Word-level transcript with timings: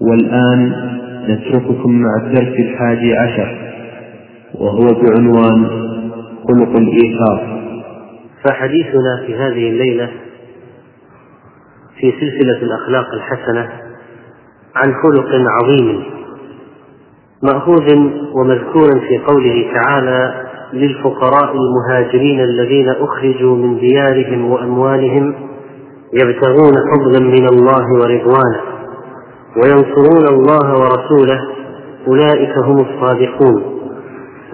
والآن 0.00 0.72
نترككم 1.28 1.92
مع 2.02 2.10
الدرس 2.22 2.58
الحادي 2.58 3.16
عشر 3.16 3.58
وهو 4.54 4.86
بعنوان 5.02 5.66
خلق 6.48 6.76
الإيثار. 6.76 7.64
فحديثنا 8.44 9.22
في 9.26 9.34
هذه 9.34 9.70
الليلة 9.70 10.10
في 12.00 12.12
سلسلة 12.20 12.62
الأخلاق 12.62 13.06
الحسنة 13.14 13.68
عن 14.76 14.94
خلق 15.02 15.28
عظيم 15.62 16.02
مأخوذ 17.42 17.94
ومذكور 18.34 19.00
في 19.08 19.18
قوله 19.18 19.72
تعالى 19.74 20.44
للفقراء 20.72 21.54
المهاجرين 21.56 22.40
الذين 22.40 22.88
أخرجوا 22.88 23.56
من 23.56 23.78
ديارهم 23.78 24.50
وأموالهم 24.50 25.34
يبتغون 26.12 26.74
فضلا 26.94 27.20
من 27.20 27.48
الله 27.48 27.84
ورضوانه. 27.92 28.73
وينصرون 29.56 30.26
الله 30.28 30.72
ورسوله 30.72 31.40
أولئك 32.06 32.58
هم 32.58 32.76
الصادقون. 32.76 33.74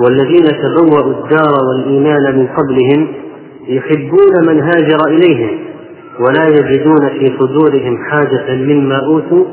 والذين 0.00 0.44
تبوأوا 0.44 1.12
الدار 1.12 1.54
والإيمان 1.68 2.38
من 2.38 2.46
قبلهم 2.46 3.14
يحبون 3.66 4.46
من 4.48 4.60
هاجر 4.60 4.98
إليهم 5.06 5.58
ولا 6.20 6.46
يجدون 6.46 7.08
في 7.08 7.38
صدورهم 7.38 7.96
حاجة 8.10 8.54
مما 8.54 9.06
أوتوا 9.06 9.44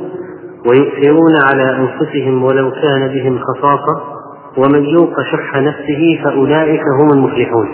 ويؤثرون 0.70 1.34
على 1.44 1.78
أنفسهم 1.78 2.44
ولو 2.44 2.72
كان 2.72 3.08
بهم 3.08 3.40
خصاصة. 3.40 4.18
ومن 4.58 4.86
يوق 4.86 5.22
شح 5.22 5.56
نفسه 5.56 6.20
فأولئك 6.24 6.82
هم 7.02 7.10
المفلحون. 7.14 7.70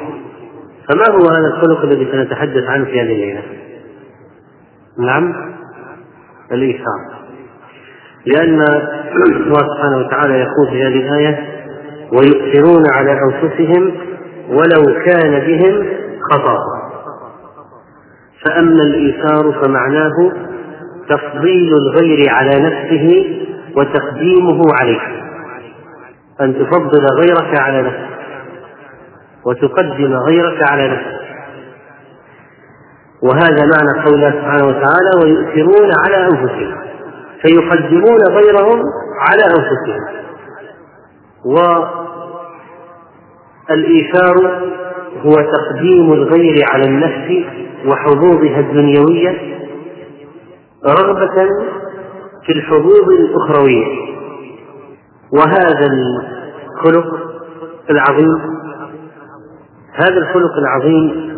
فما 0.90 1.16
هو 1.16 1.30
هذا 1.30 1.48
الخلق 1.48 1.82
الذي 1.82 2.08
سنتحدث 2.12 2.64
عنه 2.64 2.86
في 2.86 3.02
هذه 3.02 3.12
الليلة؟ 3.14 3.42
نعم 5.00 5.34
الإيثار. 6.52 7.13
لأن 8.26 8.62
الله 9.36 9.60
سبحانه 9.76 9.98
وتعالى 9.98 10.34
يقول 10.34 10.68
في 10.72 10.84
هذه 10.84 11.00
الآية 11.08 11.48
ويؤثرون 12.14 12.84
على 12.94 13.12
أنفسهم 13.12 13.92
ولو 14.50 15.04
كان 15.06 15.40
بهم 15.40 15.88
خطأ. 16.32 16.58
فأما 18.46 18.84
الإيثار 18.84 19.52
فمعناه 19.52 20.32
تفضيل 21.10 21.74
الغير 21.74 22.30
على 22.30 22.60
نفسه 22.60 23.26
وتقديمه 23.78 24.62
عليه 24.82 25.02
أن 26.42 26.54
تفضل 26.54 27.06
غيرك 27.20 27.60
على 27.60 27.82
نفسك 27.82 28.14
وتقدم 29.46 30.14
غيرك 30.14 30.72
على 30.72 30.88
نفسك. 30.88 31.24
وهذا 33.24 33.66
معنى 33.66 34.06
قوله 34.06 34.32
سبحانه 34.32 34.66
وتعالى 34.66 35.12
ويؤثرون 35.24 35.90
على 36.06 36.26
أنفسهم. 36.26 36.84
فيقدمون 37.44 38.20
غيرهم 38.30 38.82
على 39.20 39.44
أنفسهم. 39.44 40.02
والإيثار 43.70 44.36
هو 45.26 45.32
تقديم 45.32 46.14
الغير 46.14 46.66
على 46.72 46.84
النفس 46.88 47.46
وحظوظها 47.86 48.60
الدنيوية 48.60 49.60
رغبة 50.86 51.48
في 52.46 52.52
الحظوظ 52.56 53.10
الأخروية. 53.10 53.86
وهذا 55.34 55.88
الخلق 55.92 57.08
العظيم 57.90 58.54
هذا 59.94 60.18
الخلق 60.18 60.58
العظيم 60.58 61.34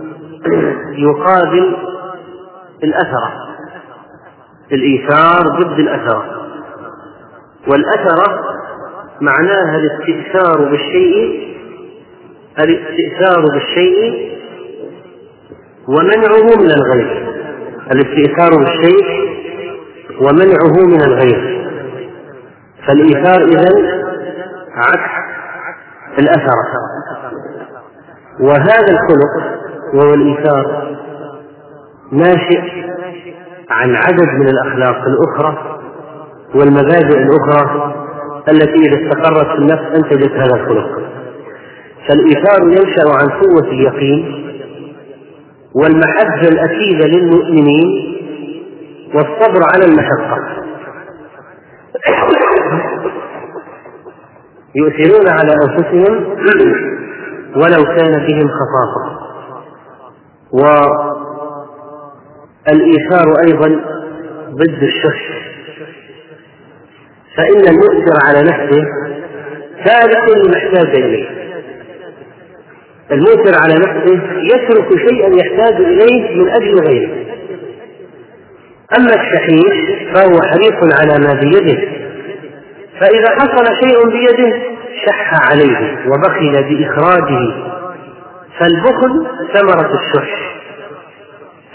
يقابل 0.98 1.76
الأثرة 2.84 3.45
الإيثار 4.72 5.42
ضد 5.60 5.80
الأثرة 5.80 6.26
والأثرة 7.68 8.42
معناها 9.22 9.78
الاستئثار 9.78 10.70
بالشيء 10.70 11.56
الاستئثار 12.60 13.46
بالشيء 13.54 14.36
ومنعه 15.88 16.62
من 16.62 16.72
الغير. 16.72 17.36
الاستئثار 17.92 18.50
بالشيء 18.60 19.06
ومنعه 20.22 20.86
من 20.88 21.02
الغير. 21.02 21.68
فالإيثار 22.88 23.44
إذن 23.44 24.04
عكس 24.76 25.12
الأثر. 26.20 26.56
وهذا 28.40 28.92
الخلق 28.92 29.60
وهو 29.94 30.14
الإيثار 30.14 30.96
ناشئ 32.12 32.62
عن 33.70 33.96
عدد 33.96 34.30
من 34.30 34.48
الأخلاق 34.48 35.04
الأخرى 35.08 35.80
والمبادئ 36.56 37.18
الأخرى 37.18 37.94
التي 38.50 38.80
إذا 38.80 38.98
استقرت 39.04 39.48
في 39.48 39.58
النفس 39.58 39.84
أنتجت 39.96 40.32
هذا 40.32 40.56
الخلق. 40.56 41.02
فالإيثار 42.08 42.62
ينشأ 42.64 43.10
عن 43.22 43.30
قوة 43.30 43.68
اليقين 43.72 44.46
والمحبة 45.76 46.48
الأكيدة 46.48 47.08
للمؤمنين 47.08 48.16
والصبر 49.14 49.62
على 49.74 49.86
المشقة. 49.86 50.38
يؤثرون 54.76 55.30
على 55.30 55.54
أنفسهم 55.54 56.26
ولو 57.56 57.86
كان 57.86 58.26
بهم 58.28 58.48
خصاصة. 58.48 59.16
والإيثار 62.68 63.36
أيضا 63.48 63.82
ضد 64.50 64.84
الشح 64.84 65.46
فإن 67.38 67.68
المؤثر 67.68 68.14
على 68.24 68.42
نفسه 68.42 68.86
سابق 69.86 70.36
المحتاج 70.38 70.96
إليه. 71.04 71.30
المؤثر 73.12 73.60
على 73.64 73.74
نفسه 73.74 74.22
يترك 74.56 75.10
شيئا 75.10 75.30
يحتاج 75.36 75.76
إليه 75.82 76.36
من 76.42 76.50
أجل 76.50 76.80
غيره. 76.88 77.26
أما 79.00 79.14
الشحيح 79.14 80.04
فهو 80.14 80.42
حريص 80.42 81.00
على 81.00 81.28
ما 81.28 81.34
بيده 81.40 81.82
فإذا 83.00 83.32
حصل 83.40 83.66
شيء 83.84 84.10
بيده 84.10 84.58
شح 85.06 85.52
عليه 85.52 85.98
وبخل 86.08 86.64
بإخراجه 86.64 87.54
فالبخل 88.60 89.28
ثمرة 89.54 89.94
الشح. 89.94 90.55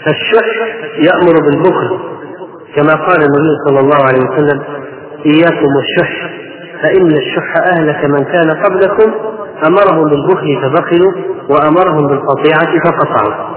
فالشح 0.05 0.75
يأمر 0.95 1.33
بالبخل 1.45 1.99
كما 2.75 2.93
قال 2.93 3.23
النبي 3.23 3.55
صلى 3.67 3.79
الله 3.79 4.05
عليه 4.07 4.19
وسلم 4.19 4.63
إياكم 5.25 5.67
والشح 5.75 6.31
فإن 6.83 7.11
الشح 7.11 7.53
أهلك 7.73 8.05
من 8.05 8.23
كان 8.23 8.51
قبلكم 8.51 9.11
أمرهم 9.67 10.09
بالبخل 10.09 10.61
فبخلوا 10.61 11.11
وأمرهم 11.49 12.07
بالقطيعة 12.07 12.83
فقطعوا. 12.85 13.51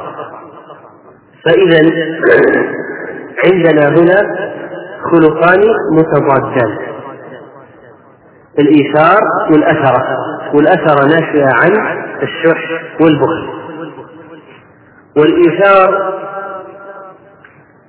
فإذا 1.45 1.91
عندنا 3.45 3.89
هنا 3.89 4.49
خلقان 5.13 5.61
متضادان 5.93 6.79
الإيثار 8.59 9.21
والأثرة 9.53 10.05
والأثرة 10.55 11.05
ناشئة 11.07 11.47
عن 11.47 11.73
الشح 12.23 12.83
والبخل. 13.01 13.49
والإيثار 15.17 16.15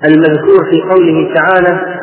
المذكور 0.03 0.65
في 0.71 0.81
قوله 0.81 1.33
تعالى 1.33 1.99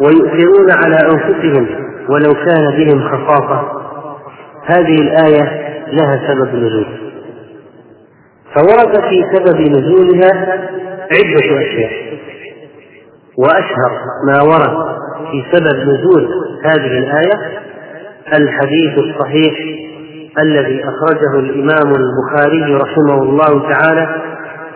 ويؤثرون 0.00 0.70
على 0.84 0.96
أنفسهم 0.96 1.66
ولو 2.08 2.34
كان 2.34 2.70
بهم 2.76 3.08
خصاصة. 3.08 3.82
هذه 4.64 4.94
الآية 4.94 5.72
لها 5.92 6.28
سبب 6.28 6.54
نزول. 6.54 6.86
فورد 8.54 9.00
في 9.00 9.24
سبب 9.34 9.60
نزولها 9.60 10.58
عدة 11.12 11.60
أشياء. 11.60 12.12
وأشهر 13.38 13.92
ما 14.26 14.42
ورد 14.42 14.96
في 15.30 15.44
سبب 15.52 15.78
نزول 15.88 16.28
هذه 16.64 16.98
الآية 16.98 17.62
الحديث 18.36 18.98
الصحيح 18.98 19.54
الذي 20.42 20.84
أخرجه 20.84 21.38
الإمام 21.38 21.94
البخاري 21.94 22.74
رحمه 22.74 23.22
الله 23.22 23.72
تعالى 23.72 24.22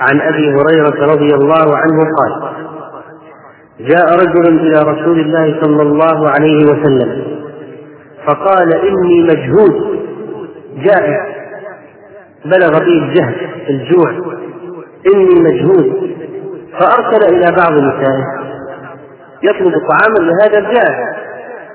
عن 0.01 0.21
أبي 0.21 0.49
هريرة 0.49 1.13
رضي 1.13 1.35
الله 1.35 1.77
عنه 1.77 1.99
قال 2.19 2.53
جاء 3.81 4.15
رجل 4.15 4.59
إلى 4.59 4.91
رسول 4.93 5.21
الله 5.21 5.61
صلى 5.63 5.83
الله 5.83 6.31
عليه 6.31 6.65
وسلم 6.67 7.25
فقال 8.27 8.75
إني 8.75 9.23
مجهود 9.23 9.99
جائع 10.77 11.27
بلغ 12.45 12.85
بي 12.85 12.99
الجهد 12.99 13.35
الجوع 13.71 14.11
إني 15.15 15.41
مجهود 15.41 16.11
فأرسل 16.81 17.35
إلى 17.35 17.57
بعض 17.57 17.73
نسائه 17.73 18.25
يطلب 19.43 19.73
طعاما 19.73 20.31
لهذا 20.31 20.59
الجائع 20.59 21.17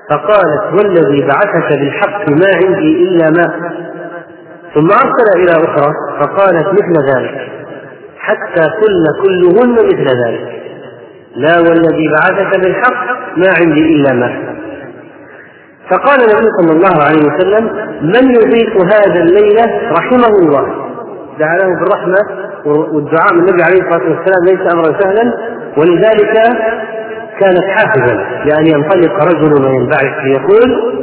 فقالت 0.10 0.74
والذي 0.74 1.22
بعثك 1.22 1.80
بالحق 1.80 2.30
ما 2.30 2.48
عندي 2.66 3.04
إلا 3.04 3.30
ماء 3.30 3.72
ثم 4.76 4.88
أرسل 4.92 5.28
إلى 5.36 5.52
أخرى 5.52 5.94
فقالت 6.20 6.68
مثل 6.68 7.16
ذلك. 7.16 7.61
حتى 8.32 8.64
كن 8.82 9.06
كلهن 9.24 9.74
مثل 9.74 10.08
ذلك. 10.26 10.62
لا 11.36 11.60
والذي 11.60 12.08
بعثك 12.08 12.60
بالحق 12.60 13.06
ما 13.38 13.48
عندي 13.62 13.96
إلا 13.96 14.14
ما. 14.14 14.56
فقال 15.90 16.20
النبي 16.20 16.50
صلى 16.62 16.72
الله 16.72 17.04
عليه 17.04 17.22
وسلم 17.28 17.64
من 18.02 18.36
يضيف 18.36 18.94
هذا 18.94 19.22
الليلة 19.24 19.92
رحمه 19.92 20.36
الله. 20.40 20.66
دعا 21.40 21.58
له 21.58 21.80
بالرحمة 21.80 22.52
والدعاء 22.66 23.34
من 23.34 23.40
النبي 23.40 23.64
عليه 23.64 23.82
الصلاة 23.82 24.10
والسلام 24.10 24.46
ليس 24.46 24.74
أمرا 24.74 25.00
سهلا 25.02 25.34
ولذلك 25.78 26.34
كانت 27.40 27.64
حافزا 27.64 28.16
لأن 28.46 28.68
ينطلق 28.68 29.24
رجل 29.24 29.66
وينبعث 29.68 30.26
ليقول 30.26 30.94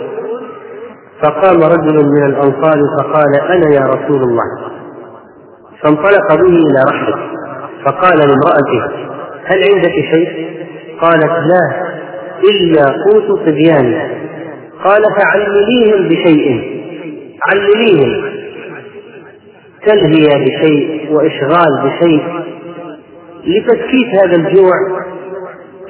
فقام 1.22 1.62
رجل 1.62 2.08
من 2.08 2.26
الأنصار 2.26 2.78
فقال 2.98 3.40
أنا 3.50 3.68
يا 3.74 3.86
رسول 3.86 4.22
الله. 4.22 4.77
فانطلق 5.82 6.34
به 6.34 6.56
إلى 6.56 6.80
رحله 6.92 7.16
فقال 7.84 8.18
لامرأته 8.18 9.08
هل 9.44 9.58
عندك 9.74 10.14
شيء؟ 10.14 10.48
قالت 11.00 11.24
لا 11.24 11.88
إلا 12.50 12.82
قوت 13.04 13.48
صبياني. 13.48 14.18
قال 14.84 15.02
فعلميهم 15.20 16.08
بشيء. 16.08 16.78
علميهم 17.50 18.32
تلهية 19.86 20.44
بشيء 20.44 21.12
وإشغال 21.12 21.82
بشيء. 21.84 22.22
لتسكيت 23.46 24.08
هذا 24.24 24.36
الجوع 24.36 24.74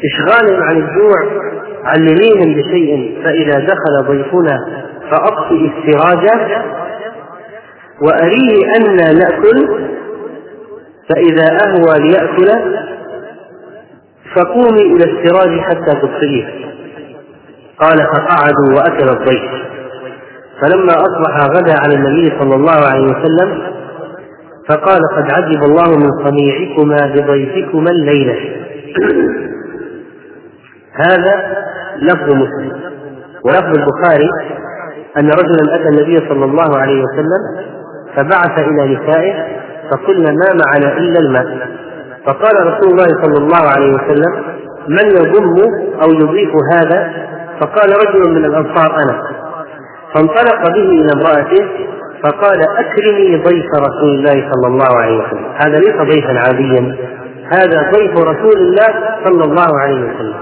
إشغالا 0.05 0.65
عن 0.65 0.77
الجوع 0.77 1.49
علميهم 1.85 2.55
بشيء. 2.55 3.19
فإذا 3.25 3.67
دخل 3.67 4.09
ضيفنا 4.09 4.85
فأطفئ 5.11 5.71
السراج 5.71 6.27
وأريه 8.03 8.65
أنا 8.77 9.13
نأكل 9.13 9.69
فإذا 11.09 11.59
أهوى 11.67 12.09
ليأكل 12.09 12.79
فقومي 14.37 14.83
إلى 14.83 15.05
السراج 15.05 15.61
حتى 15.61 16.01
تطفئيه 16.01 16.47
قال 17.81 17.99
فقعدوا 17.99 18.75
وأكل 18.77 19.09
الضيف. 19.09 19.51
فلما 20.63 20.93
أصبح 20.93 21.47
غدا 21.57 21.75
على 21.83 21.95
النبي 21.95 22.39
صلى 22.41 22.55
الله 22.55 22.87
عليه 22.93 23.05
وسلم 23.05 23.63
فقال 24.69 25.01
قد 25.17 25.33
عجب 25.33 25.63
الله 25.65 25.97
من 25.97 26.11
صنيعكما 26.27 26.97
بضيفكما 27.15 27.91
الليلة. 27.91 28.37
هذا 30.93 31.57
لفظ 32.03 32.35
مسلم. 32.35 32.73
ولفظ 33.45 33.79
البخاري 33.79 34.31
أن 35.17 35.27
رجلا 35.31 35.75
أتى 35.75 35.89
النبي 35.89 36.29
صلى 36.29 36.45
الله 36.45 36.79
عليه 36.79 37.03
وسلم 37.03 37.69
فبعث 38.17 38.59
إلى 38.59 38.97
نسائه 38.97 39.59
فقلنا 39.91 40.31
ما 40.31 40.65
معنا 40.65 40.99
إلا 40.99 41.21
الماء؟ 41.21 41.69
فقال 42.27 42.67
رسول 42.67 42.91
الله 42.91 43.23
صلى 43.23 43.45
الله 43.45 43.71
عليه 43.77 43.93
وسلم 43.93 44.45
من 44.89 45.07
يضم 45.11 45.57
أو 46.03 46.11
يضيف 46.11 46.51
هذا؟ 46.75 47.29
فقال 47.61 47.91
رجل 47.91 48.31
من 48.31 48.45
الأنصار 48.45 48.97
أنا. 49.03 49.23
فانطلق 50.15 50.71
به 50.71 50.91
إلى 50.91 51.09
امرأته 51.15 51.69
فقال 52.23 52.61
أكرمي 52.79 53.37
ضيف 53.37 53.67
رسول 53.75 54.11
الله 54.11 54.51
صلى 54.53 54.67
الله 54.67 54.97
عليه 54.97 55.19
وسلم. 55.19 55.47
هذا 55.55 55.79
ليس 55.79 55.97
ضيفا 55.97 56.39
عاديا 56.39 56.97
هذا 57.53 57.91
ضيف 57.93 58.13
رسول 58.13 58.57
الله 58.57 59.19
صلى 59.25 59.45
الله 59.45 59.81
عليه 59.81 60.01
وسلم. 60.01 60.35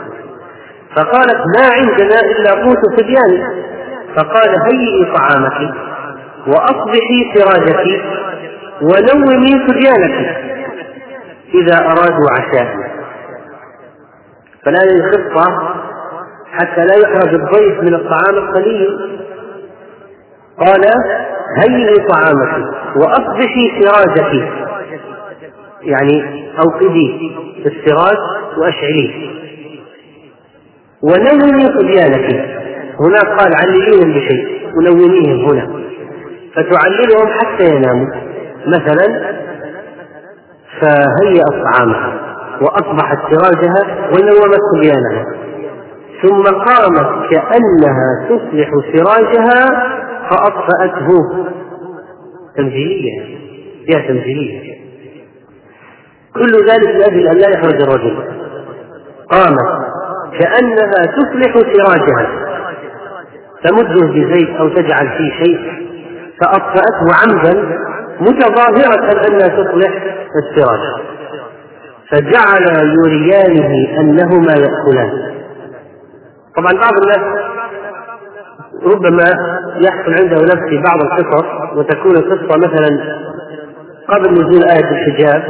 فقالت 0.97 1.41
ما 1.57 1.69
عندنا 1.77 2.21
إلا 2.21 2.65
قوت 2.65 2.79
صبيان. 2.99 3.49
فقال 4.17 4.51
هيئي 4.71 5.13
طعامك. 5.15 5.75
وأصبحي 6.47 7.19
سراجك 7.35 8.05
ونومي 8.83 9.67
صبيانك 9.69 10.37
إذا 11.55 11.77
أرادوا 11.79 12.31
عشاء. 12.33 12.77
فلا 14.65 14.83
الخطة 14.83 15.75
حتى 16.53 16.85
لا 16.85 16.95
يحرج 16.95 17.35
الضيف 17.35 17.81
من 17.83 17.95
الطعام 17.95 18.35
القليل. 18.35 18.89
قال 20.59 20.85
هيئي 21.59 21.95
طعامك 22.09 22.75
وأصبحي 22.97 23.81
سراجك 23.81 24.49
يعني 25.83 26.47
أوقدي 26.59 27.33
السراج 27.67 28.17
وأشعليه 28.59 29.27
ونومي 31.03 31.65
صبيانك 31.79 32.57
هناك 33.01 33.27
قال 33.39 33.53
علليهم 33.63 34.13
بشيء 34.13 34.71
ونوميهم 34.77 35.51
هنا. 35.51 35.76
فتعللهم 36.57 37.29
حتى 37.39 37.65
يناموا. 37.65 38.07
مثلا 38.67 39.37
فهيأت 40.81 41.65
طعامها 41.65 42.37
وأصبحت 42.61 43.19
سراجها 43.31 44.09
ونومت 44.09 44.61
صبيانها 44.75 45.25
ثم 46.23 46.43
قامت 46.43 47.31
كأنها 47.31 48.29
تصلح 48.29 48.71
سراجها 48.93 49.93
فأطفأته. 50.31 51.09
تمثيلية 52.57 53.39
فيها 53.87 54.09
تمثيلية. 54.09 54.77
كل 56.35 56.53
ذلك 56.71 56.89
لأجل 56.89 57.29
أن 57.29 57.37
لا 57.37 57.49
يخرج 57.49 57.83
الرجل. 57.83 58.17
قامت 59.31 59.87
كأنها 60.41 61.17
تصلح 61.17 61.55
سراجها. 61.55 62.47
تمده 63.65 64.07
بزيت 64.07 64.49
أو 64.49 64.69
تجعل 64.69 65.09
فيه 65.19 65.45
شيء. 65.45 65.86
فأطفأته 66.41 67.07
عمدا 67.23 67.79
متظاهرة 68.21 69.27
أنها 69.29 69.49
تصلح 69.49 70.05
السراج. 70.37 70.81
فجعل 72.11 72.95
يريانه 73.05 74.01
أنهما 74.01 74.53
يأكلان. 74.53 75.11
طبعا 76.57 76.73
بعض 76.73 76.93
الناس 77.03 77.47
ربما 78.85 79.25
يحصل 79.77 80.13
عنده 80.23 80.43
نفس 80.45 80.69
في 80.69 80.83
بعض 80.87 81.01
القصص 81.03 81.47
وتكون 81.77 82.17
القصة 82.17 82.59
مثلا 82.59 83.17
قبل 84.09 84.33
نزول 84.33 84.65
آية 84.65 84.91
الحجاب 84.91 85.43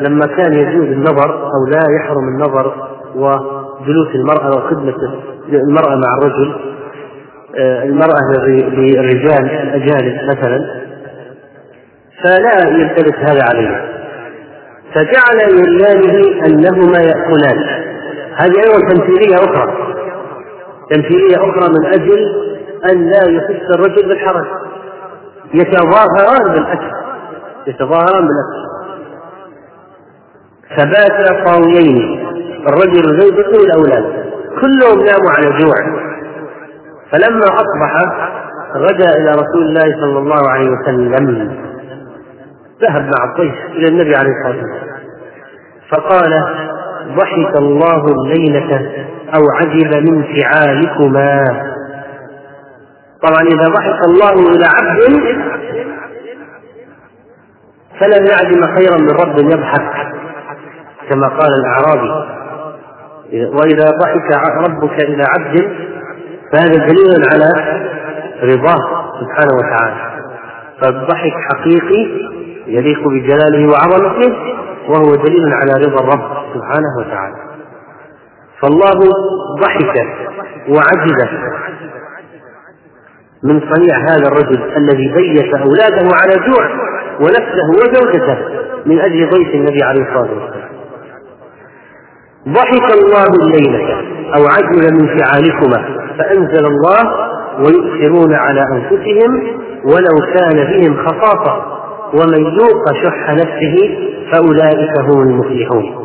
لما 0.00 0.26
كان 0.26 0.52
يجوز 0.54 0.86
النظر 0.86 1.44
أو 1.44 1.66
لا 1.66 1.82
يحرم 2.00 2.28
النظر 2.28 2.74
وجلوس 3.14 4.08
المرأة 4.14 4.48
وخدمة 4.48 4.94
المرأة 5.48 5.96
مع 5.96 6.18
الرجل. 6.18 6.74
المرأة 7.58 8.46
للرجال 8.46 9.50
الأجانب 9.50 10.14
مثلا 10.24 10.84
فلا 12.24 12.68
يلتبس 12.68 13.14
هذا 13.18 13.40
عليه. 13.48 13.90
فجعل 14.94 15.50
يريانه 15.50 16.46
أنهما 16.46 16.98
يأكلان. 16.98 17.84
هذه 18.34 18.56
أيضا 18.66 18.78
تمثيلية 18.88 19.36
أخرى. 19.36 19.94
تمثيلية 20.90 21.36
أخرى 21.36 21.68
من 21.68 21.86
أجل 21.86 22.44
أن 22.92 23.10
لا 23.10 23.30
يحس 23.30 23.70
الرجل 23.74 24.08
بالحرج. 24.08 24.46
يتظاهران 25.54 26.52
بالأكل. 26.54 26.90
يتظاهران 27.66 28.28
بالأكل. 28.28 28.64
فبات 30.76 31.46
طاويين 31.46 32.26
الرجل 32.68 33.02
وزوجته 33.08 33.58
والأولاد 33.60 34.24
كلهم 34.60 35.04
ناموا 35.04 35.30
على 35.30 35.58
جوع. 35.58 36.04
فلما 37.14 37.44
أصبح 37.44 37.92
غدا 38.76 39.10
إلى 39.16 39.30
رسول 39.30 39.62
الله 39.62 40.00
صلى 40.00 40.18
الله 40.18 40.50
عليه 40.50 40.70
وسلم 40.70 41.48
ذهب 42.82 43.02
مع 43.02 43.24
الضيف 43.30 43.54
إلى 43.70 43.88
النبي 43.88 44.16
عليه 44.16 44.30
الصلاة 44.30 44.62
والسلام. 44.62 44.94
فقال 45.90 46.32
ضحك 47.16 47.56
الله 47.56 48.04
الليلة 48.04 48.92
أو 49.36 49.42
عجب 49.60 50.10
من 50.10 50.22
فعالكما. 50.22 51.44
طبعا 53.22 53.42
إذا 53.42 53.64
ضحك 53.68 54.04
الله 54.08 54.32
إلى 54.32 54.66
عبد 54.74 55.00
فلن 58.00 58.26
يعدم 58.26 58.62
خيرا 58.76 58.98
من 59.00 59.10
رب 59.10 59.38
يضحك 59.38 60.06
كما 61.10 61.28
قال 61.28 61.50
الأعرابي. 61.60 62.34
وإذا 63.32 63.90
ضحك 64.02 64.28
ربك 64.68 65.04
إلى 65.04 65.24
عبد 65.38 65.83
فهذا 66.54 66.86
دليل 66.86 67.22
على 67.32 67.52
رضاه 68.42 69.12
سبحانه 69.20 69.54
وتعالى. 69.58 70.14
فالضحك 70.82 71.32
حقيقي 71.50 72.30
يليق 72.66 73.08
بجلاله 73.08 73.68
وعظمته 73.68 74.36
وهو 74.88 75.14
دليل 75.14 75.52
على 75.52 75.72
رضا 75.86 76.04
الرب 76.04 76.54
سبحانه 76.54 76.98
وتعالى. 76.98 77.36
فالله 78.62 79.00
ضحك 79.60 80.06
وعجز 80.68 81.28
من 83.42 83.60
صنيع 83.60 83.96
هذا 84.10 84.28
الرجل 84.28 84.76
الذي 84.76 85.14
بيت 85.14 85.54
أولاده 85.54 86.08
على 86.22 86.46
جوع 86.46 86.68
ونفسه 87.20 87.68
وزوجته 87.70 88.38
من 88.86 89.00
أجل 89.00 89.30
ضيف 89.30 89.54
النبي 89.54 89.82
عليه 89.84 90.02
الصلاة 90.02 90.34
والسلام. 90.34 90.68
ضحك 92.48 92.98
الله 92.98 93.26
الليلة 93.42 93.94
أو 94.34 94.42
عجل 94.46 94.94
من 94.94 95.18
فعالكما. 95.18 96.03
فأنزل 96.18 96.66
الله 96.66 97.02
ويؤثرون 97.58 98.34
على 98.34 98.60
أنفسهم 98.72 99.60
ولو 99.84 100.34
كان 100.34 100.56
بهم 100.56 101.06
خصاصة. 101.06 101.74
ومن 102.14 102.44
يوق 102.44 102.92
شح 103.04 103.30
نفسه 103.30 103.98
فأولئك 104.32 105.00
هم 105.00 105.22
المفلحون. 105.22 106.04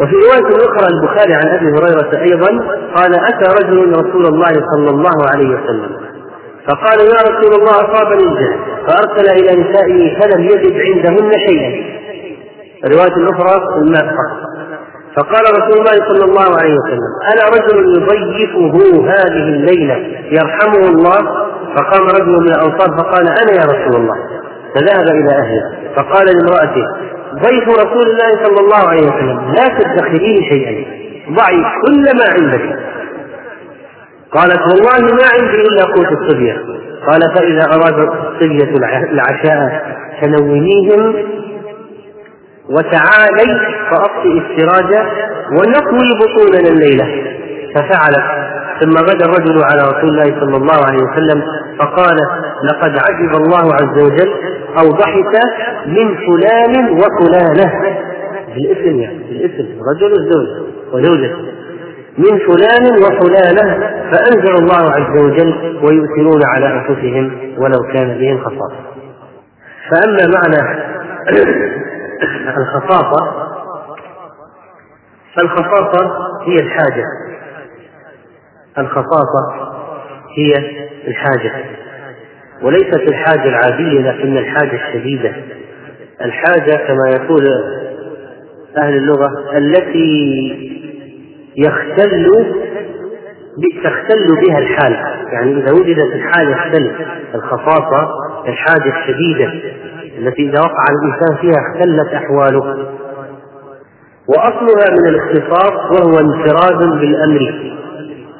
وفي 0.00 0.14
رواية 0.14 0.56
أخرى 0.56 0.86
البخاري 0.94 1.34
عن 1.34 1.58
أبي 1.58 1.66
هريرة 1.66 2.22
أيضا 2.22 2.48
قال 2.94 3.14
أتى 3.14 3.64
رجل 3.64 3.90
رسول 3.90 4.26
الله 4.26 4.52
صلى 4.74 4.90
الله 4.90 5.28
عليه 5.34 5.48
وسلم 5.48 5.96
فقال 6.68 7.00
يا 7.00 7.20
رسول 7.30 7.60
الله 7.60 7.72
أصابني 7.72 8.22
الجهل 8.22 8.58
فأرسل 8.86 9.30
إلى 9.30 9.62
نسائه 9.62 10.20
فلم 10.20 10.44
يجد 10.44 10.80
عندهن 10.80 11.30
شيئا. 11.48 11.94
الرواية 12.84 13.16
الأخرى 13.16 13.62
الماء 13.82 14.14
فقال 15.16 15.44
رسول 15.58 15.78
الله 15.78 16.08
صلى 16.08 16.24
الله 16.24 16.56
عليه 16.60 16.74
وسلم 16.74 17.12
أنا 17.32 17.42
رجل 17.56 17.96
يضيفه 17.96 19.06
هذه 19.10 19.48
الليلة 19.48 19.96
يرحمه 20.30 20.88
الله؟ 20.88 21.44
فقام 21.76 22.06
رجل 22.06 22.40
من 22.40 22.48
الأنصار 22.48 22.98
فقال 22.98 23.28
أنا 23.28 23.52
يا 23.52 23.64
رسول 23.64 24.00
الله. 24.02 24.16
فذهب 24.74 25.08
إلى 25.08 25.30
أهله 25.30 25.94
فقال 25.96 26.26
لامرأته 26.26 26.86
ضيف 27.34 27.68
رسول 27.68 28.02
الله 28.10 28.44
صلى 28.44 28.60
الله 28.60 28.88
عليه 28.88 29.02
وسلم 29.02 29.52
لا 29.56 29.78
تدخرين 29.78 30.42
شيئا 30.52 30.84
ضعي 31.30 31.64
كل 31.86 32.04
ما 32.18 32.24
عندك. 32.38 32.78
قالت 34.32 34.60
والله 34.60 35.14
ما 35.14 35.24
عندي 35.34 35.62
إلا 35.62 35.84
قوت 35.84 36.08
الصبية. 36.20 36.56
قال 37.06 37.20
فإذا 37.36 37.64
أراد 37.74 38.08
الصبية 38.08 38.76
العشاء 39.12 39.82
فنوميهم 40.22 41.16
وتعالي 42.70 43.60
فأطفئ 43.90 44.38
السراج 44.38 45.06
ونقوي 45.52 46.08
بطوننا 46.20 46.68
الليلة 46.68 47.04
ففعلت 47.74 48.44
ثم 48.80 48.92
غدا 48.96 49.24
الرجل 49.24 49.62
على 49.64 49.82
رسول 49.82 50.08
الله 50.08 50.40
صلى 50.40 50.56
الله 50.56 50.86
عليه 50.86 50.98
وسلم 51.02 51.42
فقال 51.78 52.16
لقد 52.64 52.90
عجب 52.98 53.36
الله 53.36 53.74
عز 53.74 54.02
وجل 54.04 54.32
أو 54.78 54.90
ضحك 54.90 55.32
من 55.86 56.16
فلان 56.16 56.90
وفلانة. 56.92 57.72
بالاسم 58.54 59.00
يعني 59.00 59.18
بالاسم. 59.18 59.66
رجل 59.90 60.12
الزوج 60.12 60.46
وزوجته 60.92 61.36
من 62.18 62.38
فلان 62.38 62.96
وفلانة 63.02 63.78
فأنزل 64.12 64.54
الله 64.54 64.90
عز 64.90 65.22
وجل 65.22 65.78
ويؤثرون 65.82 66.40
على 66.44 66.66
أنفسهم 66.66 67.32
ولو 67.58 67.92
كان 67.92 68.18
بهم 68.18 68.38
خصاصة. 68.44 68.84
فأما 69.90 70.32
معنى 70.34 70.84
الخصاصة 72.56 73.54
فالخصاصة 75.36 76.10
هي 76.46 76.56
الحاجة. 76.56 77.04
الخصاصة 78.78 79.72
هي 80.38 80.52
الحاجة. 81.08 81.64
وليست 82.62 83.00
الحاجة 83.08 83.48
العادية 83.48 84.00
لكن 84.00 84.38
الحاجة 84.38 84.88
الشديدة. 84.88 85.34
الحاجة 86.20 86.86
كما 86.86 87.10
يقول 87.16 87.46
أهل 88.78 88.96
اللغة 88.96 89.58
التي 89.58 90.74
يختل 91.56 92.54
تختل 93.84 94.40
بها 94.46 94.58
الحال. 94.58 94.92
يعني 95.32 95.52
إذا 95.52 95.72
وجدت 95.72 96.14
الحال 96.14 96.50
يختل. 96.50 97.06
الخصاصة 97.34 98.08
الحاجة 98.48 98.98
الشديدة. 98.98 99.52
التي 100.18 100.42
إذا 100.42 100.60
وقع 100.60 100.84
الإنسان 100.90 101.36
فيها 101.40 101.62
اختلت 101.66 102.14
أحواله. 102.14 102.88
وأصلها 104.28 104.90
من 104.90 105.08
الاختصاص 105.08 105.90
وهو 105.90 106.18
انفراد 106.18 106.78
بالأمر 107.00 107.72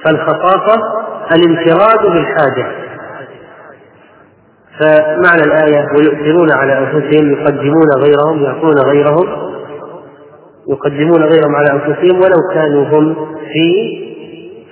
فالخصاصة 0.04 0.82
الانفراد 1.36 2.12
بالحاجة. 2.12 2.66
فمعنى 4.80 5.42
الآية 5.42 5.86
ويؤثرون 5.96 6.52
على 6.52 6.78
أنفسهم 6.78 7.32
يقدمون 7.32 7.88
غيرهم 7.98 8.42
يعطون 8.42 8.74
غيرهم 8.78 9.54
يقدمون 10.68 11.24
غيرهم 11.24 11.56
على 11.56 11.70
أنفسهم 11.72 12.16
ولو 12.20 12.54
كانوا 12.54 12.84
هم 12.84 13.14
في 13.52 13.98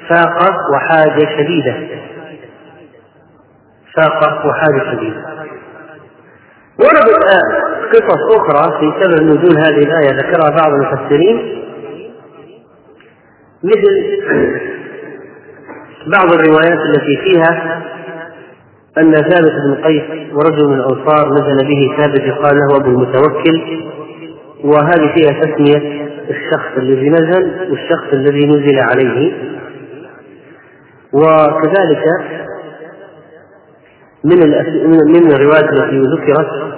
فاقة 0.08 0.56
وحاجة 0.74 1.28
شديدة. 1.38 1.76
فاقة 3.96 4.48
وحاجة 4.48 4.96
شديدة. 4.96 5.22
وردت 6.78 7.24
قصص 7.92 8.36
أخرى 8.36 8.78
في 8.80 9.04
سبب 9.04 9.22
نزول 9.22 9.58
هذه 9.58 9.82
الآية 9.82 10.16
ذكرها 10.16 10.50
بعض 10.50 10.72
المفسرين. 10.72 11.62
مثل 13.64 14.22
بعض 16.06 16.32
الروايات 16.32 16.78
التي 16.78 17.16
فيها 17.24 17.82
أن 18.98 19.12
ثابت 19.12 19.52
بن 19.66 19.84
قيس 19.84 20.02
ورجل 20.32 20.68
من 20.68 20.74
الأنصار 20.74 21.28
نزل 21.28 21.68
به 21.68 21.96
ثابت 21.96 22.20
يقال 22.20 22.56
له 22.56 22.76
أبو 22.76 22.90
المتوكل 22.90 23.82
وهذه 24.64 25.14
فيها 25.14 25.40
تسمية 25.40 26.02
الشخص 26.30 26.78
الذي 26.78 27.08
نزل 27.08 27.70
والشخص 27.70 28.12
الذي 28.12 28.46
نزل 28.46 28.78
عليه. 28.80 29.32
وكذلك 31.12 32.04
من 34.24 34.38
من 35.06 35.32
الروايات 35.32 35.64
التي 35.64 36.00
ذكرت 36.00 36.72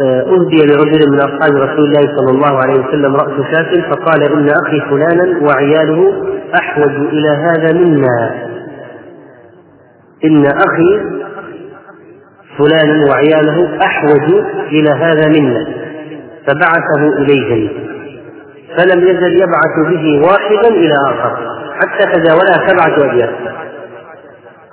آه، 0.00 0.20
أهدي 0.20 0.66
لرجل 0.66 1.10
من 1.10 1.18
أصحاب 1.18 1.56
رسول 1.56 1.84
الله 1.84 2.16
صلى 2.16 2.30
الله 2.30 2.62
عليه 2.62 2.74
وسلم 2.74 3.16
رأس 3.16 3.46
شاة 3.52 3.90
فقال 3.90 4.22
إن 4.32 4.48
أخي 4.48 4.80
فلانا 4.90 5.46
وعياله 5.46 6.12
أحوج 6.54 6.90
إلى 6.90 7.28
هذا 7.28 7.72
منا. 7.72 8.48
إن 10.24 10.46
أخي 10.46 11.00
فلانا 12.58 13.04
وعياله 13.10 13.78
أحوج 13.86 14.44
إلى 14.72 14.90
هذا 14.90 15.28
منا 15.28 15.66
فبعثه 16.46 17.18
إليهم 17.18 17.68
فلم 18.78 19.00
يزل 19.08 19.42
يبعث 19.42 19.88
به 19.88 20.22
واحدا 20.26 20.68
إلى 20.68 20.94
آخر 21.10 21.36
حتى 21.74 22.12
تداولها 22.12 22.68
سبعة 22.68 23.10
أبيات. 23.10 23.61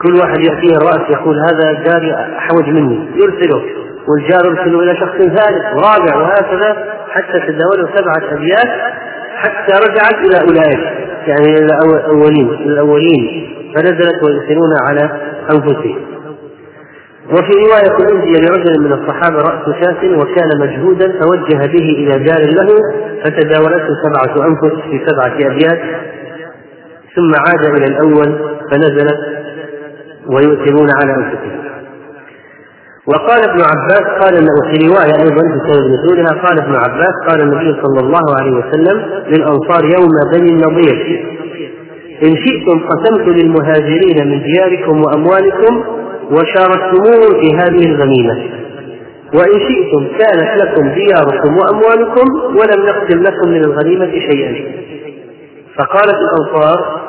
كل 0.04 0.16
واحد 0.16 0.40
يأتيه 0.40 0.78
الرأس 0.78 1.10
يقول 1.10 1.36
هذا 1.40 1.72
جاري 1.72 2.14
أحوج 2.38 2.70
مني. 2.70 3.10
يرسله. 3.16 3.64
والجار 4.08 4.46
يرسل 4.46 4.76
إلى 4.84 4.96
شخص 4.96 5.18
ثالث 5.18 5.66
ورابع 5.76 6.16
وهكذا 6.16 6.86
حتى 7.10 7.40
تداولوا 7.40 7.88
سبعة 7.96 8.34
أبيات 8.38 8.70
حتى 9.36 9.74
رجعت 9.74 10.26
إلى 10.26 10.38
أولئك 10.50 10.80
يعني 11.28 11.54
إلى 11.54 11.66
الأولين 11.66 12.50
الأولين. 12.50 13.56
فنزلت 13.76 14.24
ويرسلون 14.24 14.72
على 14.88 15.20
أنفسهم. 15.52 16.10
وفي 17.32 17.52
رواية 17.66 17.92
أهدي 17.92 18.34
لرجل 18.42 18.82
من 18.82 18.94
الصحابة 18.94 19.38
رأس 19.38 19.86
شاة 19.86 20.18
وكان 20.18 20.50
مجهودا 20.60 21.20
فوجه 21.22 21.58
به 21.58 21.90
إلى 21.98 22.24
جار 22.24 22.40
له 22.40 22.68
فتداولته 23.24 23.90
سبعة 24.04 24.48
أنفس 24.48 24.76
في 24.92 25.06
سبعة 25.08 25.52
أبيات. 25.52 25.80
ثم 27.16 27.32
عاد 27.48 27.66
إلى 27.78 27.86
الأول 27.86 28.58
فنزلت 28.72 29.40
ويؤثرون 30.36 30.90
على 31.02 31.14
أنفسهم. 31.14 31.60
وقال 33.08 33.50
ابن 33.50 33.62
عباس 33.62 34.04
قال 34.22 34.36
انه 34.36 34.56
في 34.72 34.88
رواية 34.88 35.16
أيضا 35.24 35.42
في 35.52 35.60
سبب 35.70 35.86
نزولها 35.94 36.42
قال 36.48 36.60
ابن 36.60 36.76
عباس 36.76 37.14
قال 37.30 37.42
النبي 37.42 37.82
صلى 37.84 38.00
الله 38.00 38.24
عليه 38.40 38.52
وسلم 38.52 38.98
للأنصار 39.28 39.86
يوم 39.86 40.10
بني 40.34 40.50
النضير 40.52 41.26
إن 42.24 42.36
شئتم 42.36 42.80
قسمت 42.90 43.28
للمهاجرين 43.28 44.28
من 44.28 44.44
دياركم 44.44 45.02
وأموالكم 45.04 45.84
وشاركتموه 46.32 47.42
في 47.42 47.56
هذه 47.56 47.86
الغنيمة. 47.86 48.36
وإن 49.34 49.60
شئتم 49.60 50.08
كانت 50.18 50.62
لكم 50.62 50.90
دياركم 50.90 51.58
وأموالكم 51.58 52.28
ولم 52.46 52.86
نقسم 52.86 53.24
لكم 53.24 53.50
من 53.50 53.64
الغنيمة 53.66 54.12
شيئا. 54.12 54.56
فقالت 55.78 56.18
الأنصار 56.22 57.02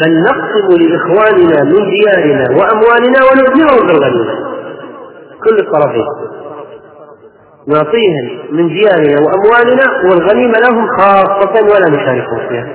بل 0.00 0.22
نقسم 0.22 0.68
لإخواننا 0.82 1.64
من 1.64 1.90
ديارنا 1.90 2.50
وأموالنا 2.50 3.18
ونؤذيهم 3.28 3.86
بالغنيمه 3.86 4.34
كل 5.44 5.58
الطرفين. 5.58 6.06
نعطيهم 7.68 8.26
من 8.52 8.68
ديارنا 8.68 9.20
وأموالنا 9.20 9.84
والغنيمة 10.10 10.54
لهم 10.70 10.86
خاصة 10.98 11.54
ولا 11.64 11.90
نشاركهم 11.90 12.48
فيها. 12.48 12.68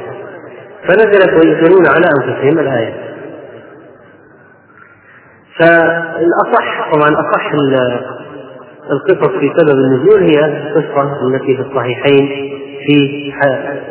فنزلت 0.87 1.29
ويؤثرون 1.33 1.87
على 1.87 2.05
أنفسهم 2.19 2.59
الآية. 2.59 2.93
فالأصح 5.59 6.91
طبعا 6.93 7.09
أصح 7.09 7.51
القصص 8.91 9.29
في 9.39 9.51
سبب 9.57 9.79
النزول 9.79 10.21
هي 10.23 10.45
القصة 10.45 11.27
التي 11.27 11.55
في 11.55 11.61
الصحيحين 11.61 12.51
في 12.87 13.31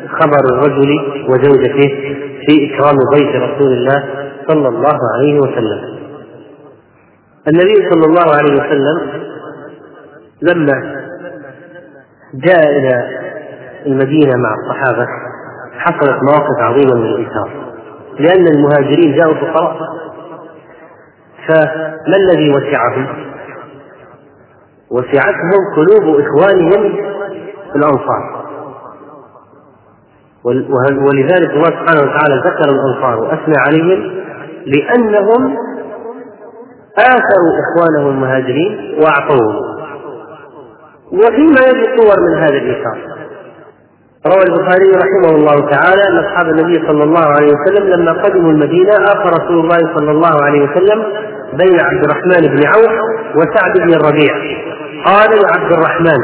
خبر 0.09 0.45
الرجل 0.53 0.91
وزوجته 1.29 2.17
في 2.47 2.75
إكرام 2.75 2.97
ضيف 3.15 3.37
رسول 3.37 3.73
الله 3.73 4.05
صلى 4.49 4.69
الله 4.69 4.99
عليه 5.15 5.41
وسلم. 5.41 6.01
النبي 7.49 7.91
صلى 7.91 8.07
الله 8.07 8.35
عليه 8.37 8.55
وسلم 8.55 9.21
لما 10.43 11.01
جاء 12.35 12.69
إلى 12.79 13.21
المدينة 13.87 14.37
مع 14.37 14.55
الصحابة 14.55 15.07
حصلت 15.79 16.19
مواقف 16.23 16.59
عظيمة 16.61 16.95
من 16.95 17.07
الإيثار 17.07 17.51
لأن 18.19 18.47
المهاجرين 18.49 19.17
جاءوا 19.17 19.35
فقراء 19.35 19.77
فما 21.49 22.17
الذي 22.17 22.51
وسعهم؟ 22.51 23.07
وسعتهم 24.91 25.61
قلوب 25.77 26.21
إخوانهم 26.21 26.97
الأنصار. 27.77 28.40
ولذلك 30.45 31.51
الله 31.51 31.65
سبحانه 31.67 32.01
وتعالى 32.01 32.43
ذكر 32.45 32.69
الأنصار 32.71 33.21
وأثنى 33.21 33.55
عليهم 33.59 34.13
لأنهم 34.67 35.57
آثروا 36.99 37.53
إخوانهم 37.63 38.11
المهاجرين 38.11 38.99
وأعطوهم. 39.03 39.71
وفيما 41.13 41.61
يجد 41.69 42.01
صور 42.01 42.21
من 42.29 42.39
هذا 42.39 42.57
الإيثار. 42.57 42.99
روى 44.27 44.43
البخاري 44.43 44.91
رحمه 44.91 45.37
الله 45.37 45.71
تعالى 45.71 46.03
أن 46.09 46.25
أصحاب 46.25 46.47
النبي 46.47 46.89
صلى 46.89 47.05
الله 47.05 47.25
عليه 47.25 47.53
وسلم 47.53 47.89
لما 47.89 48.13
قدموا 48.23 48.51
المدينة 48.51 48.93
اخى 48.93 49.29
رسول 49.29 49.61
الله 49.61 49.95
صلى 49.97 50.11
الله 50.11 50.45
عليه 50.45 50.63
وسلم 50.63 51.03
بين 51.59 51.81
عبد 51.81 52.05
الرحمن 52.05 52.57
بن 52.57 52.67
عوف 52.67 52.93
وسعد 53.37 53.79
بن 53.79 53.95
الربيع. 53.95 54.35
قال 55.07 55.31
لعبد 55.31 55.73
الرحمن 55.73 56.21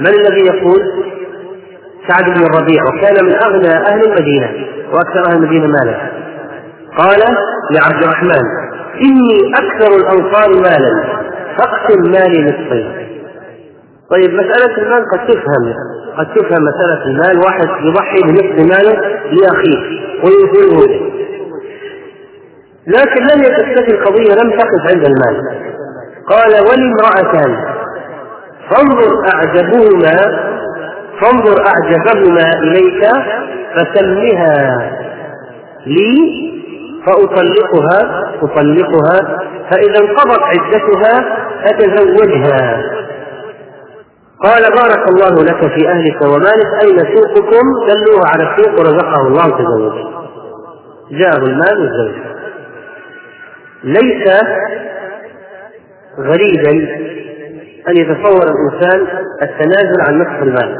من 0.00 0.06
الذي 0.06 0.46
يقول؟ 0.46 0.80
سعد 2.08 2.24
بن 2.24 2.42
الربيع 2.46 2.82
وكان 2.84 3.24
من 3.24 3.34
أغنى 3.44 3.86
أهل 3.88 4.04
المدينة 4.04 4.50
وأكثر 4.92 5.28
أهل 5.28 5.36
المدينة 5.36 5.66
مالا. 5.66 6.10
قال 6.98 7.20
لعبد 7.70 8.02
الرحمن 8.02 8.42
إني 9.00 9.52
أكثر 9.54 9.96
الأنصار 9.96 10.48
مالا 10.48 11.18
فاقسم 11.58 12.10
مالي 12.10 12.42
نصفين. 12.42 13.06
طيب 14.10 14.34
مسألة 14.34 14.78
المال 14.78 15.04
قد 15.12 15.26
تفهم 15.26 15.74
قد 16.18 16.26
تفهم 16.34 16.64
مسألة 16.64 17.04
المال. 17.06 17.38
واحد 17.44 17.68
يضحي 17.84 18.20
بنصف 18.22 18.76
ماله 18.76 19.00
لأخيه 19.32 20.06
ويثيره 20.24 20.86
به 20.86 21.12
لكن 22.86 23.22
لم 23.22 23.44
تكتفي 23.44 23.90
القضية 23.90 24.34
لم 24.34 24.50
تقف 24.50 24.94
عند 24.94 25.06
المال. 25.06 25.66
قال 26.28 26.50
ولي 26.50 26.92
امرأتان 26.92 27.76
فانظر 28.70 29.28
أعجبهما 29.34 30.16
فانظر 31.20 31.64
أعجبهما 31.66 32.50
إليك 32.62 33.10
فسمها 33.76 34.90
لي 35.86 36.46
فأطلقها 37.06 38.32
أطلقها 38.42 39.40
فإذا 39.70 40.00
انقضت 40.00 40.40
عدتها 40.42 41.46
فتزوجها 41.64 42.82
قال 44.44 44.62
بارك 44.62 45.08
الله 45.08 45.44
لك 45.44 45.72
في 45.78 45.88
أهلك 45.88 46.22
ومالك 46.22 46.84
أين 46.84 46.98
سوقكم؟ 46.98 47.62
دلوه 47.88 48.20
على 48.34 48.42
السوق 48.50 48.80
ورزقه 48.80 49.26
الله 49.26 49.44
تزوجه 49.58 50.06
جاءه 51.10 51.42
المال 51.46 51.80
والزوج. 51.80 52.14
ليس 53.84 54.28
غريبا 56.18 56.70
أن 57.88 57.96
يتصور 57.96 58.42
الإنسان 58.42 59.06
التنازل 59.42 60.00
عن 60.08 60.20
نصف 60.20 60.42
المال. 60.42 60.76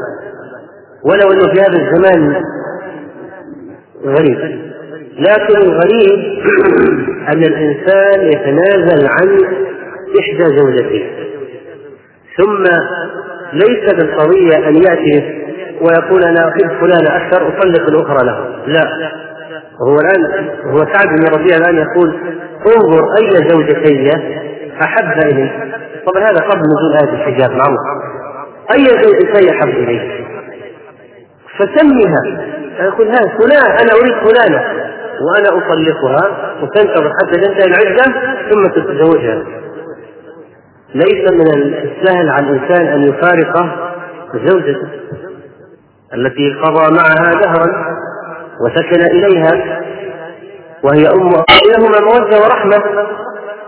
ولو 1.07 1.31
أنه 1.33 1.53
في 1.53 1.61
هذا 1.61 1.79
الزمان 1.81 2.41
غريب. 4.05 4.67
لكن 5.19 5.55
الغريب 5.55 6.43
أن 7.33 7.43
الإنسان 7.43 8.27
يتنازل 8.27 9.07
عن 9.07 9.37
إحدى 10.19 10.57
زوجته. 10.57 11.05
ثم 12.37 12.63
ليس 13.53 13.93
بالقضية 13.93 14.67
أن 14.69 14.75
يأتي 14.75 15.43
ويقول 15.81 16.23
أنا 16.23 16.49
أحب 16.49 16.79
فلان 16.81 17.07
أكثر 17.07 17.47
أطلق 17.47 17.87
الأخرى 17.87 18.25
له. 18.25 18.55
لا. 18.67 19.11
هو 19.81 19.95
الآن 19.99 20.49
هو 20.65 20.77
سعد 20.77 21.07
بن 21.07 21.39
ربيع 21.39 21.57
الآن 21.57 21.75
يقول 21.77 22.19
انظر 22.75 23.03
أي 23.17 23.49
زوجتي 23.49 24.11
أحب 24.81 25.23
إليك 25.23 25.51
طبعا 26.05 26.23
هذا 26.23 26.39
قبل 26.49 26.61
نزول 26.61 26.93
آية 26.93 27.13
الحجاب 27.13 27.51
معروف. 27.51 27.79
أي 28.71 28.85
زوجتي 28.85 29.51
أحب 29.51 29.69
إليك 29.69 30.16
فسمها 31.59 32.47
يقول 32.79 33.07
ها 33.07 33.37
فلان 33.39 33.71
أنا 33.81 33.91
أريد 34.01 34.13
فلانة. 34.23 34.87
وأنا 35.21 35.49
أطلقها 35.49 36.53
وتنتظر 36.61 37.11
حتى 37.21 37.39
تنتهي 37.39 37.65
العدة 37.65 38.03
ثم 38.51 38.63
تتزوجها. 38.63 39.43
ليس 40.95 41.31
من 41.31 41.47
السهل 41.83 42.29
على 42.29 42.49
الإنسان 42.49 42.87
أن 42.87 43.03
يفارق 43.03 43.65
زوجته 44.33 44.87
التي 46.13 46.53
قضى 46.53 46.95
معها 46.95 47.41
دهرا 47.41 47.97
وسكن 48.61 49.01
إليها 49.01 49.81
وهي 50.83 51.07
أم 51.07 51.29
بينهما 51.29 51.99
مودة 51.99 52.37
ورحمة. 52.43 53.07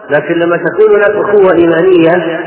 لكن 0.10 0.34
لما 0.34 0.58
تكون 0.58 0.96
هناك 0.96 1.12
أخوة 1.12 1.54
إيمانية 1.54 2.40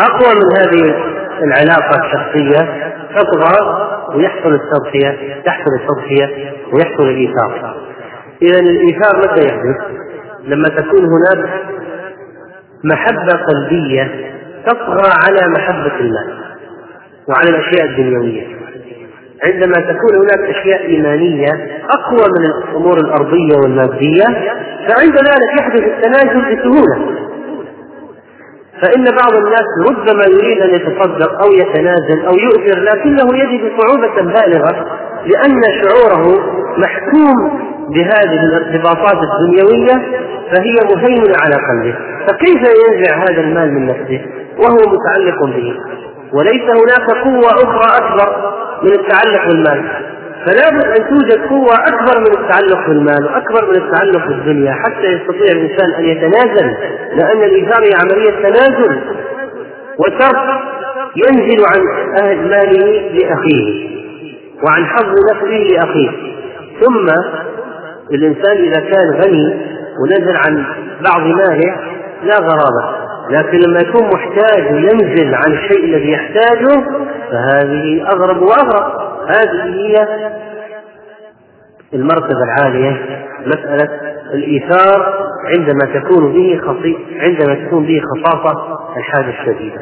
أقوى 0.00 0.34
من 0.34 0.56
هذه 0.58 0.94
العلاقة 1.42 2.00
الشخصية 2.04 2.92
تطغى 3.16 3.88
ويحصل 4.14 4.54
التضحية 4.54 5.42
تحصل 5.44 5.70
التضحية 5.80 6.52
ويحصل 6.72 7.08
الإيثار 7.08 7.76
إذا 8.42 8.60
الإيثار 8.60 9.18
متى 9.18 9.46
يحدث؟ 9.46 9.76
لما 10.44 10.68
تكون 10.68 11.04
هناك 11.04 11.50
محبة 12.84 13.44
قلبية 13.48 14.32
تطغى 14.66 15.10
على 15.26 15.52
محبة 15.56 16.00
المال 16.00 16.42
وعلى 17.28 17.50
الأشياء 17.50 17.84
الدنيوية. 17.90 18.46
عندما 19.44 19.72
تكون 19.72 20.16
هناك 20.16 20.56
أشياء 20.56 20.86
إيمانية 20.86 21.80
أقوى 21.90 22.26
من 22.38 22.46
الأمور 22.46 22.98
الأرضية 22.98 23.56
والمادية 23.62 24.24
فعند 24.88 25.14
ذلك 25.14 25.60
يحدث 25.60 25.82
التنازل 25.82 26.56
بسهولة 26.56 27.22
فإن 28.82 29.04
بعض 29.04 29.36
الناس 29.36 29.66
ربما 29.88 30.22
يريد 30.26 30.62
أن 30.62 30.70
يتصدق 30.74 31.42
أو 31.44 31.52
يتنازل 31.52 32.26
أو 32.26 32.34
يؤثر 32.34 32.80
لكنه 32.80 33.38
يجد 33.38 33.72
صعوبة 33.80 34.14
بالغة 34.14 34.86
لأن 35.26 35.62
شعوره 35.82 36.24
محكوم 36.78 37.60
بهذه 37.90 38.40
الارتباطات 38.44 39.16
الدنيوية 39.16 40.22
فهي 40.52 40.94
مهيمنة 40.94 41.34
على 41.42 41.54
قلبه. 41.54 41.98
فكيف 42.28 42.60
ينزع 42.60 43.16
هذا 43.16 43.40
المال 43.40 43.74
من 43.74 43.86
نفسه؟ 43.86 44.20
وهو 44.58 44.76
متعلق 44.76 45.46
به. 45.46 45.74
وليس 46.32 46.62
هناك 46.62 47.10
قوة 47.24 47.52
أخرى 47.52 47.96
أكبر 47.96 48.52
من 48.82 48.92
التعلق 48.92 49.48
بالمال. 49.48 50.11
فلا 50.46 50.70
بد 50.70 50.84
أن 50.86 51.08
توجد 51.08 51.48
قوة 51.48 51.74
أكبر 51.74 52.20
من 52.20 52.38
التعلق 52.38 52.88
بالمال 52.88 53.24
وأكبر 53.24 53.70
من 53.70 53.76
التعلق 53.76 54.26
بالدنيا 54.26 54.72
حتى 54.72 55.06
يستطيع 55.06 55.52
الإنسان 55.52 55.90
أن 55.98 56.04
يتنازل 56.04 56.76
لأن 57.14 57.42
الإيثار 57.42 57.84
هي 57.84 57.90
عملية 58.02 58.30
تنازل 58.30 59.00
وترك 59.98 60.48
ينزل 61.16 61.64
عن 61.74 61.80
أهل 62.22 62.48
ماله 62.48 62.86
لأخيه 63.12 63.92
وعن 64.62 64.86
حظ 64.86 65.14
نفسه 65.30 65.74
لأخيه. 65.74 66.10
ثم 66.80 67.06
الإنسان 68.14 68.56
إذا 68.56 68.80
كان 68.80 69.20
غني 69.22 69.54
ونزل 70.02 70.36
عن 70.46 70.64
بعض 71.04 71.20
ماله 71.20 71.76
لا 72.22 72.34
غرابة 72.36 73.02
لكن 73.30 73.58
لما 73.58 73.78
يكون 73.80 74.10
محتاج 74.14 74.72
وينزل 74.72 75.34
عن 75.34 75.52
الشيء 75.52 75.84
الذي 75.84 76.12
يحتاجه 76.12 76.84
فهذه 77.30 78.06
أغرب 78.14 78.42
وأغرب. 78.42 79.11
هذه 79.28 79.64
هي 79.64 80.06
المرتبة 81.94 82.42
العالية. 82.44 83.22
مسألة 83.46 84.00
الإيثار 84.34 85.28
عندما 85.44 86.00
تكون 86.00 86.32
به 86.32 86.60
خطي 86.66 86.96
عندما 87.20 87.66
تكون 87.66 87.86
به 87.86 88.00
خصاصة 88.00 88.78
الحاجة 88.96 89.40
الشديدة. 89.40 89.80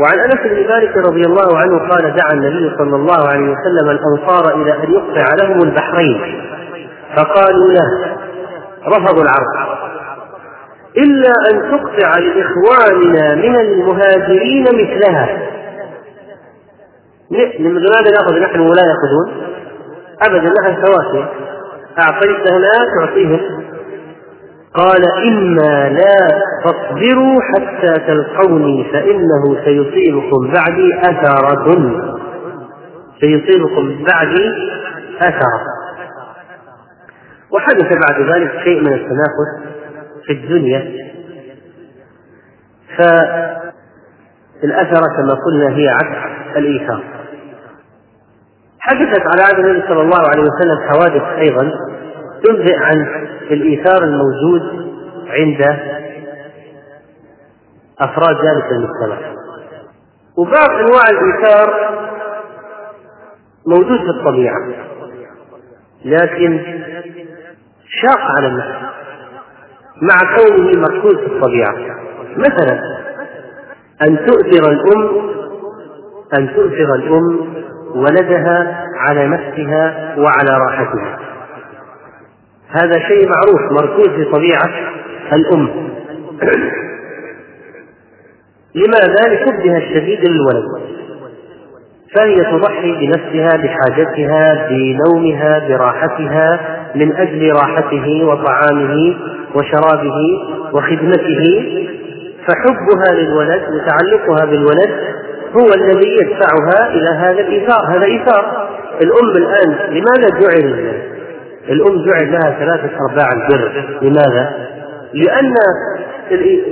وعن 0.00 0.18
أنس 0.18 0.40
بن 0.44 0.68
مالك 0.68 0.96
رضي 0.96 1.20
الله 1.20 1.58
عنه 1.58 1.78
قال 1.88 2.16
دعا 2.16 2.32
النبي 2.32 2.76
صلى 2.78 2.96
الله 2.96 3.28
عليه 3.28 3.48
وسلم 3.50 3.90
الأنصار 3.90 4.62
إلى 4.62 4.72
أن 4.72 4.92
يقطع 4.92 5.34
لهم 5.42 5.58
البحرين. 5.62 6.44
فقالوا 7.16 7.72
لا 7.72 8.16
رفضوا 8.86 9.22
العرض. 9.22 9.78
إلا 10.96 11.32
أن 11.50 11.70
تقطع 11.70 12.18
لإخواننا 12.18 13.34
من 13.34 13.56
المهاجرين 13.56 14.64
مثلها. 14.64 15.52
لماذا 17.58 18.10
نأخذ 18.10 18.40
نحن 18.40 18.60
ولا 18.60 18.82
يأخذون؟ 18.82 19.28
أبدا 20.22 20.52
نحن 20.60 20.86
سواسية 20.86 21.28
أعطيت 21.98 22.52
هناك 22.52 22.88
تعطيهم 23.00 23.40
قال 24.74 25.02
إما 25.26 25.88
لا 25.88 26.18
تصبروا 26.64 27.40
حتى 27.42 27.92
تلقوني 28.06 28.84
فإنه 28.92 29.56
سيصيبكم 29.64 30.52
بعدي 30.54 30.94
أثرة. 30.98 31.66
سيصيبكم 33.20 34.04
بعدي 34.04 34.46
أثرة. 35.20 35.60
وحدث 37.50 37.88
بعد 38.08 38.20
ذلك 38.34 38.52
شيء 38.64 38.80
من 38.80 38.92
التنافس 38.92 39.50
في 40.26 40.32
الدنيا. 40.32 40.92
فالأثرة 44.62 45.06
كما 45.16 45.34
قلنا 45.46 45.76
هي 45.76 45.88
عكس 45.88 46.56
الإيثار. 46.56 47.21
حدثت 48.84 49.20
على 49.26 49.42
عهد 49.42 49.58
النبي 49.64 49.88
صلى 49.88 50.02
الله 50.02 50.18
عليه 50.28 50.42
وسلم 50.42 50.88
حوادث 50.88 51.22
أيضا 51.38 51.70
تنبئ 52.44 52.76
عن 52.76 53.06
الإيثار 53.50 54.02
الموجود 54.04 54.92
عند 55.28 55.62
أفراد 58.00 58.36
ذلك 58.36 58.72
المجتمع 58.72 59.32
وبعض 60.38 60.70
أنواع 60.70 61.02
الإيثار 61.10 61.92
موجود 63.66 63.98
في 63.98 64.10
الطبيعة 64.10 64.68
لكن 66.04 66.60
شاق 68.02 68.20
على 68.36 68.46
النفس 68.46 68.76
مع 70.02 70.36
كونه 70.36 70.80
مركوز 70.80 71.14
في 71.14 71.26
الطبيعة. 71.26 71.74
مثلا 72.36 72.80
أن 74.02 74.26
تؤثر 74.26 74.72
الأم 74.72 75.32
أن 76.34 76.54
تؤثر 76.54 76.94
الأم 76.94 77.52
ولدها 77.94 78.86
على 78.96 79.26
نفسها 79.26 80.14
وعلى 80.18 80.58
راحتها. 80.66 81.18
هذا 82.68 82.98
شيء 82.98 83.28
معروف 83.28 83.72
مركوز 83.72 84.08
في 84.08 84.24
طبيعة 84.24 84.70
الأم. 85.32 85.68
لماذا؟ 88.74 89.34
لحبها 89.34 89.78
الشديد 89.78 90.20
للولد. 90.28 90.64
فهي 92.16 92.36
تضحي 92.36 92.92
بنفسها 92.92 93.56
بحاجتها 93.56 94.68
بنومها 94.68 95.68
براحتها 95.68 96.60
من 96.94 97.16
أجل 97.16 97.52
راحته 97.52 98.24
وطعامه 98.24 99.16
وشرابه 99.54 100.18
وخدمته. 100.72 101.62
فحبها 102.46 103.14
للولد 103.14 103.62
وتعلقها 103.62 104.44
بالولد 104.46 104.90
هو 105.56 105.68
الذي 105.74 106.16
يدفعها 106.20 106.88
إلى 106.90 107.08
هذا 107.08 107.40
الإيثار. 107.40 107.80
هذا 107.96 108.04
إيثار. 108.04 108.68
الأم 109.02 109.36
الآن 109.36 109.70
لماذا 109.90 110.40
جعل 110.40 110.94
الأم 111.68 112.04
جعل 112.04 112.32
لها 112.32 112.56
ثلاثة 112.58 112.90
أرباع 113.10 113.28
البر؟ 113.32 113.98
لماذا؟ 114.02 114.72
لأن 115.14 115.54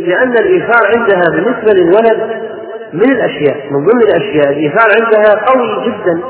لأن 0.07 0.33
الإيثار 0.33 0.81
عندها 0.97 1.23
بالنسبة 1.31 1.73
للولد 1.73 2.41
من 2.93 3.13
الأشياء 3.13 3.57
من 3.71 3.85
ضمن 3.85 4.03
الأشياء 4.03 4.53
الإيثار 4.53 4.89
عندها 5.01 5.45
قوي 5.45 5.85
جدا 5.87 6.21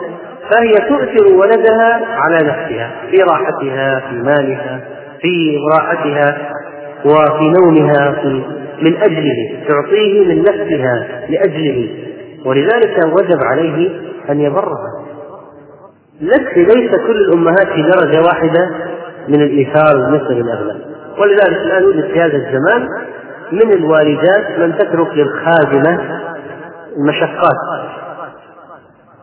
فهي 0.50 0.72
تؤثر 0.88 1.34
ولدها 1.34 2.00
على 2.06 2.36
نفسها 2.36 2.90
في 3.10 3.16
راحتها 3.16 4.00
في 4.10 4.16
مالها 4.16 4.80
في 5.22 5.58
راحتها 5.74 6.38
وفي 7.04 7.54
نومها 7.60 8.12
في 8.22 8.42
من 8.82 8.96
أجله 8.96 9.64
تعطيه 9.68 10.24
من 10.24 10.42
نفسها 10.42 11.06
لأجله. 11.28 11.88
ولذلك 12.44 13.07
وجب 13.07 13.38
عليه 13.42 14.00
أن 14.31 14.40
يبرها. 14.40 15.05
لك 16.20 16.59
ليس 16.59 16.90
كل 16.90 17.16
الأمهات 17.16 17.66
في 17.74 17.83
درجة 17.83 18.22
واحدة 18.22 18.70
من 19.29 19.42
الايثار 19.42 19.96
بالنسبة 19.96 20.35
للاغلب 20.35 20.81
ولذلك 21.18 21.57
الآن 21.57 21.83
يوجد 21.83 22.05
في 22.05 22.20
هذا 22.20 22.37
الزمان 22.37 22.88
من 23.53 23.72
الوالدات 23.72 24.59
من 24.59 24.79
تترك 24.79 25.09
للخادمة 25.14 26.20
المشقات. 26.96 27.57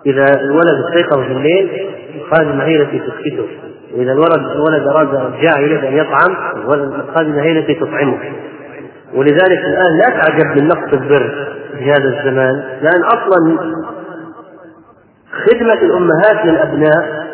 إذا 0.06 0.26
الولد 0.42 0.86
استيقظ 0.86 1.22
في 1.24 1.32
الليل 1.32 1.90
الخادمة 2.16 2.64
هي 2.64 2.82
التي 2.82 3.00
تسكته. 3.00 3.48
وإذا 3.94 4.12
الولد 4.12 4.52
الولد 4.56 4.88
أراد 4.88 5.34
جاء 5.42 5.62
يريد 5.62 5.84
أن 5.84 5.98
يطعم 5.98 6.36
الخادمة 6.74 7.42
هي 7.42 7.52
التي 7.52 7.74
تطعمه. 7.74 8.20
ولذلك 9.14 9.60
الآن 9.60 9.98
لا 9.98 10.22
تعجب 10.22 10.62
من 10.62 10.68
نقص 10.68 10.94
البر. 10.94 11.57
في 11.78 11.92
هذا 11.92 12.10
الزمان 12.20 12.64
لأن 12.82 13.04
أصلا 13.04 13.58
خدمة 15.48 15.74
الأمهات 15.74 16.46
للأبناء 16.46 17.28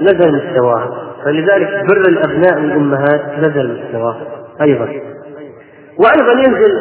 نزل 0.00 0.34
مستواها 0.34 1.06
فلذلك 1.24 1.84
بر 1.88 2.00
الأبناء 2.08 2.58
للأمهات 2.58 3.22
نزل 3.38 3.80
مستواها 3.80 4.26
أيضا. 4.62 4.88
وأيضا 5.98 6.32
ينزل 6.32 6.80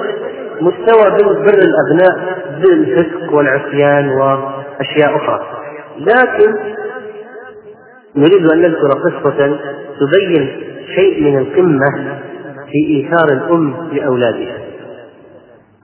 مستوى 0.62 1.12
بر 1.22 1.60
الأبناء 1.60 2.42
بالفسق 2.62 3.34
والعصيان 3.34 4.10
وأشياء 4.10 5.16
أخرى. 5.16 5.48
لكن 6.00 6.56
نريد 8.16 8.52
أن 8.52 8.62
نذكر 8.62 8.88
قصة 8.88 9.58
تبين 10.00 10.64
شيء 10.96 11.24
من 11.24 11.38
القمة 11.38 12.20
في 12.72 12.96
إيثار 12.96 13.30
الأم 13.34 13.90
لأولادها. 13.92 14.65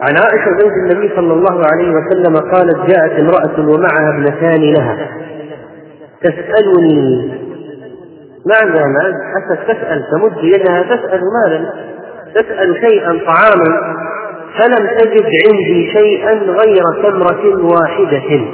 عن 0.02 0.16
عائشة 0.18 0.58
زوج 0.60 0.72
النبي 0.72 1.16
صلى 1.16 1.34
الله 1.34 1.62
عليه 1.74 1.92
وسلم 1.92 2.36
قالت 2.36 2.92
جاءت 2.92 3.20
امرأة 3.20 3.60
ومعها 3.60 4.10
ابنتان 4.18 4.74
لها. 4.74 5.08
تسألني. 6.22 7.32
ما 8.46 8.56
عندها 8.64 8.86
مال؟ 8.86 9.14
حتى 9.36 9.74
تسأل 9.74 10.04
تمد 10.12 10.44
يدها 10.44 10.82
تسأل 10.82 11.22
مالا. 11.34 11.74
تسأل 12.36 12.76
شيئا 12.90 13.20
طعاما. 13.26 13.96
فلم 14.60 14.88
تجد 14.98 15.30
عندي 15.48 15.92
شيئا 15.98 16.34
غير 16.34 16.84
تمرة 17.04 17.74
واحدة. 17.74 18.46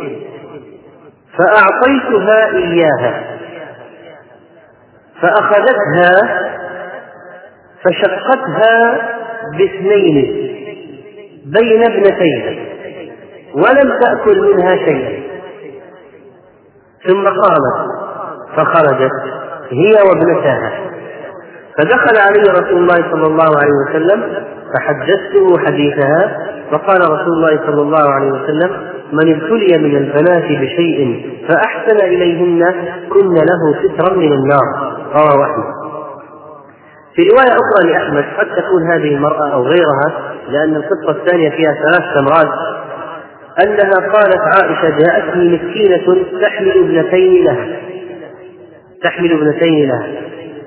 فأعطيتها 1.38 2.56
إياها. 2.56 3.24
فأخذتها 5.22 6.40
فشقتها 7.84 8.98
باثنين. 9.58 10.57
بين 11.60 11.84
ابنتيها 11.92 12.66
ولم 13.54 14.00
تأكل 14.02 14.42
منها 14.42 14.76
شيئا. 14.76 15.28
ثم 17.08 17.24
قامت 17.24 17.98
فخرجت 18.56 19.12
هي 19.70 19.94
وابنتاها 20.10 20.72
فدخل 21.78 22.18
علي 22.18 22.52
رسول 22.52 22.78
الله 22.78 23.12
صلى 23.12 23.28
الله 23.28 23.50
عليه 23.58 23.74
وسلم 23.90 24.46
فحدثته 24.74 25.60
حديثها 25.68 26.38
فقال 26.72 27.02
رسول 27.02 27.34
الله 27.34 27.60
صلى 27.68 27.82
الله 27.82 28.14
عليه 28.14 28.32
وسلم 28.32 28.72
من 29.14 29.36
ابتلي 29.36 29.78
من 29.78 29.98
البنات 29.98 30.44
بشيء 30.44 31.30
فأحسن 31.50 32.06
إليهن 32.06 32.74
كن 33.10 33.34
له 33.34 33.80
سترا 33.84 34.18
من 34.18 34.32
النار. 34.34 34.98
رواه 35.16 35.44
أحمد. 35.44 35.78
في 37.16 37.22
رواية 37.22 37.52
أخرى 37.52 37.92
لأحمد 37.92 38.26
قد 38.40 38.48
تكون 38.56 38.92
هذه 38.92 39.16
المرأة 39.16 39.54
أو 39.54 39.64
غيرها 39.64 40.37
لأن 40.50 40.76
القصة 40.76 41.22
الثانية 41.22 41.50
فيها 41.50 41.74
ثلاث 41.74 42.04
تمرات 42.18 42.54
أنها 43.66 44.12
قالت 44.14 44.42
عائشة 44.42 44.98
جاءتني 44.98 45.50
مسكينة 45.50 46.26
تحمل 46.42 46.72
ابنتين 46.78 47.46
لها. 47.46 47.68
تحمل 49.04 49.32
ابنتين 49.32 49.90
لها. 49.90 50.08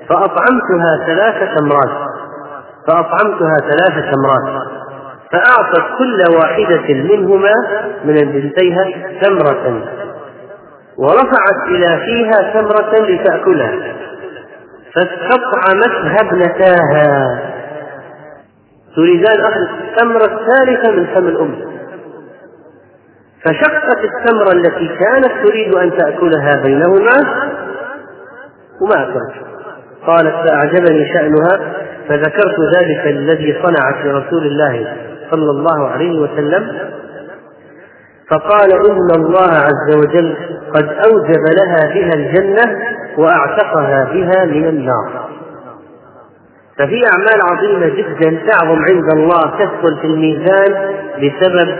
فأطعمتها 0.09 1.05
ثلاث 1.05 1.57
تمرات 1.57 2.07
فأطعمتها 2.87 3.55
ثلاث 3.59 4.13
تمرات 4.13 4.61
فأعطت 5.31 5.97
كل 5.97 6.23
واحدة 6.37 6.93
منهما 6.93 7.53
من 8.05 8.15
بنتيها 8.15 8.83
تمرة 9.21 9.83
ورفعت 10.97 11.67
إلى 11.67 11.99
فيها 12.05 12.53
تمرة 12.53 13.05
لتأكلها. 13.09 13.95
فاستطعمتها 14.95 16.17
ابنتاها. 16.21 17.50
تريدان 18.95 19.41
أخذ 19.41 19.61
التمرة 19.61 20.39
الثالثة 20.39 20.91
من 20.91 21.05
فم 21.05 21.27
الأم. 21.27 21.55
فشقت 23.45 23.97
التمرة 24.03 24.51
التي 24.51 24.87
كانت 24.87 25.47
تريد 25.47 25.75
أن 25.75 25.97
تأكلها 25.97 26.61
بينهما 26.63 27.17
وما 28.81 29.03
أكلت. 29.03 29.33
قالت 30.07 30.49
فأعجبني 30.49 31.13
شأنها 31.13 31.73
فذكرت 32.09 32.55
ذلك 32.75 33.07
الذي 33.07 33.61
صنعت 33.63 34.05
لرسول 34.05 34.43
الله 34.43 34.95
صلى 35.31 35.51
الله 35.51 35.87
عليه 35.87 36.19
وسلم. 36.19 36.91
فقال 38.31 38.71
إن 38.71 39.07
الله 39.15 39.51
عز 39.51 39.95
وجل 39.95 40.35
قد 40.73 40.89
أوجب 40.89 41.43
لها 41.59 41.93
بها 41.93 42.13
الجنة 42.15 42.79
وأعتقها 43.17 44.03
بها 44.13 44.45
من 44.45 44.67
النار. 44.67 45.30
ففي 46.81 47.01
أعمال 47.13 47.41
عظيمة 47.51 47.87
جدا 47.87 48.39
تعظم 48.47 48.79
عند 48.89 49.13
الله 49.13 49.59
تدخل 49.59 49.97
في 50.01 50.07
الميزان 50.07 50.95
بسبب 51.17 51.77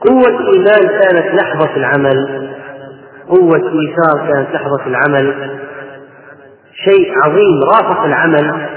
قوة 0.00 0.52
إيمان 0.52 0.88
كانت 1.00 1.42
لحظة 1.42 1.76
العمل. 1.76 2.48
قوة 3.28 3.56
إيثار 3.56 4.32
كانت 4.32 4.54
لحظة 4.54 4.86
العمل. 4.86 5.58
شيء 6.84 7.12
عظيم 7.24 7.62
رافق 7.74 8.04
العمل. 8.04 8.68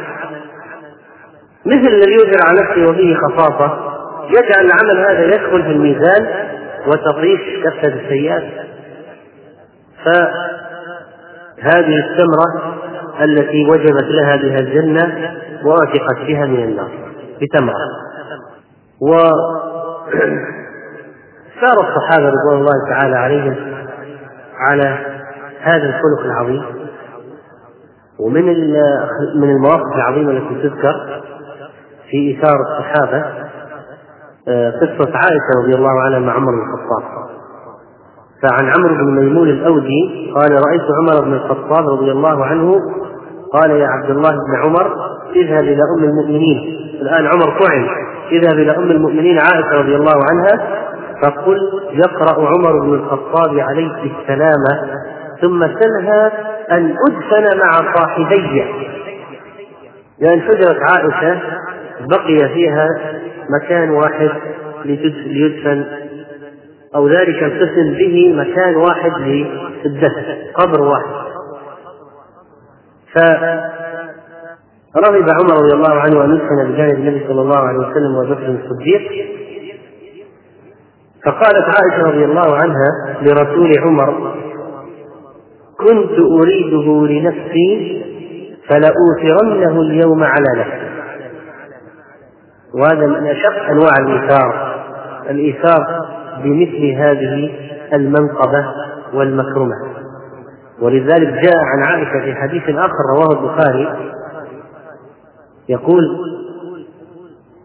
مثل 1.66 1.88
الذي 1.88 2.14
يؤجر 2.14 2.40
على 2.48 2.60
نفسه 2.62 2.92
وفيه 2.92 3.16
خصاصة 3.16 3.92
يجعل 4.30 4.66
العمل 4.66 4.98
هذا 4.98 5.26
يدخل 5.26 5.64
في 5.64 5.70
الميزان 5.72 6.50
وتطيش 6.88 7.42
كفة 7.64 7.88
السيئات. 7.88 8.44
فهذه 11.62 11.98
الثمرة 11.98 12.76
التي 13.20 13.66
وجبت 13.70 14.04
لها 14.04 14.36
بها 14.36 14.60
الجنة 14.60 15.34
وأثقت 15.66 16.18
بها 16.28 16.46
من 16.46 16.64
النار 16.64 16.92
بتمرة. 17.42 17.76
و 19.02 19.12
سار 21.62 21.78
الصحابة 21.80 22.30
رضوان 22.30 22.58
الله 22.60 22.90
تعالى 22.90 23.16
عليهم 23.16 23.56
على 24.60 24.98
هذا 25.62 25.86
الخلق 25.86 26.26
العظيم 26.26 26.64
ومن 28.20 28.46
من 29.36 29.50
المواقف 29.50 29.96
العظيمة 29.96 30.32
التي 30.32 30.70
تذكر 30.70 31.22
في 32.10 32.18
إيثار 32.18 32.60
الصحابة 32.62 33.26
آه، 34.48 34.72
قصة 34.72 35.12
عائشة 35.16 35.62
رضي 35.64 35.76
الله 35.76 36.02
عنها 36.02 36.20
مع 36.20 36.34
عمر 36.34 36.52
بن 36.52 36.62
الخطاب. 36.62 37.31
فعن 38.42 38.66
عمرو 38.78 38.96
بن 38.96 39.20
ميمون 39.20 39.50
الأودي 39.50 40.32
قال 40.36 40.52
رأيت 40.52 40.82
عمر 41.02 41.26
بن 41.26 41.34
الخطاب 41.34 41.90
رضي 41.90 42.12
الله 42.12 42.46
عنه 42.46 42.74
قال 43.54 43.72
يا 43.72 43.88
عبد 43.88 44.10
الله 44.10 44.30
بن 44.30 44.64
عمر 44.64 44.92
اذهب 45.36 45.64
إلى 45.64 45.82
أم 45.98 46.04
المؤمنين. 46.04 46.58
الآن 47.02 47.26
عمر 47.26 47.60
طعن 47.60 47.88
اذهب 48.32 48.60
إلى 48.60 48.78
أم 48.78 48.92
المؤمنين 48.92 49.38
عائشة 49.40 49.80
رضي 49.82 49.96
الله 49.96 50.20
عنها 50.32 50.82
فقل 51.24 51.58
يقرأ 51.92 52.48
عمر 52.48 52.80
بن 52.80 52.94
الخطاب 52.94 53.60
عليك 53.60 54.12
السلام 54.20 54.64
ثم 55.42 55.60
سلها 55.60 56.32
أن 56.72 56.96
أدفن 57.10 57.58
مع 57.58 57.72
صاحبي. 57.96 58.64
لأن 60.20 60.42
حجرة 60.42 60.80
عائشة 60.84 61.42
بقي 62.10 62.50
فيها 62.54 62.88
مكان 63.50 63.90
واحد 63.90 64.32
ليدفن 64.86 65.86
أو 66.96 67.08
ذلك 67.08 67.44
القسم 67.44 67.94
به 67.98 68.34
مكان 68.36 68.76
واحد 68.76 69.12
للدفن 69.22 70.26
قبر 70.56 70.82
واحد. 70.82 71.32
فرغب 74.94 75.30
عمر 75.30 75.54
رضي 75.64 75.74
الله 75.74 76.00
عنه 76.00 76.24
أن 76.24 76.32
يدفن 76.32 76.72
بجانب 76.72 77.00
النبي 77.00 77.28
صلى 77.28 77.42
الله 77.42 77.58
عليه 77.58 77.80
وسلم 77.80 78.16
وبكر 78.16 78.48
الصديق. 78.64 79.02
فقالت 81.26 81.66
عائشة 81.66 82.04
رضي 82.08 82.26
الله 82.26 82.56
عنها 82.56 83.22
لرسول 83.22 83.80
عمر 83.80 84.36
كنت 85.80 86.20
أريده 86.42 87.08
لنفسي 87.08 88.02
فلأوثرنه 88.70 89.82
اليوم 89.82 90.24
على 90.24 90.46
نفسي. 90.58 90.92
وهذا 92.74 93.08
من 93.08 93.28
أشق 93.28 93.64
أنواع 93.70 93.94
الإيثار. 94.00 94.76
الإيثار 95.30 96.12
بمثل 96.44 96.94
هذه 96.98 97.52
المنقبة 97.94 98.66
والمكرمة. 99.14 99.76
ولذلك 100.82 101.28
جاء 101.28 101.58
عن 101.58 101.84
عائشة 101.84 102.26
في 102.26 102.36
حديث 102.36 102.64
آخر 102.70 103.04
رواه 103.16 103.40
البخاري 103.42 104.12
يقول 105.70 106.04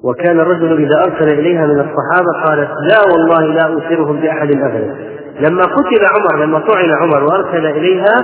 وكان 0.03 0.41
الرجل 0.41 0.83
إذا 0.85 1.01
أرسل 1.01 1.39
إليها 1.39 1.67
من 1.67 1.81
الصحابة 1.81 2.47
قالت 2.47 2.71
لا 2.71 3.01
والله 3.13 3.55
لا 3.55 3.67
أوثرهم 3.67 4.17
بأحد 4.17 4.51
أبدا. 4.51 4.97
لما 5.41 5.63
قتل 5.63 6.07
عمر 6.07 6.45
لما 6.45 6.59
طعن 6.59 6.91
عمر 7.03 7.25
وأرسل 7.25 7.67
إليها 7.67 8.15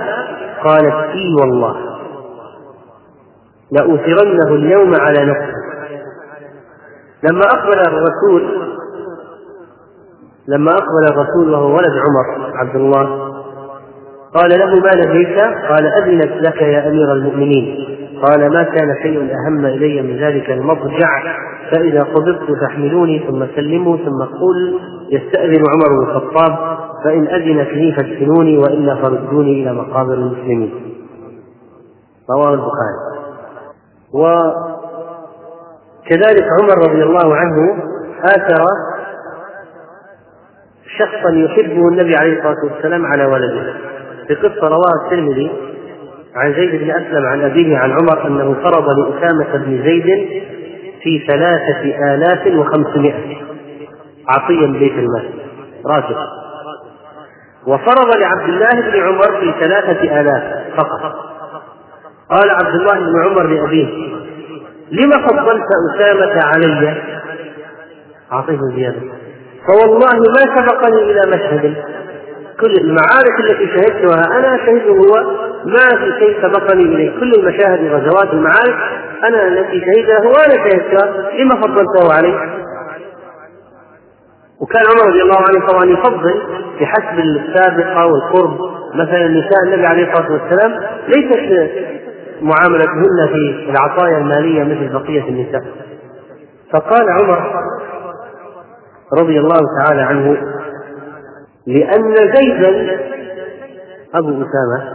قالت 0.63 0.93
إي 0.93 1.33
والله 1.41 1.75
لأوثرنه 3.71 4.55
اليوم 4.55 4.95
على 4.95 5.25
نفسي. 5.25 5.53
لما 7.23 7.41
أقبل 7.45 7.79
الرسول 7.79 8.73
لما 10.47 10.71
أقبل 10.71 11.05
الرسول 11.11 11.53
وهو 11.53 11.75
ولد 11.75 11.91
عمر 11.91 12.55
عبد 12.55 12.75
الله. 12.75 13.33
قال 14.35 14.49
له 14.59 14.75
ما 14.75 14.89
لديك؟ 14.95 15.39
قال 15.41 15.85
أذنت 15.85 16.47
لك 16.47 16.61
يا 16.61 16.87
أمير 16.87 17.13
المؤمنين. 17.13 17.77
قال 18.23 18.53
ما 18.53 18.63
كان 18.63 18.95
شيء 19.03 19.19
أهم 19.19 19.65
إلي 19.65 20.01
من 20.01 20.17
ذلك 20.17 20.49
المضجع. 20.51 21.09
فإذا 21.71 22.03
قبضت 22.03 22.51
فاحملوني 22.61 23.19
ثم 23.19 23.45
سلموا 23.55 23.97
ثم 23.97 24.23
قل 24.23 24.79
يستأذن 25.11 25.63
عمر 25.73 25.89
بن 25.99 26.03
الخطاب 26.09 26.77
فإن 27.03 27.27
أذنت 27.27 27.69
لي 27.69 27.91
فادفنوني 27.91 28.57
وإلا 28.57 28.95
فردوني 28.95 29.63
إلى 29.63 29.73
مقابر 29.73 30.13
المسلمين. 30.13 30.73
رواه 32.31 32.53
البخاري. 32.53 32.97
وكذلك 34.13 34.53
عمر 36.61 36.77
رضي 36.89 37.03
الله 37.03 37.35
عنه 37.35 37.57
آثر 38.23 38.65
شخصا 40.99 41.35
يحبه 41.35 41.87
النبي 41.87 42.15
عليه 42.15 42.33
الصلاة 42.37 42.73
والسلام 42.73 43.05
على 43.05 43.25
ولده. 43.25 43.73
في 44.27 44.35
قصة 44.35 44.67
رواها 44.67 45.05
الترمذي 45.05 45.51
عن 46.35 46.53
زيد 46.53 46.81
بن 46.81 46.91
أسلم 46.91 47.25
عن 47.25 47.41
أبيه 47.41 47.77
عن 47.77 47.91
عمر 47.91 48.27
أنه 48.27 48.53
فرض 48.63 48.99
لأسامة 48.99 49.57
بن 49.65 49.83
زيد 49.83 50.43
في 51.03 51.25
ثلاثة 51.27 52.13
آلاف 52.13 52.47
وخمسمائة 52.47 53.37
عطيا 54.27 54.67
بيت 54.67 54.93
المال. 54.93 55.29
راجل 55.85 56.15
وفرض 57.67 58.17
لعبد 58.17 58.49
الله 58.49 58.91
بن 58.91 59.03
عمر 59.03 59.39
في 59.39 59.53
ثلاثة 59.61 60.21
آلاف 60.21 60.63
فقط. 60.77 61.15
قال 62.29 62.49
عبد 62.49 62.75
الله 62.75 62.99
بن 62.99 63.23
عمر 63.25 63.43
لأبيه 63.43 63.87
لم 64.91 65.11
فضلت 65.11 65.67
أسامة 65.95 66.41
علي؟ 66.43 67.01
أعطيه 68.31 68.59
زيادة. 68.75 69.22
فوالله 69.67 70.15
ما 70.35 70.55
سبقني 70.55 71.01
إلى 71.11 71.21
مشهد. 71.27 71.75
كل 72.61 72.73
المعارك 72.81 73.39
التي 73.39 73.67
شهدتها 73.67 74.39
أنا 74.39 74.57
شهدته 74.65 74.89
هو 74.91 75.23
ما 75.65 75.97
في 75.99 76.19
شيء 76.19 76.41
سبقني 76.41 76.83
إليه. 76.83 77.19
كل 77.19 77.31
المشاهد 77.37 77.79
غزوات 77.93 78.33
المعارك 78.33 78.77
أنا 79.23 79.47
التي 79.47 79.79
شهدها 79.79 80.19
هو 80.19 80.33
أنا 80.33 80.69
شهدتها 80.69 81.31
لما 81.39 81.55
فضلته 81.61 82.13
عليه. 82.17 82.63
وكان 84.61 84.83
عمر 84.91 85.09
رضي 85.09 85.21
الله 85.21 85.37
عنه 85.37 85.67
طبعا 85.67 85.85
يفضل 85.85 86.41
بحسب 86.81 87.19
السابقة 87.19 88.05
والقرب. 88.07 88.57
مثلا 88.95 89.27
نساء 89.27 89.63
النبي 89.65 89.85
عليه 89.85 90.11
الصلاة 90.11 90.31
والسلام 90.31 90.79
ليست 91.07 91.71
معاملتهن 92.41 93.27
في 93.33 93.69
العطايا 93.69 94.17
المالية 94.17 94.63
مثل 94.63 94.93
بقية 94.93 95.29
النساء. 95.29 95.61
فقال 96.73 97.05
عمر 97.09 97.63
رضي 99.19 99.39
الله 99.39 99.59
تعالى 99.79 100.01
عنه 100.01 100.37
لأن 101.67 102.15
زيدا 102.15 102.97
أبو 104.15 104.29
أسامة 104.29 104.93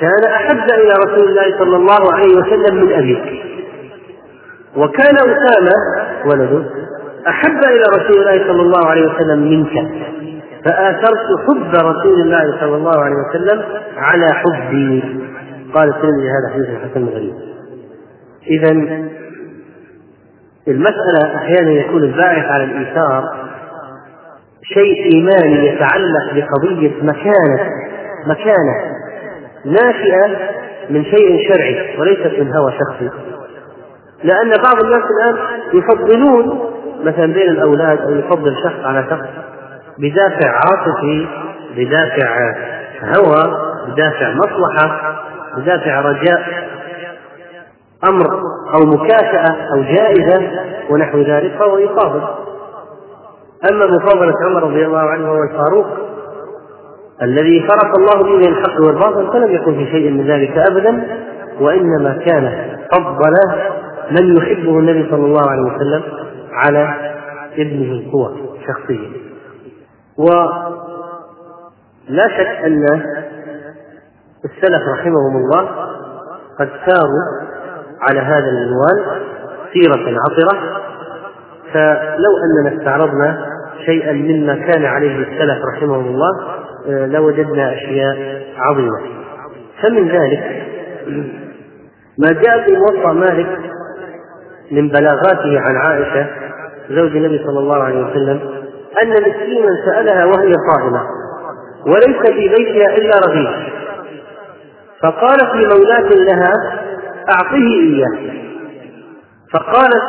كان 0.00 0.32
أحب 0.34 0.70
إلى 0.70 0.92
رسول 1.06 1.28
الله 1.28 1.58
صلى 1.58 1.76
الله 1.76 2.12
عليه 2.12 2.36
وسلم 2.36 2.84
من 2.84 2.92
أبيك 2.92 3.42
وكان 4.76 5.16
أسامة 5.16 5.72
ولده 6.26 6.64
أحب 7.28 7.60
إلى 7.64 7.84
رسول 7.98 8.20
الله 8.20 8.48
صلى 8.52 8.62
الله 8.62 8.86
عليه 8.86 9.06
وسلم 9.06 9.38
منك. 9.38 9.88
فآثرت 10.64 11.26
حب 11.46 11.74
رسول 11.74 12.20
الله 12.20 12.60
صلى 12.60 12.76
الله 12.76 13.04
عليه 13.04 13.16
وسلم 13.16 13.62
على 13.96 14.26
حبي. 14.32 15.18
قال 15.74 15.88
الترمذي 15.88 16.28
هذا 16.28 16.54
حديث 16.54 16.66
حسن 16.66 17.04
غريب. 17.04 17.34
إذا 18.50 18.72
المسألة 20.68 21.36
أحيانا 21.36 21.70
يكون 21.70 22.02
الباعث 22.02 22.44
على 22.44 22.64
الإيثار 22.64 23.22
شيء 24.74 25.14
إيماني 25.14 25.66
يتعلق 25.66 26.34
بقضية 26.34 27.02
مكانة 27.02 27.70
مكانة. 28.26 28.96
ناشئة 29.64 30.26
من 30.90 31.04
شيء 31.04 31.48
شرعي 31.48 31.98
وليست 31.98 32.40
من 32.40 32.52
هوى 32.56 32.72
شخصي 32.72 33.10
لأن 34.24 34.50
بعض 34.64 34.84
الناس 34.84 35.02
الآن 35.10 35.36
يفضلون 35.74 36.70
مثلا 37.04 37.26
بين 37.26 37.48
الأولاد 37.48 37.98
أو 38.00 38.10
يفضل 38.14 38.56
شخص 38.64 38.84
على 38.84 39.04
شخص 39.10 39.28
بدافع 39.98 40.50
عاطفي 40.50 41.26
بدافع 41.76 42.54
هوى 43.02 43.56
بدافع 43.88 44.34
مصلحة 44.34 45.16
بدافع 45.56 46.00
رجاء. 46.00 46.65
أمر 48.04 48.40
أو 48.74 48.86
مكافأة 48.86 49.52
أو 49.74 49.82
جائزة 49.82 50.50
ونحو 50.90 51.18
ذلك 51.18 51.58
فهو 51.58 51.78
يقابل. 51.78 52.22
أما 53.70 53.86
مفاضلة 53.86 54.34
عمر 54.42 54.62
رضي 54.62 54.86
الله 54.86 54.98
عنه 54.98 55.32
وهو 55.32 55.42
الفاروق 55.42 55.86
الذي 57.22 57.68
فرق 57.68 57.98
الله 57.98 58.22
به 58.22 58.48
الحق 58.48 58.80
والباطل 58.86 59.32
فلم 59.32 59.52
يكن 59.54 59.74
في 59.74 59.86
شيء 59.90 60.10
من 60.10 60.26
ذلك 60.30 60.58
أبدا 60.70 61.18
وإنما 61.60 62.22
كان 62.26 62.76
فضل 62.92 63.32
من 64.10 64.36
يحبه 64.36 64.78
النبي 64.78 65.10
صلى 65.10 65.24
الله 65.26 65.50
عليه 65.50 65.62
وسلم 65.62 66.02
على 66.52 66.94
ابنه 67.58 68.10
هو 68.14 68.30
شخصيا. 68.66 69.10
ولا 70.18 70.68
شك 72.28 72.64
أن 72.64 72.84
السلف 74.44 74.82
رحمهم 74.92 75.36
الله 75.36 75.68
قد 76.60 76.68
ساروا 76.86 77.55
على 78.10 78.20
هذا 78.20 78.48
المنوال 78.48 79.22
سيرة 79.72 80.18
عطرة 80.20 80.58
فلو 81.72 82.32
أننا 82.44 82.78
استعرضنا 82.78 83.46
شيئا 83.86 84.12
مما 84.12 84.54
كان 84.54 84.84
عليه 84.84 85.16
السلف 85.16 85.64
رحمهم 85.74 86.06
الله 86.06 86.30
آه، 86.88 87.06
لوجدنا 87.06 87.74
أشياء 87.74 88.42
عظيمة. 88.58 89.00
فمن 89.82 90.08
ذلك 90.08 90.66
ما 92.18 92.32
جاء 92.32 92.64
في 92.64 92.76
موطأ 92.76 93.12
مالك 93.12 93.58
من 94.70 94.88
بلاغاته 94.88 95.60
عن 95.60 95.76
عائشة 95.76 96.26
زوج 96.90 97.16
النبي 97.16 97.38
صلى 97.46 97.58
الله 97.58 97.82
عليه 97.82 98.04
وسلم 98.06 98.40
أن 99.02 99.10
مسكينا 99.10 99.68
سألها 99.86 100.24
وهي 100.24 100.52
صائمة 100.72 101.00
وليس 101.86 102.30
في 102.32 102.48
بيتها 102.48 102.96
إلا 102.96 103.20
رغيف. 103.28 103.50
فقالت 105.02 105.54
لمولاة 105.54 106.08
لها 106.08 106.52
أعطه 107.28 107.56
إياه. 107.56 108.46
فقالت 109.52 110.04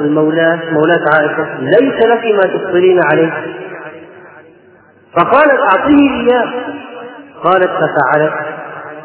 المولاة 0.00 0.60
مولاة 0.72 1.04
عائشة 1.14 1.60
ليس 1.60 2.06
لك 2.06 2.24
ما 2.24 2.58
تفطرين 2.58 3.00
عليه. 3.12 3.32
فقالت 5.16 5.60
أعطيه 5.60 6.10
إياه. 6.10 6.52
قالت 7.44 7.70
ففعلت 7.70 8.32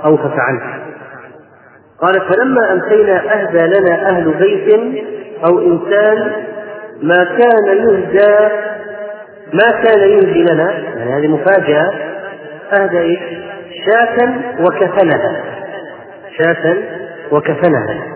أو 0.06 0.18
ففعلت. 0.18 0.84
قالت 2.02 2.34
فلما 2.34 2.74
أمسينا 2.74 3.34
أهدى 3.34 3.80
لنا 3.80 4.10
أهل 4.10 4.34
بيت 4.34 4.80
أو 5.46 5.60
إنسان 5.60 6.32
ما 7.02 7.24
كان 7.24 7.78
يهدى 7.78 8.54
ما 9.54 9.84
كان 9.84 10.10
يهدي 10.10 10.44
لنا 10.44 10.72
يعني 10.72 11.14
هذه 11.14 11.28
مفاجأة 11.28 11.94
أهدى 12.74 13.00
إيش؟ 13.00 13.20
شاة 13.86 14.34
وكفنها. 14.60 15.44
شاة 16.38 17.03
وكفنها. 17.34 18.14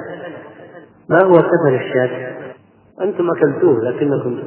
ما 1.09 1.23
هو 1.23 1.33
كفن 1.33 1.75
الشاة؟ 1.75 2.37
أنتم 3.01 3.27
أكلتوه 3.37 3.81
لكنكم 3.83 4.39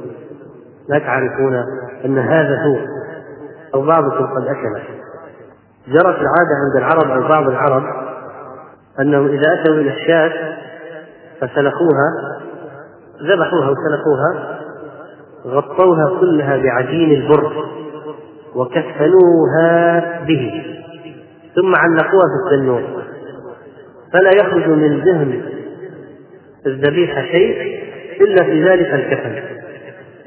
لا 0.89 0.99
تعرفون 0.99 1.55
أن 2.05 2.19
هذا 2.19 2.63
هو 2.63 2.77
أو 3.75 3.87
بعضكم 3.87 4.27
قد 4.27 4.47
أكله 4.47 4.83
جرت 5.89 6.17
العادة 6.21 6.55
عند 6.65 6.77
العرب 6.77 7.11
أو 7.11 7.29
بعض 7.29 7.49
العرب 7.49 7.83
أنهم 9.01 9.27
إذا 9.27 9.61
أتوا 9.61 9.75
إلى 9.75 9.91
الشاة 9.91 10.57
فسلخوها 11.41 12.13
ذبحوها 13.23 13.71
وسلخوها 13.71 14.61
غطوها 15.47 16.21
كلها 16.21 16.57
بعجين 16.57 17.11
البر 17.11 17.65
وكفنوها 18.55 20.01
به 20.27 20.63
ثم 21.55 21.75
علقوها 21.77 22.25
في 22.29 22.55
التنور 22.55 22.83
فلا 24.13 24.31
يخرج 24.37 24.69
من 24.69 25.01
ذهن 25.01 25.43
الذبيحة 26.67 27.23
شيء 27.23 27.81
إلا 28.21 28.45
في 28.45 28.65
ذلك 28.65 28.95
الكفن 28.95 29.43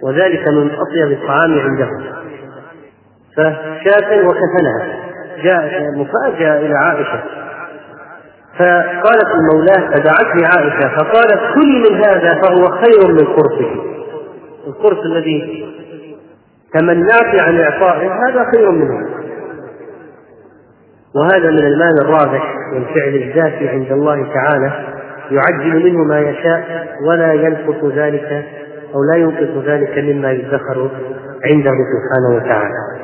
وذلك 0.04 0.48
من 0.48 0.72
أطيب 0.72 1.12
الطعام 1.12 1.60
عندهم 1.60 2.04
فشاة 3.38 4.28
وكفنها 4.28 5.04
جاء 5.44 5.92
مفاجأة 5.96 6.60
إلى 6.60 6.74
عائشة. 6.76 7.24
فقالت 8.60 9.28
المولاة 9.36 9.90
فدعتني 9.90 10.46
عائشة 10.46 10.96
فقالت 10.96 11.40
كلي 11.56 11.90
من 11.90 12.04
هذا 12.06 12.42
فهو 12.42 12.70
خير 12.70 13.12
من 13.12 13.26
قرصك. 13.26 13.94
القرص 14.68 15.06
الذي 15.06 15.66
تمنعت 16.74 17.42
عن 17.42 17.60
إعطائه 17.60 18.12
هذا 18.28 18.46
خير 18.56 18.72
منه. 18.72 19.23
وهذا 21.16 21.52
من 21.52 21.66
المال 21.66 22.02
الرابح 22.02 22.56
والفعل 22.74 23.16
الذاتي 23.16 23.70
عند 23.70 23.92
الله 23.92 24.34
تعالى 24.34 24.94
يعجل 25.32 25.84
منه 25.84 26.04
ما 26.04 26.20
يشاء 26.20 26.88
ولا 27.08 27.34
ينقص 27.34 27.86
ذلك 27.96 28.46
أو 28.96 29.04
لا 29.04 29.18
ينقص 29.18 29.66
ذلك 29.66 29.98
مما 29.98 30.32
يدخر 30.32 30.92
عنده 31.46 31.72
سبحانه 31.72 32.36
وتعالى. 32.36 33.04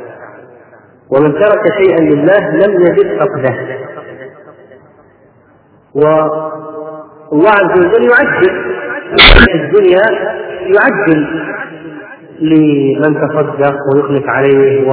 ومن 1.12 1.34
ترك 1.34 1.64
شيئا 1.78 2.00
لله 2.00 2.50
لم 2.50 2.82
يجد 2.82 3.20
فقده. 3.20 3.56
والله 5.96 7.50
عز 7.50 7.80
وجل 7.80 8.10
يعجل. 8.10 8.80
في 9.46 9.56
الدنيا 9.56 10.02
يعجل 10.62 11.28
لمن 12.42 13.16
تصدق 13.28 13.76
ويخلف 13.96 14.30
عليه 14.30 14.88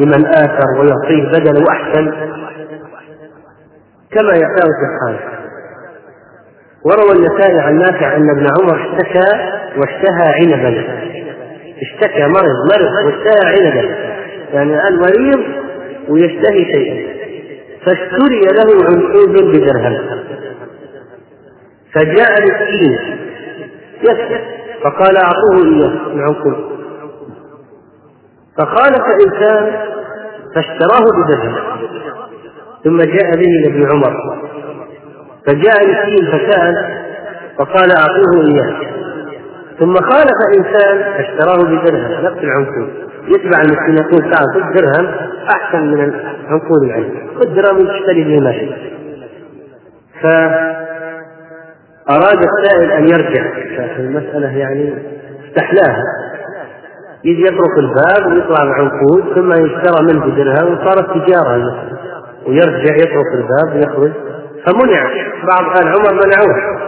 ولمن 0.00 0.26
آثر 0.26 0.80
ويعطيه 0.80 1.38
بدلا 1.38 1.64
وأحسن 1.64 2.12
كما 4.10 4.32
يشاء 4.32 4.68
سبحانه 4.82 5.34
وروى 6.84 7.12
النسائي 7.12 7.58
عن 7.58 7.78
نافع 7.78 8.16
أن 8.16 8.30
ابن 8.30 8.46
عمر 8.60 8.80
اشتكى 8.80 9.54
واشتهى 9.76 10.32
عنبا. 10.34 10.84
اشتكى 11.82 12.26
مرض 12.26 12.56
مرض 12.72 13.06
واشتهى 13.06 13.52
عنبا. 13.52 13.94
يعني 14.52 14.74
الآن 14.74 14.96
مريض 14.96 15.44
ويشتهي 16.08 16.64
شيئا. 16.74 17.14
فاشتري 17.86 18.40
له 18.40 18.84
عنقود 18.84 19.32
بدرهم. 19.32 20.24
فجاء 21.92 22.42
مسكين 22.42 23.18
يسأل 24.02 24.40
فقال 24.82 25.16
أعطوه 25.16 25.64
إياه 25.64 26.12
العنقود. 26.14 26.73
فخالف 28.58 29.04
إنسان 29.26 29.72
فاشتراه 30.54 31.04
بدرهم 31.18 31.54
ثم 32.84 32.98
جاء 32.98 33.30
به 33.36 33.50
إلى 33.60 33.66
ابن 33.66 33.90
عمر. 33.92 34.14
فجاء 35.46 35.88
مسكين 35.88 36.32
فسأل 36.32 36.74
فقال 37.58 37.88
أعطوه 37.98 38.46
إياه. 38.46 38.94
ثم 39.78 39.94
خالف 39.94 40.38
إنسان 40.58 41.12
فاشتراه 41.12 41.62
بدرهم 41.62 42.24
نفس 42.24 42.38
العنقود. 42.44 42.88
يتبع 43.28 43.60
المسكين 43.60 43.96
يقول 43.96 44.32
تعال 44.32 44.46
خذ 44.54 44.72
درهم 44.74 45.06
أحسن 45.56 45.82
من 45.82 46.00
العنقود 46.00 46.82
العلم 46.82 47.28
خذ 47.38 47.54
درهم 47.54 47.86
تشتري 47.86 48.24
به 48.24 48.40
ما 48.40 48.52
شئت. 48.52 48.94
أراد 52.10 52.38
السائل 52.44 52.92
أن 52.92 53.08
يرجع. 53.08 53.44
المسألة 53.98 54.58
يعني 54.58 54.94
استحلاها. 55.48 56.02
يجي 57.24 57.42
يطرق 57.42 57.78
الباب 57.78 58.32
ويطلع 58.32 58.62
العنقود 58.62 59.34
ثم 59.34 59.52
يشترى 59.52 60.02
منه 60.02 60.26
درهم 60.36 60.72
وصارت 60.72 61.06
تجارة 61.10 61.74
ويرجع 62.46 62.94
يطرق 62.94 63.32
الباب 63.34 63.76
ويخرج. 63.76 64.12
فمنع. 64.66 65.10
بعض 65.46 65.78
آل 65.78 65.88
عمر 65.88 66.12
منعوه. 66.12 66.84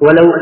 ولو 0.00 0.32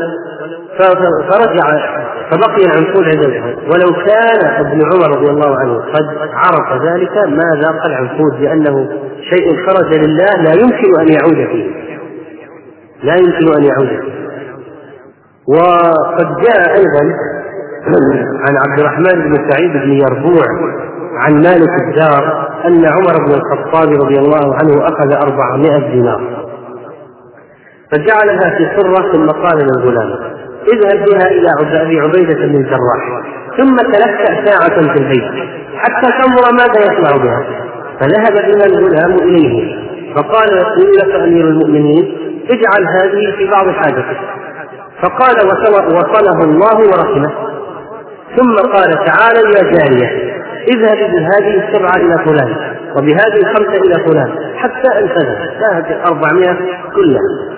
فرجع 1.29 1.95
فبقي 2.31 2.65
العنقود 2.65 3.03
عند 3.03 3.25
ولو 3.71 4.05
كان 4.05 4.65
ابن 4.65 4.81
عمر 4.85 5.17
رضي 5.17 5.31
الله 5.31 5.55
عنه 5.59 5.75
قد 5.79 6.05
عرف 6.33 6.81
ذلك 6.83 7.17
ما 7.17 7.61
ذاق 7.61 7.85
العنقود 7.85 8.41
لأنه 8.41 8.89
شيء 9.29 9.65
خرج 9.67 9.97
لله 9.97 10.43
لا 10.43 10.51
يمكن 10.61 10.99
أن 10.99 11.07
يعود 11.13 11.47
فيه. 11.51 11.71
لا 13.03 13.15
يمكن 13.15 13.57
أن 13.57 13.63
يعود 13.63 14.15
وقد 15.47 16.27
جاء 16.41 16.75
أيضا 16.77 17.34
عن 18.47 18.55
عبد 18.67 18.79
الرحمن 18.79 19.29
بن 19.29 19.49
سعيد 19.49 19.71
بن 19.71 19.91
يربوع 19.93 20.45
عن 21.17 21.33
مالك 21.33 21.69
الدار 21.87 22.49
أن 22.65 22.85
عمر 22.85 23.25
بن 23.25 23.33
الخطاب 23.33 23.89
رضي 24.01 24.19
الله 24.19 24.55
عنه 24.55 24.87
أخذ 24.87 25.13
أربعمائة 25.13 25.91
دينار. 25.91 26.45
فجعلها 27.91 28.57
في 28.57 28.77
صرة 28.77 29.11
ثم 29.11 29.27
قال 29.27 29.57
للغلام 29.57 30.09
إذهب 30.73 31.05
بها 31.05 31.27
إلى 31.31 31.49
أبي 31.81 31.99
عبيدة 31.99 32.45
بن 32.47 32.55
الجراح 32.55 33.23
ثم 33.57 33.75
تلكأ 33.75 34.45
ساعة 34.45 34.81
في 34.93 34.99
البيت 34.99 35.49
حتى 35.77 36.07
تنظر 36.21 36.53
ماذا 36.53 36.79
يصنع 36.81 37.23
بها. 37.23 37.43
فذهب 37.99 38.33
بها 38.33 38.65
الغلام 38.65 39.13
إليه 39.13 39.85
فقال 40.15 40.49
يقول 40.57 40.95
لك 40.97 41.15
أمير 41.15 41.47
المؤمنين 41.47 42.17
اجعل 42.49 42.87
هذه 43.01 43.37
في 43.37 43.49
بعض 43.51 43.69
حاجتك. 43.69 44.17
فقال 45.01 45.35
وصله 45.95 46.43
الله 46.43 46.77
ورحمه. 46.77 47.54
ثم 48.37 48.55
قال 48.55 48.91
تعالى 49.05 49.39
يا 49.49 49.63
جارية 49.71 50.35
اذهب 50.67 50.97
بهذه 51.11 51.67
السبعة 51.67 51.95
إلى 51.95 52.25
فلان 52.25 52.75
وبهذه 52.97 53.37
الخمسة 53.37 53.81
إلى 53.85 54.05
فلان 54.05 54.29
حتى 54.55 54.99
انتهت 54.99 55.37
انتهت 55.51 55.91
الأربعمائة 55.91 56.57
كلها. 56.95 57.55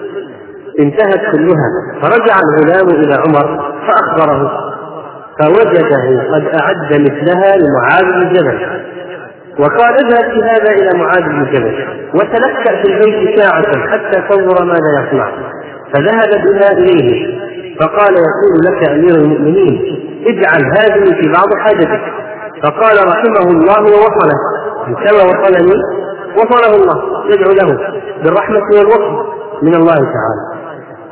انتهت 0.80 1.32
كلها. 1.32 1.70
فرجع 2.02 2.36
الغلام 2.48 2.88
إلى 2.90 3.14
عمر 3.14 3.74
فأخبره 3.88 4.52
فوجده 5.40 6.34
قد 6.34 6.44
أعد 6.62 7.02
مثلها 7.02 7.56
لمعاذ 7.58 8.06
بن 8.06 8.34
جبل. 8.34 8.84
وقال 9.60 9.94
اذهب 10.06 10.34
بهذا 10.38 10.72
إلى 10.72 11.00
معاذ 11.00 11.24
بن 11.24 11.46
جبل 11.54 11.88
وتلكأ 12.14 12.82
في 12.84 12.94
البيت 12.94 13.40
ساعة 13.40 13.88
حتى 13.88 14.22
تنظر 14.22 14.66
ماذا 14.66 15.08
يصنع. 15.08 15.32
فذهب 15.94 16.44
بها 16.46 16.72
إليه 16.72 17.38
فقال 17.80 18.14
يقول 18.14 18.60
لك 18.66 18.90
أمير 18.90 19.16
المؤمنين 19.16 20.07
اجعل 20.28 20.64
هذه 20.78 21.22
في 21.22 21.32
بعض 21.32 21.48
حاجتك. 21.66 22.02
فقال 22.64 23.08
رحمه 23.08 23.52
الله 23.52 23.82
ووصله. 23.82 24.38
كما 24.86 25.24
وصلني. 25.24 25.82
وصله 26.38 26.76
الله. 26.76 26.98
يدعو 27.34 27.52
له 27.52 27.78
بالرحمة 28.24 28.62
والوصل 28.78 29.34
من 29.62 29.76
الله 29.76 29.96
تعالى. 29.96 30.44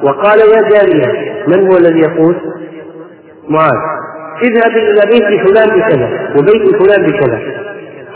وقال 0.04 0.40
يا 0.40 0.70
جارية 0.70 1.34
من 1.48 1.68
هو 1.68 1.78
الذي 1.78 2.00
يقول؟ 2.00 2.36
معاذ. 3.50 3.80
اذهب 4.44 4.78
إلى 4.78 5.02
بيت 5.12 5.48
فلان 5.48 5.80
بكذا 5.80 6.10
وبيت 6.38 6.76
فلان 6.76 7.06
بكذا. 7.06 7.40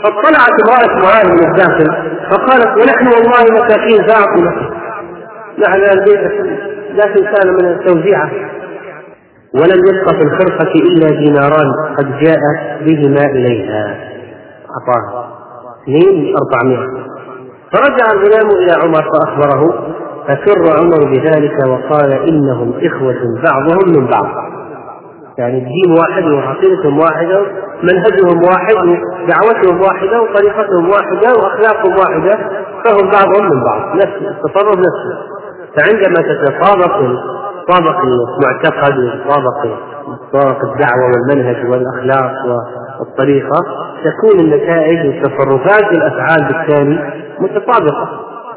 فاطلعت 0.02 0.56
امرأة 0.68 1.02
معاذ 1.02 1.26
من 1.26 1.50
الداخل. 1.50 2.10
فقالت 2.30 2.82
ونحن 2.82 3.06
والله 3.06 3.64
مساكين 3.64 4.06
باطلة 4.06 4.70
نحن 5.58 5.80
لكن 6.94 7.24
كان 7.24 7.54
من 7.54 7.64
التوزيعة 7.64 8.30
ولم 9.54 9.80
يبق 9.88 10.10
في 10.10 10.22
الخرقة 10.22 10.72
إلا 10.74 11.08
ديناران 11.08 11.70
قد 11.98 12.18
جاء 12.18 12.38
بهما 12.86 13.30
إليها. 13.30 13.96
أعطاها 14.70 15.28
اثنين 15.82 16.34
أربعمائة. 16.36 16.88
فرجع 17.72 18.06
الغلام 18.12 18.50
إلى 18.50 18.72
عمر 18.72 19.02
فأخبره 19.12 19.72
فسر 20.28 20.78
عمر 20.80 21.10
بذلك 21.10 21.66
وقال 21.68 22.12
إنهم 22.12 22.74
إخوة 22.82 23.20
بعضهم 23.44 23.92
من 23.96 24.06
بعض. 24.06 24.26
يعني 25.38 25.58
الدين 25.58 25.98
واحد 25.98 26.24
وعقيدتهم 26.24 26.98
واحدة 26.98 27.42
منهجهم 27.82 28.42
واحد 28.42 28.74
ودعوتهم 28.74 29.80
واحدة 29.80 30.22
وطريقتهم 30.22 30.90
واحدة 30.90 31.42
وأخلاقهم 31.42 31.98
واحدة 31.98 32.38
فهم 32.84 33.10
بعضهم 33.10 33.44
من 33.50 33.64
بعض. 33.64 33.96
نفس 33.96 34.16
التصرف 34.16 34.78
نفسه. 34.78 35.16
فعندما 35.76 36.22
تتطابق 36.32 36.96
طابق 37.68 37.96
المعتقد 38.00 38.98
وطابق 38.98 39.78
طابق 40.32 40.64
الدعوة 40.64 41.04
والمنهج 41.12 41.70
والأخلاق 41.70 42.32
والطريقة 43.00 43.64
تكون 44.04 44.40
النتائج 44.40 45.06
والتصرفات 45.06 45.84
والأفعال 45.84 46.44
بالتالي 46.48 47.12
متطابقة 47.38 48.08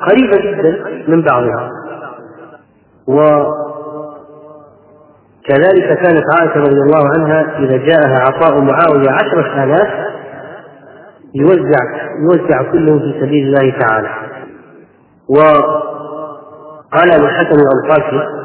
قريبة 0.09 0.37
جدا 0.51 0.71
من 1.07 1.21
بعضها. 1.21 1.69
وكذلك 5.47 5.87
كانت 6.03 6.23
عائشة 6.39 6.59
رضي 6.59 6.81
الله 6.81 7.03
عنها 7.17 7.57
إذا 7.59 7.77
جاءها 7.77 8.19
عطاء 8.19 8.61
معاوية 8.61 9.11
عشرة 9.11 9.63
آلاف 9.63 9.89
يوزع 11.35 11.83
يوزع 12.23 12.71
كله 12.71 12.99
في 12.99 13.19
سبيل 13.21 13.47
الله 13.47 13.73
تعالى. 13.79 14.09
وقال 15.29 17.11
ابو 17.11 17.25
الحسن 17.25 17.57
الانصاري 17.59 18.42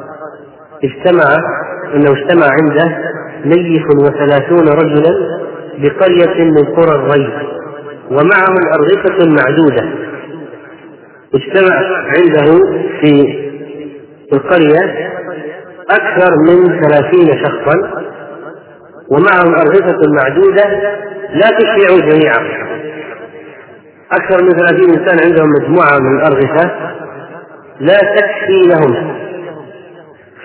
اجتمع 0.85 1.37
إنه 1.95 2.11
اجتمع 2.11 2.47
عنده 2.61 2.99
نيف 3.45 3.85
وثلاثون 4.03 4.68
رجلا 4.68 5.39
بقرية 5.79 6.45
من 6.45 6.64
قرى 6.76 6.95
الري 6.95 7.49
ومعهم 8.11 8.59
أرغفة 8.74 9.26
معدودة. 9.26 9.89
اجتمع 11.35 11.76
عنده 12.07 12.59
في 13.01 13.39
القرية 14.33 15.09
أكثر 15.91 16.31
من 16.49 16.81
ثلاثين 16.81 17.45
شخصا 17.45 17.74
ومعهم 19.11 19.55
أرغفة 19.55 19.99
معدودة 20.22 20.64
لا 21.35 21.49
تشبع 21.59 22.07
جميعا. 22.09 22.68
أكثر 24.12 24.43
من 24.43 24.51
ثلاثين 24.51 24.91
إنسان 24.91 25.18
عندهم 25.24 25.49
مجموعة 25.61 25.99
من 25.99 26.18
الأرغفة 26.18 26.70
لا 27.81 27.99
تكفي 28.16 28.62
لهم. 28.66 29.18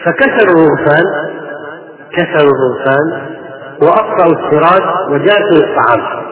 فكسروا 0.05 0.63
الرغفان 0.65 1.05
كسروا 2.11 2.51
الرغفان 2.51 3.33
وأبقوا 3.81 4.33
السراج 4.33 5.11
وجلسوا 5.11 5.57
للطعام 5.57 6.23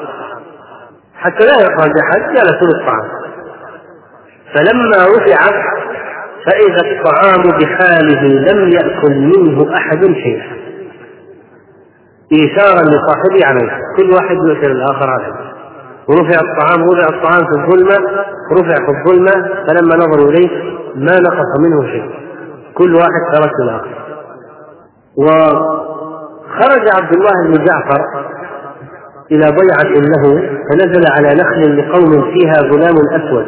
حتى 1.16 1.46
لا 1.46 1.54
يخرج 1.54 1.92
أحد 2.04 2.36
جلسوا 2.36 2.68
للطعام 2.68 3.22
فلما 4.56 5.06
رفع 5.18 5.72
فإذا 6.46 6.92
الطعام 6.92 7.58
بحاله 7.60 8.22
لم 8.28 8.70
يأكل 8.72 9.20
منه 9.20 9.76
أحد 9.78 10.06
شيئا. 10.06 10.58
إيثارا 12.34 12.82
لصاحبه 12.82 13.46
عليه. 13.46 13.72
كل 13.98 14.12
واحد 14.12 14.36
يؤثر 14.36 14.72
الآخر 14.72 15.10
عليه. 15.10 15.34
ورفع 16.08 16.40
الطعام 16.42 16.88
وضع 16.88 17.08
الطعام 17.18 17.46
في 17.46 17.60
الظلمة 17.60 18.26
رفع 18.52 18.86
في 18.86 18.92
الظلمة 18.98 19.32
فلما 19.68 19.96
نظروا 19.96 20.30
إليه 20.30 20.50
ما 20.96 21.20
نقص 21.20 21.60
منه 21.60 21.92
شيء. 21.92 22.21
كل 22.78 22.96
واحد 22.96 23.34
ترك 23.34 23.52
الآخر. 23.64 24.02
وخرج 25.18 26.86
عبد 26.98 27.14
الله 27.16 27.48
بن 27.48 27.66
جعفر 27.66 28.02
إلى 29.32 29.46
ضيعة 29.46 29.94
له 29.94 30.24
فنزل 30.70 31.04
على 31.18 31.30
نخل 31.42 31.78
لقوم 31.78 32.34
فيها 32.34 32.58
غلام 32.62 32.96
أسود 33.12 33.46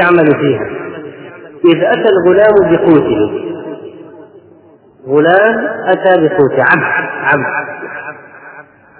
يعمل 0.00 0.40
فيها. 0.40 0.66
إذ 1.64 1.84
أتى 1.84 2.08
الغلام 2.08 2.54
بقوته. 2.72 3.20
غلام 5.06 5.68
أتى 5.86 6.12
بقوته. 6.20 6.62
عبد 6.62 6.84
عبد. 7.22 7.70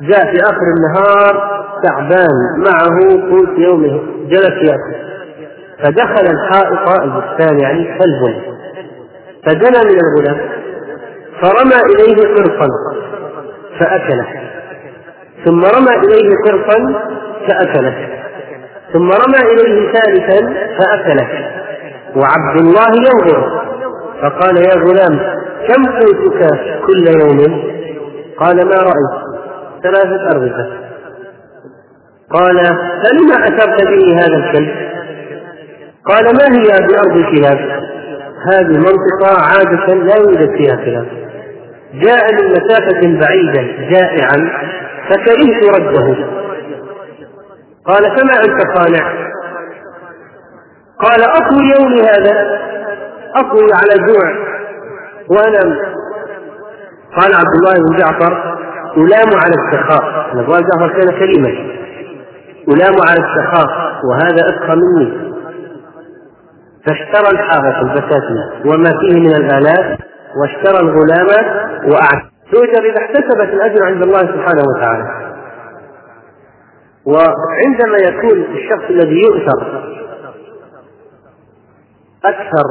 جاء 0.00 0.24
في 0.32 0.36
آخر 0.42 0.66
النهار 0.76 1.34
تعبان 1.84 2.36
معه 2.56 2.96
قوت 3.30 3.58
يومه 3.58 4.00
جلس 4.28 4.70
يأكل. 4.70 5.10
فدخل 5.84 6.26
الحائط 6.30 7.00
البستان 7.02 7.60
يعني 7.60 7.98
كلب 7.98 8.42
فدنا 9.46 9.80
من 9.84 9.98
الغلام 10.00 10.50
فرمى 11.42 11.76
إليه 11.94 12.34
قرصا 12.34 12.68
فأكله. 13.80 14.26
ثم 15.44 15.64
رمى 15.64 16.06
إليه 16.06 16.34
قرصا 16.46 16.78
فأكله. 17.48 18.08
ثم 18.92 19.10
رمى 19.10 19.52
إليه 19.52 19.92
ثالثا 19.92 20.54
فأكله. 20.78 21.28
وعبد 22.16 22.60
الله 22.60 22.88
ينظر 22.88 23.60
فقال 24.22 24.56
يا 24.56 24.74
غلام 24.74 25.40
كم 25.68 25.86
قوتك 25.86 26.60
كل 26.86 27.06
يوم؟ 27.20 27.62
قال 28.38 28.56
ما 28.56 28.76
رأيت 28.76 29.20
ثلاثة 29.82 30.30
أرغفة. 30.30 30.70
قال 32.30 32.56
فلما 33.02 33.44
أثرت 33.44 33.88
به 33.88 34.16
هذا 34.16 34.36
الكلب؟ 34.36 34.90
قال 36.04 36.24
ما 36.24 36.56
هي 36.56 36.86
بأرض 36.86 37.16
الكلاب؟ 37.16 37.79
هذه 38.46 38.78
منطقة 38.78 39.40
عادة 39.42 39.94
لا 39.94 40.16
يوجد 40.16 40.56
فيها 40.56 40.76
كلاب 40.76 41.06
جاء 41.94 42.32
من 42.32 42.50
مسافة 42.50 43.00
بعيدة 43.00 43.62
جائعا 43.90 44.50
فكرهت 45.10 45.78
رده. 45.78 46.16
قال 47.86 48.02
فما 48.02 48.34
أنت 48.44 48.76
صانع؟ 48.76 49.12
قال 51.00 51.22
أطوي 51.22 51.64
يومي 51.78 52.00
هذا 52.00 52.60
أطوي 53.36 53.68
على 53.72 54.06
جوع. 54.06 54.50
وأنا 55.28 55.60
قال 57.16 57.34
عبد 57.34 57.54
الله 57.58 57.72
بن 57.72 57.96
جعفر 57.96 58.56
ألام 58.96 59.28
على 59.44 59.54
السخاء. 59.54 60.30
أبو 60.32 60.52
جعفر 60.52 60.88
كان 60.98 61.18
كريما. 61.18 61.48
ألام 62.68 62.94
على 63.08 63.20
السخاء 63.20 63.68
وهذا 64.04 64.48
أتقى 64.48 64.76
مني. 64.76 65.29
فاشترى 66.86 67.30
الحائط 67.32 67.76
البساتين 67.84 68.66
وما 68.66 68.90
فيه 69.00 69.20
من 69.20 69.34
الآلات 69.34 69.98
واشترى 70.36 70.80
الغلام 70.80 71.26
وأعتق 71.84 72.30
تؤجر 72.52 72.90
إذا 72.90 72.98
احتسبت 72.98 73.54
الأجر 73.54 73.84
عند 73.84 74.02
الله 74.02 74.18
سبحانه 74.18 74.62
وتعالى. 74.76 75.34
وعندما 77.04 77.96
يكون 78.08 78.44
الشخص 78.56 78.90
الذي 78.90 79.20
يؤثر 79.20 79.84
أكثر 82.24 82.64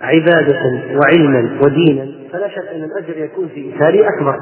عبادة 0.00 0.60
وعلما 1.00 1.58
ودينا 1.62 2.28
فلا 2.32 2.48
شك 2.48 2.68
أن 2.68 2.84
الأجر 2.84 3.18
يكون 3.18 3.48
في 3.48 3.60
إيثاره 3.60 4.08
أكبر. 4.08 4.40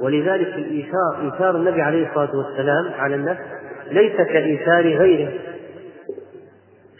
ولذلك 0.00 0.48
الإيثار 0.48 1.16
إيثار 1.22 1.56
النبي 1.56 1.82
عليه 1.82 2.08
الصلاة 2.08 2.36
والسلام 2.36 2.90
على 2.98 3.14
النفس 3.14 3.40
ليس 3.90 4.16
كإيثار 4.16 4.82
غيره. 4.82 5.32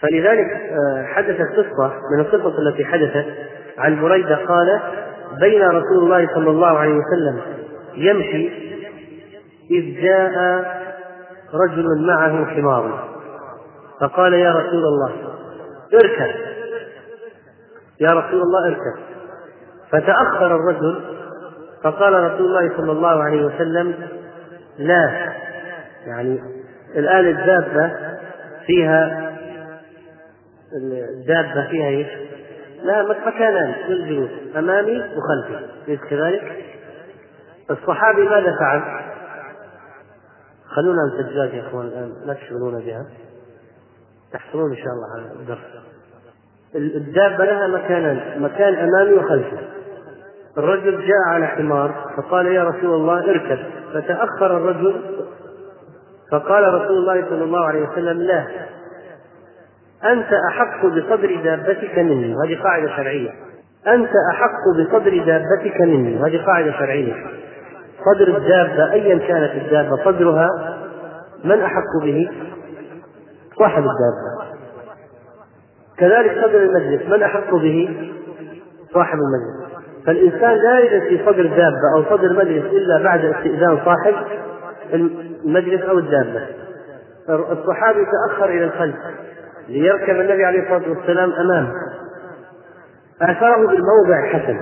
فلذلك 0.03 0.51
آه، 0.51 1.05
حدثت 1.07 1.47
قصة 1.57 1.93
من 2.13 2.21
القصص 2.21 2.59
التي 2.59 2.85
حدثت 2.85 3.27
عن 3.79 4.01
بريدة 4.01 4.37
قال 4.37 4.81
بين 5.41 5.63
رسول 5.63 5.99
الله 5.99 6.29
صلى 6.35 6.51
الله 6.51 6.79
عليه 6.79 6.95
وسلم 6.95 7.41
يمشي 7.95 8.51
إذ 9.71 10.03
جاء 10.03 10.65
رجل 11.55 12.07
معه 12.07 12.47
حمار. 12.47 13.09
فقال 14.01 14.33
يا 14.33 14.53
رسول 14.53 14.85
الله 14.87 15.13
اركب. 15.95 16.35
يا 18.01 18.11
رسول 18.11 18.41
الله 18.43 18.67
اركب. 18.67 19.01
فتأخر 19.91 20.57
الرجل 20.57 21.01
فقال 21.85 22.13
رسول 22.13 22.47
الله 22.47 22.77
صلى 22.77 22.93
الله 22.93 23.23
عليه 23.23 23.45
وسلم 23.45 23.95
لا. 24.79 25.33
يعني 26.07 26.41
الآن 26.97 27.29
الدابة 27.29 27.93
فيها 28.67 29.29
الدابة 30.73 31.69
فيها 31.71 31.89
إيش؟ 31.89 32.07
لا 32.83 33.03
مكانان 33.03 33.75
للجلوس 33.89 34.31
أمامي 34.57 34.99
وخلفي 34.99 35.67
أليس 35.89 36.01
كذلك؟ 36.01 36.65
الصحابي 37.71 38.29
ماذا 38.29 38.57
فعل؟ 38.59 38.83
خلونا 40.69 40.99
الزجاج 41.05 41.55
يا 41.55 41.69
أخوان 41.69 41.87
الآن 41.87 42.13
لا 42.27 42.35
تشغلونا 42.35 42.79
بها 42.79 43.07
تحصلون 44.33 44.71
إن 44.71 44.77
شاء 44.77 44.93
الله 44.93 45.09
على 45.17 45.41
الدرس 45.41 45.59
الدابة 46.75 47.45
لها 47.45 47.67
مكانان 47.67 48.43
مكان 48.43 48.75
أمامي 48.75 49.13
وخلفي 49.13 49.59
الرجل 50.59 50.99
جاء 50.99 51.29
على 51.29 51.47
حمار 51.47 52.15
فقال 52.17 52.47
يا 52.47 52.65
رسول 52.65 52.95
الله 52.95 53.31
اركب 53.31 53.59
فتأخر 53.95 54.57
الرجل 54.57 55.03
فقال 56.31 56.75
رسول 56.75 56.99
الله 56.99 57.25
صلى 57.31 57.45
الله 57.45 57.65
عليه 57.65 57.89
وسلم 57.89 58.23
لا 58.23 58.47
أنت 60.05 60.33
أحق 60.49 60.87
بصدر 60.87 61.41
دابتك 61.45 61.99
مني 61.99 62.37
وهذه 62.37 62.63
قاعدة 62.63 62.97
شرعية. 62.97 63.31
أنت 63.87 64.11
أحق 64.33 64.63
بصدر 64.79 65.25
دابتك 65.25 65.81
مني 65.81 66.21
وهذه 66.21 66.45
قاعدة 66.47 66.73
شرعية. 66.73 67.15
صدر 68.05 68.37
الدابة 68.37 68.93
أيا 68.93 69.19
كانت 69.19 69.65
الدابة 69.65 70.05
صدرها 70.05 70.49
من 71.45 71.61
أحق 71.61 72.05
به؟ 72.05 72.31
صاحب 73.59 73.83
الدابة. 73.83 74.59
كذلك 75.99 76.45
صدر 76.45 76.63
المجلس 76.63 77.09
من 77.09 77.23
أحق 77.23 77.55
به؟ 77.55 78.11
صاحب 78.95 79.19
المجلس. 79.19 79.79
فالإنسان 80.07 80.55
لا 80.55 80.79
يجلس 80.79 81.09
في 81.09 81.25
صدر 81.27 81.47
دابة 81.47 81.95
أو 81.97 82.17
صدر 82.17 82.33
مجلس 82.33 82.65
إلا 82.65 83.03
بعد 83.03 83.25
استئذان 83.25 83.79
صاحب 83.85 84.15
المجلس 85.45 85.83
أو 85.83 85.99
الدابة. 85.99 86.47
الصحابي 87.29 88.01
تأخر 88.05 88.49
إلى 88.51 88.65
الخلف. 88.65 88.97
ليركب 89.69 90.21
النبي 90.21 90.45
عليه 90.45 90.63
الصلاة 90.63 90.91
والسلام 90.91 91.33
أمامه 91.33 91.73
آثره 93.23 93.57
بالموضع 93.57 94.19
الحسن. 94.25 94.57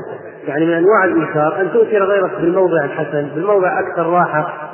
يعني 0.46 0.66
من 0.66 0.72
أنواع 0.72 1.04
الإيثار 1.04 1.60
أن 1.60 1.72
تؤثر 1.72 2.04
غيرك 2.04 2.30
بالموضع 2.30 2.84
الحسن 2.84 3.28
بالموضع 3.34 3.80
أكثر 3.80 4.06
راحة 4.06 4.70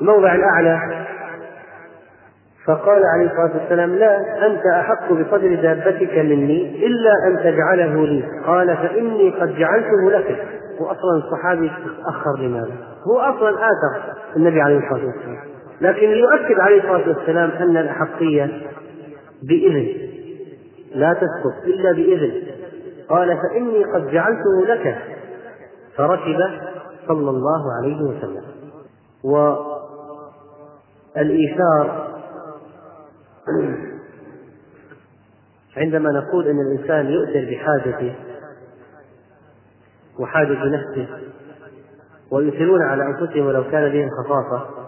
الموضع 0.00 0.34
الأعلى. 0.34 1.04
فقال 2.66 3.02
عليه 3.14 3.26
الصلاة 3.26 3.60
والسلام 3.60 3.94
لا 3.94 4.46
أنت 4.46 4.66
أحق 4.66 5.12
بصدر 5.12 5.54
دابتك 5.54 6.18
مني 6.18 6.86
إلا 6.86 7.12
أن 7.26 7.36
تجعله 7.36 8.06
لي. 8.06 8.24
قال 8.46 8.76
فإني 8.76 9.30
قد 9.30 9.56
جعلته 9.56 10.10
لك. 10.10 10.46
وأصلا 10.80 11.16
الصحابي 11.24 11.70
تأخر 12.04 12.38
لماذا؟ 12.38 12.72
هو 13.06 13.20
أصلا 13.20 13.50
آثر 13.50 14.14
النبي 14.36 14.60
عليه 14.60 14.78
الصلاة 14.78 15.06
والسلام. 15.06 15.38
لكن 15.80 16.08
يؤكد 16.08 16.60
عليه 16.60 16.78
الصلاة 16.80 17.08
والسلام 17.08 17.50
أن 17.50 17.76
الأحقية 17.76 18.50
بإذن 19.42 19.94
لا 20.94 21.12
تسقط 21.12 21.64
إلا 21.64 21.92
بإذن 21.92 22.42
قال 23.08 23.38
فإني 23.38 23.84
قد 23.84 24.10
جعلته 24.10 24.66
لك. 24.68 24.98
فركب 25.96 26.38
صلى 27.08 27.30
الله 27.30 27.72
عليه 27.72 28.02
وسلم. 28.02 28.42
والإيثار 31.14 32.12
عندما 35.76 36.10
نقول 36.10 36.48
إن 36.48 36.60
الإنسان 36.60 37.06
يؤثر 37.06 37.50
بحاجته 37.50 38.14
وحاجة 40.18 40.64
نفسه 40.64 41.08
ويؤثرون 42.30 42.82
على 42.82 43.06
أنفسهم 43.06 43.46
ولو 43.46 43.64
كان 43.70 43.92
بهم 43.92 44.08
خصاصة 44.10 44.81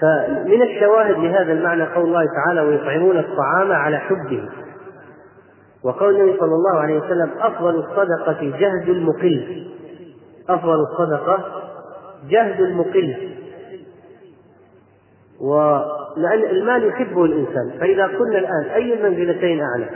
فمن 0.00 0.62
الشواهد 0.62 1.18
لهذا 1.18 1.52
المعنى 1.52 1.84
قول 1.84 2.04
الله 2.04 2.24
تعالى 2.36 2.60
ويطعمون 2.60 3.18
الطعام 3.18 3.72
على 3.72 3.98
حبه 3.98 4.48
وقول 5.84 6.20
النبي 6.20 6.38
صلى 6.38 6.54
الله 6.54 6.80
عليه 6.80 6.98
وسلم 6.98 7.30
أفضل 7.40 7.74
الصدقة 7.74 8.58
جهد 8.58 8.88
المقل 8.88 9.66
أفضل 10.48 10.80
الصدقة 10.80 11.44
جهد 12.28 12.60
المقل. 12.60 13.36
ولأن 15.40 16.42
المال 16.50 16.88
يحبه 16.88 17.24
الإنسان. 17.24 17.70
فإذا 17.80 18.06
قلنا 18.06 18.38
الآن 18.38 18.64
أي 18.74 18.94
المنزلتين 18.94 19.60
أعلى؟ 19.60 19.86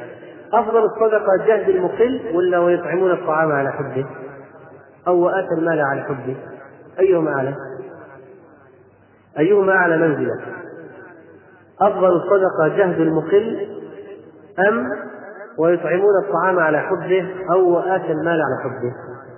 أفضل 0.53 0.85
الصدقة 0.85 1.47
جهد 1.47 1.69
المقل 1.69 2.21
ولا 2.35 2.59
ويطعمون 2.59 3.11
الطعام 3.11 3.53
على 3.53 3.73
حبه 3.73 4.07
أو 5.09 5.19
وآتى 5.19 5.55
المال 5.59 5.81
على 5.81 6.03
حبه 6.03 6.37
أيهما 7.01 7.31
أعلى؟ 7.31 7.55
أيهما 9.39 9.73
أعلى 9.73 9.97
منزلة؟ 9.97 10.41
أفضل 11.81 12.17
الصدقة 12.17 12.77
جهد 12.77 13.01
المقل 13.01 13.69
أم 14.69 14.87
ويطعمون 15.59 16.25
الطعام 16.25 16.59
على 16.59 16.79
حبه 16.79 17.35
أو 17.51 17.69
وآتى 17.71 18.13
المال 18.13 18.41
على 18.43 18.63
حبه؟ 18.65 18.93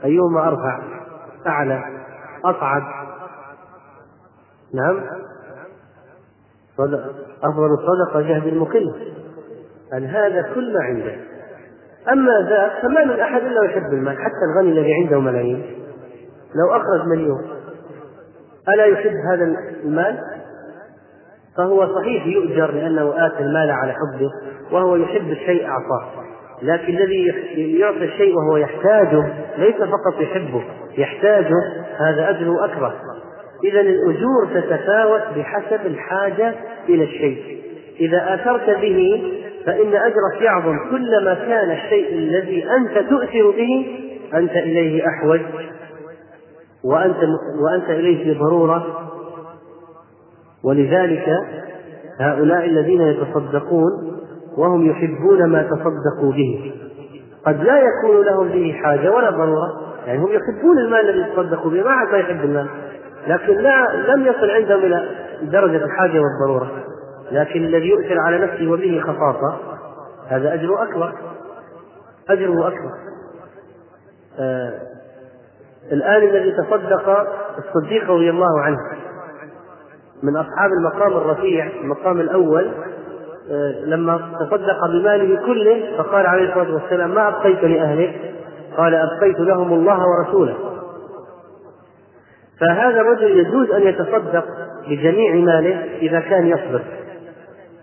أيهما 0.05 0.49
أرفع؟ 0.49 0.83
أعلى؟ 1.47 1.85
أصعد 2.45 2.83
نعم؟ 4.75 5.01
أفضل 7.45 7.71
الصدقة 7.73 8.21
جهد 8.21 8.47
المقل. 8.47 9.13
أن 9.93 10.05
هذا 10.05 10.43
كل 10.55 10.75
ما 10.75 10.85
عنده. 10.85 11.17
أما 12.13 12.49
ذاك 12.51 12.83
فما 12.83 13.05
من 13.05 13.21
أحد 13.21 13.43
إلا 13.43 13.65
يحب 13.65 13.93
المال 13.93 14.19
حتى 14.19 14.45
الغني 14.53 14.73
الذي 14.73 14.95
عنده 14.95 15.21
ملايين. 15.21 15.85
لو 16.55 16.77
أخرج 16.77 17.07
مليون. 17.07 17.62
ألا 18.69 18.85
يحب 18.85 19.13
هذا 19.33 19.57
المال؟ 19.85 20.19
فهو 21.57 21.95
صحيح 21.95 22.27
يؤجر 22.27 22.71
لأنه 22.71 23.27
آتى 23.27 23.39
المال 23.39 23.71
على 23.71 23.93
حبه 23.93 24.31
وهو 24.73 24.97
يحب 24.97 25.31
الشيء 25.31 25.67
أعطاه. 25.67 26.23
لكن 26.63 26.97
الذي 26.97 27.27
يعطي 27.79 28.05
الشيء 28.05 28.35
وهو 28.37 28.57
يحتاجه 28.57 29.33
ليس 29.59 29.77
فقط 29.77 30.21
يحبه 30.21 30.65
يحتاجه 30.99 31.57
هذا 31.97 32.31
أجره 32.31 32.65
أكبر 32.65 32.93
إذا 33.65 33.81
الأجور 33.81 34.47
تتفاوت 34.55 35.23
بحسب 35.37 35.87
الحاجة 35.87 36.55
إلى 36.89 37.05
الشيء. 37.05 37.63
إذا 38.01 38.35
آثرت 38.35 38.71
به 38.71 39.23
فإن 39.67 39.95
أجرك 39.95 40.43
يعظم 40.43 40.79
كلما 40.91 41.35
كان 41.35 41.71
الشيء 41.71 42.15
الذي 42.15 42.67
أنت 42.71 43.09
تؤثر 43.09 43.51
به 43.51 43.99
أنت 44.35 44.53
إليه 44.53 45.05
أحوج. 45.07 45.41
وأنت 46.85 47.17
وأنت 47.61 47.91
إليه 47.91 48.35
بضرورة 48.35 48.87
ولذلك 50.65 51.29
هؤلاء 52.21 52.65
الذين 52.65 53.01
يتصدقون 53.01 54.13
وهم 54.57 54.91
يحبون 54.91 55.45
ما 55.45 55.63
تصدقوا 55.63 56.33
به. 56.33 56.75
قد 57.47 57.61
لا 57.63 57.79
يكون 57.79 58.25
لهم 58.25 58.49
به 58.49 58.73
حاجة 58.73 59.13
ولا 59.13 59.31
ضرورة. 59.31 59.83
يعني 60.07 60.19
هم 60.19 60.29
يحبون 60.29 60.79
المال 60.79 61.11
الذي 61.11 61.31
يتصدقوا 61.31 61.71
به 61.71 61.83
ما 61.83 61.91
حد 61.91 62.13
ما 62.13 62.19
يحب 62.19 62.45
المال. 62.45 62.67
لكن 63.27 63.53
لا 63.53 63.97
لم 64.15 64.27
يصل 64.27 64.51
عندهم 64.51 64.81
إلى 64.81 65.09
درجة 65.43 65.85
الحاجة 65.85 66.21
والضرورة. 66.21 66.71
لكن 67.33 67.65
الذي 67.65 67.89
يؤثر 67.89 68.19
على 68.27 68.39
نفسه 68.39 68.71
وبه 68.71 69.01
خصاصة 69.01 69.59
هذا 70.29 70.55
أجره 70.55 70.83
أكبر. 70.83 71.13
أجره 72.31 72.69
أكبر. 72.69 72.91
آه 74.39 74.92
الآن 75.93 76.23
الذي 76.23 76.53
تصدق 76.53 77.27
الصديق 77.59 78.11
رضي 78.11 78.31
الله 78.31 78.61
عنه 78.61 78.79
من 80.23 80.37
أصحاب 80.37 80.71
المقام 80.73 81.13
الرفيع 81.13 81.67
المقام 81.81 82.21
الأول 82.21 82.71
آه 83.51 83.85
لما 83.85 84.21
تصدق 84.41 84.87
بماله 84.87 85.47
كله 85.47 85.97
فقال 85.99 86.27
عليه 86.27 86.49
الصلاة 86.49 86.75
والسلام 86.75 87.15
ما 87.15 87.29
أبقيت 87.29 87.65
لأهلك 87.65 88.21
قال 88.77 88.95
أبقيت 88.95 89.41
لهم 89.41 89.73
الله 89.73 89.99
ورسوله. 90.07 90.55
فهذا 92.61 93.01
الرجل 93.01 93.39
يجوز 93.39 93.71
أن 93.71 93.83
يتصدق 93.83 94.45
بجميع 94.89 95.35
ماله 95.35 95.85
إذا 96.03 96.21
كان 96.21 96.47
يصبر. 96.47 96.83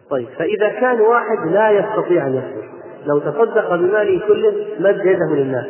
طيب 0.10 0.28
فإذا 0.38 0.70
كان 0.70 1.02
واحد 1.02 1.38
لا 1.52 1.72
يستطيع 1.72 2.28
أن 2.28 2.34
يصبر 2.34 2.70
لو 3.06 3.20
تصدق 3.20 3.76
بماله 3.76 4.28
كله 4.28 4.54
مد 4.80 5.06
يده 5.06 5.36
للناس. 5.36 5.66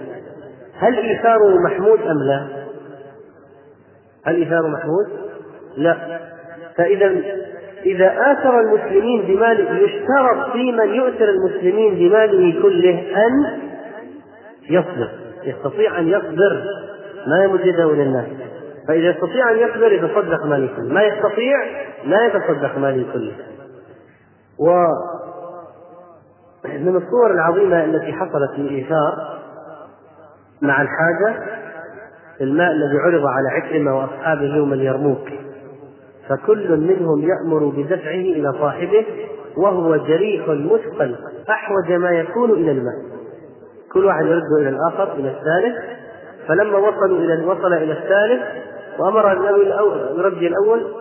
هل 0.80 0.98
إيثاره 0.98 1.60
محمود 1.66 2.02
أم 2.02 2.24
لا؟ 2.24 2.48
هل 4.26 4.36
إيثاره 4.36 4.68
محمود؟ 4.68 5.08
لا 5.78 6.20
فإذا 6.78 7.16
إذا 7.86 8.14
آثر 8.32 8.60
المسلمين 8.60 9.22
بماله 9.22 9.80
يشترط 9.80 10.52
في 10.52 10.72
من 10.72 10.94
يؤثر 10.94 11.30
المسلمين 11.30 11.96
بماله 11.96 12.62
كله 12.62 13.00
أن 13.00 13.60
يصبر 14.70 15.10
يستطيع 15.44 16.00
أن 16.00 16.08
يصبر 16.08 16.64
ما 17.28 17.44
يمد 17.44 17.66
يده 17.66 17.92
للناس 17.92 18.26
فإذا 18.88 19.10
يستطيع 19.10 19.52
أن 19.52 19.58
يقبل 19.58 19.94
يتصدق 19.94 20.46
ماله 20.46 20.70
كله 20.76 20.94
ما 20.94 21.04
يستطيع 21.04 21.56
لا 22.06 22.26
يتصدق 22.26 22.78
ماله 22.78 23.06
كله 23.14 23.34
و 24.60 24.84
من 26.66 26.96
الصور 26.96 27.32
العظيمة 27.32 27.86
التي 27.86 28.14
حصلت 28.14 28.52
في 28.56 28.62
الإيثار 28.62 29.39
مع 30.62 30.82
الحاجة 30.82 31.44
الماء 32.42 32.72
الذي 32.72 32.98
عرض 33.00 33.26
على 33.26 33.50
عكرمة 33.50 33.98
وأصحابه 33.98 34.56
يوم 34.56 34.74
اليرموك. 34.74 35.30
فكل 36.30 36.78
منهم 36.78 37.22
يأمر 37.22 37.66
بدفعه 37.66 38.12
إلى 38.12 38.54
صاحبه 38.60 39.06
وهو 39.58 39.96
جريح 39.96 40.50
مثقل 40.50 41.16
أحوج 41.50 41.92
ما 41.92 42.10
يكون 42.10 42.52
إلى 42.52 42.72
الماء. 42.72 42.96
كل 43.94 44.06
واحد 44.06 44.26
يرده 44.26 44.58
إلى 44.60 44.70
الآخر 44.70 45.14
إلى 45.14 45.30
الثالث. 45.30 45.76
فلما 46.48 46.78
وصلوا 46.78 47.18
إلى 47.18 47.46
وصل 47.46 47.74
إلى 47.74 47.94
الثالث 47.94 48.42
وأمر 49.00 49.32
النبي 49.32 49.70
يرجي 50.20 50.48
الأول 50.48 50.94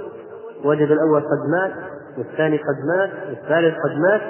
وجد 0.65 0.91
الأول 0.91 1.21
قد 1.21 1.39
مات 1.53 1.73
والثاني 2.19 2.57
قد 2.57 2.77
مات 2.97 3.11
والثالث 3.29 3.75
قد 3.75 3.99
مات 3.99 4.21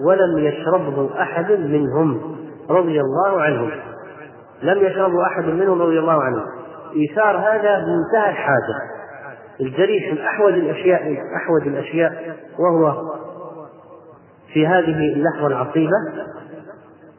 ولم 0.00 0.38
يشربه 0.38 1.10
أحد 1.22 1.52
منهم 1.52 2.36
رضي 2.70 3.00
الله 3.00 3.42
عنهم. 3.42 3.70
لم 4.64 4.86
يشربه 4.86 5.26
أحد 5.26 5.44
منهم 5.44 5.82
رضي 5.82 5.98
الله 5.98 6.22
عنهم 6.22 6.44
إيثار 6.96 7.36
هذا 7.36 7.78
بمنتهى 7.78 8.30
الحاجة. 8.30 8.94
الجريح 9.60 10.12
من 10.12 10.18
أحوج 10.18 10.52
الأشياء 10.52 11.18
أحوج 11.36 11.68
الأشياء 11.68 12.36
وهو 12.58 13.12
في 14.52 14.66
هذه 14.66 15.12
اللحظة 15.12 15.46
العصيبة 15.46 15.96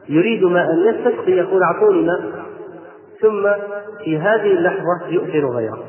يريد 0.08 0.44
ماء 0.44 0.66
يستسقي 0.74 1.32
يقول 1.32 1.62
أعطوني 1.62 2.02
ماء 2.02 2.46
ثم 3.22 3.48
في 4.04 4.18
هذه 4.18 4.52
اللحظة 4.52 5.06
يؤثر 5.08 5.50
غيره. 5.50 5.84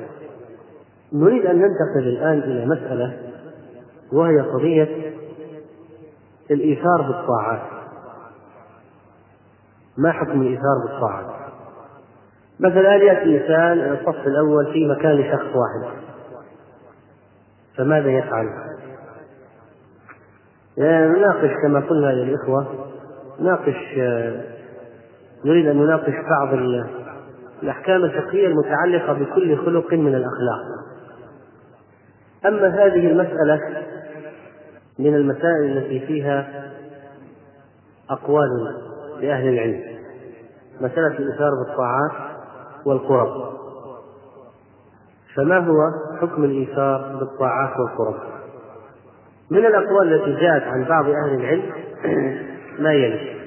نريد 1.14 1.46
أن 1.46 1.56
ننتقل 1.56 2.08
الآن 2.08 2.40
إلى 2.40 2.66
مسألة 2.66 3.18
وهي 4.14 4.42
قضية 4.42 5.14
الإيثار 6.52 7.02
بالطاعات. 7.02 7.62
ما 9.98 10.12
حكم 10.12 10.42
الإيثار 10.42 10.76
بالطاعة؟ 10.88 11.37
مثلا 12.60 12.96
يأتي 12.96 13.38
إنسان 13.38 13.94
الصف 13.94 14.28
الأول 14.28 14.74
في 14.74 14.88
مكان 14.88 15.12
لشخص 15.12 15.56
واحد 15.56 15.98
فماذا 17.78 18.10
يفعل؟ 18.10 18.46
يعني 20.78 21.08
نناقش 21.08 21.52
كما 21.64 21.80
قلنا 21.80 22.08
للإخوة 22.08 22.90
نناقش 23.40 23.98
نريد 25.46 25.68
أن 25.68 25.78
نناقش 25.78 26.14
بعض 26.30 26.54
الأحكام 27.64 28.04
الفقهية 28.04 28.48
المتعلقة 28.48 29.14
بكل 29.14 29.58
خلق 29.58 29.94
من 29.94 30.16
الأخلاق 30.16 30.62
أما 32.46 32.68
هذه 32.68 33.08
المسألة 33.08 33.62
من 35.00 35.16
المسائل 35.16 35.78
التي 35.78 36.00
فيها 36.08 36.68
أقوال 38.10 38.50
لأهل 39.22 39.48
العلم 39.48 39.82
مسألة 40.82 41.20
الإثار 41.20 41.50
بالطاعات 41.66 42.37
والقرب. 42.88 43.58
فما 45.36 45.58
هو 45.58 45.78
حكم 46.22 46.44
الإيثار 46.44 47.18
بالطاعات 47.20 47.80
والقرب؟ 47.80 48.16
من 49.52 49.66
الأقوال 49.66 50.14
التي 50.14 50.42
جاءت 50.42 50.64
عن 50.64 50.84
بعض 50.84 51.06
أهل 51.06 51.36
العلم 51.36 51.72
ما 52.84 52.94
يلي؟ 52.94 53.38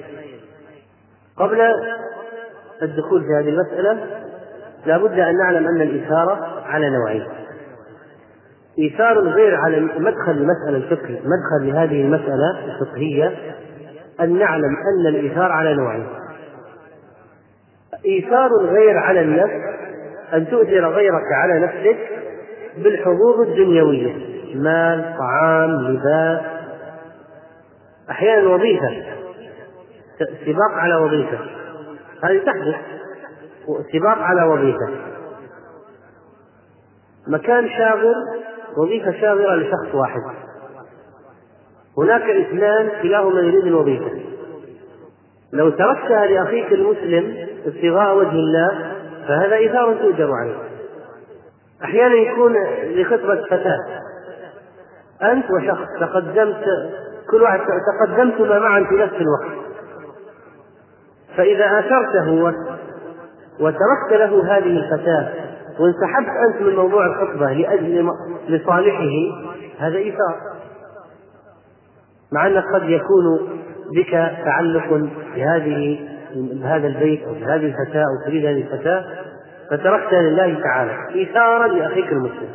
قبل 1.37 1.61
الدخول 2.81 3.21
في 3.21 3.27
هذه 3.39 3.49
المسألة 3.49 4.07
لا 4.85 4.97
بد 4.97 5.19
أن 5.19 5.37
نعلم 5.37 5.67
أن 5.67 5.81
الإثارة 5.81 6.63
على 6.65 6.89
نوعين. 6.89 7.27
إيثار 8.79 9.19
غير 9.19 9.55
على 9.55 9.79
مدخل 9.79 10.31
المسألة 10.31 10.77
الفقهي 10.77 11.15
مدخل 11.15 11.67
لهذه 11.67 12.01
المسألة 12.01 12.65
الفقهية 12.65 13.55
أن 14.19 14.39
نعلم 14.39 14.75
أن 14.75 15.07
الإيثار 15.07 15.51
على 15.51 15.73
نوعين. 15.73 16.20
إيثار 18.05 18.49
غير 18.61 18.97
على 18.97 19.21
النفس 19.21 19.81
أن 20.33 20.47
تؤثر 20.47 20.89
غيرك 20.89 21.33
على 21.33 21.59
نفسك 21.59 21.97
بالحظوظ 22.77 23.39
الدنيوية 23.47 24.15
مال 24.55 25.15
طعام 25.19 25.69
لباس. 25.69 26.41
أحيانا 28.09 28.49
وظيفة 28.49 29.03
سباق 30.45 30.71
على 30.71 30.95
وظيفة. 30.95 31.37
هذه 32.23 32.37
تحدث. 32.45 32.75
سباق 33.93 34.17
على 34.17 34.43
وظيفة. 34.43 34.89
مكان 37.27 37.69
شاغر 37.69 38.15
وظيفة 38.77 39.11
شاغرة 39.11 39.55
لشخص 39.55 39.95
واحد. 39.95 40.21
هناك 41.97 42.21
اثنان 42.21 42.89
كلاهما 43.01 43.41
يريد 43.41 43.65
الوظيفة. 43.65 44.30
لو 45.53 45.69
تركتها 45.69 46.25
لأخيك 46.25 46.73
المسلم 46.73 47.47
ابتغاء 47.65 48.17
وجه 48.17 48.31
الله 48.31 48.91
فهذا 49.27 49.55
إيثار 49.55 49.93
تؤجر 49.93 50.31
عليه. 50.31 50.55
أحيانا 51.83 52.15
يكون 52.15 52.55
لخطبة 52.83 53.41
فتاة. 53.45 53.79
أنت 55.21 55.45
وشخص 55.51 55.87
تقدمت 55.99 56.63
كل 57.31 57.41
واحد 57.41 57.59
تقدمتما 57.99 58.59
معا 58.59 58.83
في 58.83 58.95
نفس 58.95 59.13
الوقت. 59.13 59.61
فإذا 61.37 61.79
آثرته 61.79 62.53
وتركت 63.59 64.11
له 64.11 64.57
هذه 64.57 64.77
الفتاة 64.77 65.29
وانسحبت 65.79 66.37
أنت 66.47 66.61
من 66.61 66.75
موضوع 66.75 67.05
الخطبة 67.05 67.53
لأجل 67.53 68.11
لصالحه 68.47 69.09
هذا 69.79 69.97
إيثار 69.97 70.35
مع 72.31 72.47
أنك 72.47 72.63
قد 72.73 72.89
يكون 72.89 73.49
بك 73.95 74.11
تعلق 74.45 75.09
بهذه 75.35 75.99
بهذا 76.35 76.87
البيت 76.87 77.23
أو 77.23 77.33
بهذه 77.33 77.65
الفتاة 77.65 78.01
أو 78.01 78.25
تريد 78.27 78.45
هذه 78.45 78.61
الفتاة 78.61 79.05
فتركتها 79.71 80.21
لله 80.21 80.59
تعالى. 80.63 80.97
إيثارا 81.15 81.67
لأخيك 81.67 82.11
المسلم. 82.11 82.49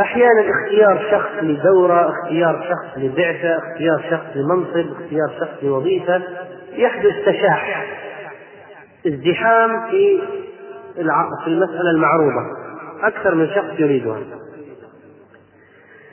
أحيانا 0.00 0.50
اختيار 0.50 1.06
شخص 1.10 1.42
لدورة 1.42 2.10
اختيار 2.10 2.66
شخص 2.70 2.98
لبعثة 2.98 3.58
اختيار 3.58 4.04
شخص 4.10 4.36
لمنصب 4.36 4.92
اختيار 4.92 5.28
شخص 5.40 5.64
لوظيفة 5.64 6.22
يحدث 6.72 7.14
تشاح 7.26 7.86
ازدحام 9.06 9.90
في 9.90 10.22
في 11.44 11.46
المسألة 11.46 11.90
المعروضة. 11.90 12.46
أكثر 13.02 13.34
من 13.34 13.46
شخص 13.46 13.78
يريدها. 13.78 14.18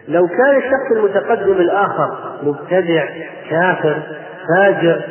لو 0.09 0.27
كان 0.27 0.57
الشخص 0.57 0.91
المتقدم 0.91 1.51
الآخر 1.51 2.17
مبتدع 2.43 3.05
كافر 3.49 3.97
فاجر 4.49 5.01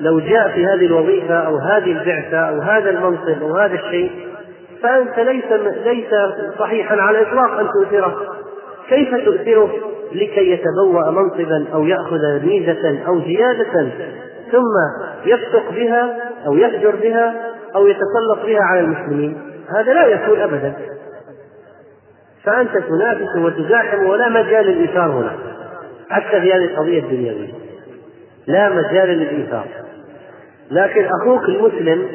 لو 0.00 0.20
جاء 0.20 0.48
في 0.48 0.66
هذه 0.66 0.86
الوظيفة 0.86 1.34
أو 1.34 1.58
هذه 1.58 1.92
البعثة 1.92 2.38
أو 2.38 2.60
هذا 2.60 2.90
المنصب 2.90 3.42
أو 3.42 3.56
هذا 3.56 3.74
الشيء 3.74 4.10
فأنت 4.82 5.18
ليس 5.18 5.44
ليس 5.84 6.14
صحيحا 6.58 6.96
على 6.96 7.20
الإطلاق 7.20 7.58
أن 7.58 7.68
تؤثره. 7.68 8.16
كيف 8.88 9.14
تؤثره؟ 9.14 9.70
لكي 10.12 10.50
يتبوأ 10.50 11.10
منصبا 11.10 11.66
أو 11.74 11.84
يأخذ 11.84 12.46
ميزة 12.46 13.06
أو 13.06 13.20
زيادة 13.20 13.88
ثم 14.52 14.74
يفسق 15.24 15.70
بها 15.70 16.16
أو 16.46 16.54
يهجر 16.54 16.94
بها 17.02 17.34
أو 17.76 17.86
يتسلط 17.86 18.46
بها 18.46 18.62
على 18.62 18.80
المسلمين. 18.80 19.38
هذا 19.68 19.92
لا 19.92 20.06
يكون 20.06 20.40
أبدا. 20.40 20.74
فأنت 22.44 22.70
تنافس 22.76 23.36
وتزاحم 23.36 24.06
ولا 24.06 24.28
مجال 24.28 24.66
للإيثار 24.66 25.10
هنا 25.10 25.36
حتى 26.10 26.40
في 26.40 26.52
هذه 26.52 26.64
القضية 26.64 27.00
الدنيوية. 27.00 27.52
لا 28.46 28.68
مجال 28.68 29.08
للإيثار. 29.08 29.66
لكن 30.70 31.04
أخوك 31.20 31.48
المسلم 31.48 32.06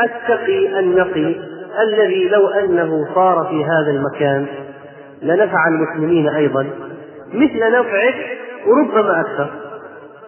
التقي 0.00 0.80
النقي 0.80 1.34
الذي 1.82 2.28
لو 2.28 2.48
أنه 2.48 3.14
صار 3.14 3.46
في 3.50 3.64
هذا 3.64 3.90
المكان 3.90 4.46
لنفع 5.22 5.68
المسلمين 5.68 6.28
أيضا 6.28 6.66
مثل 7.32 7.72
نفعك 7.72 8.38
وربما 8.66 9.20
أكثر. 9.20 9.50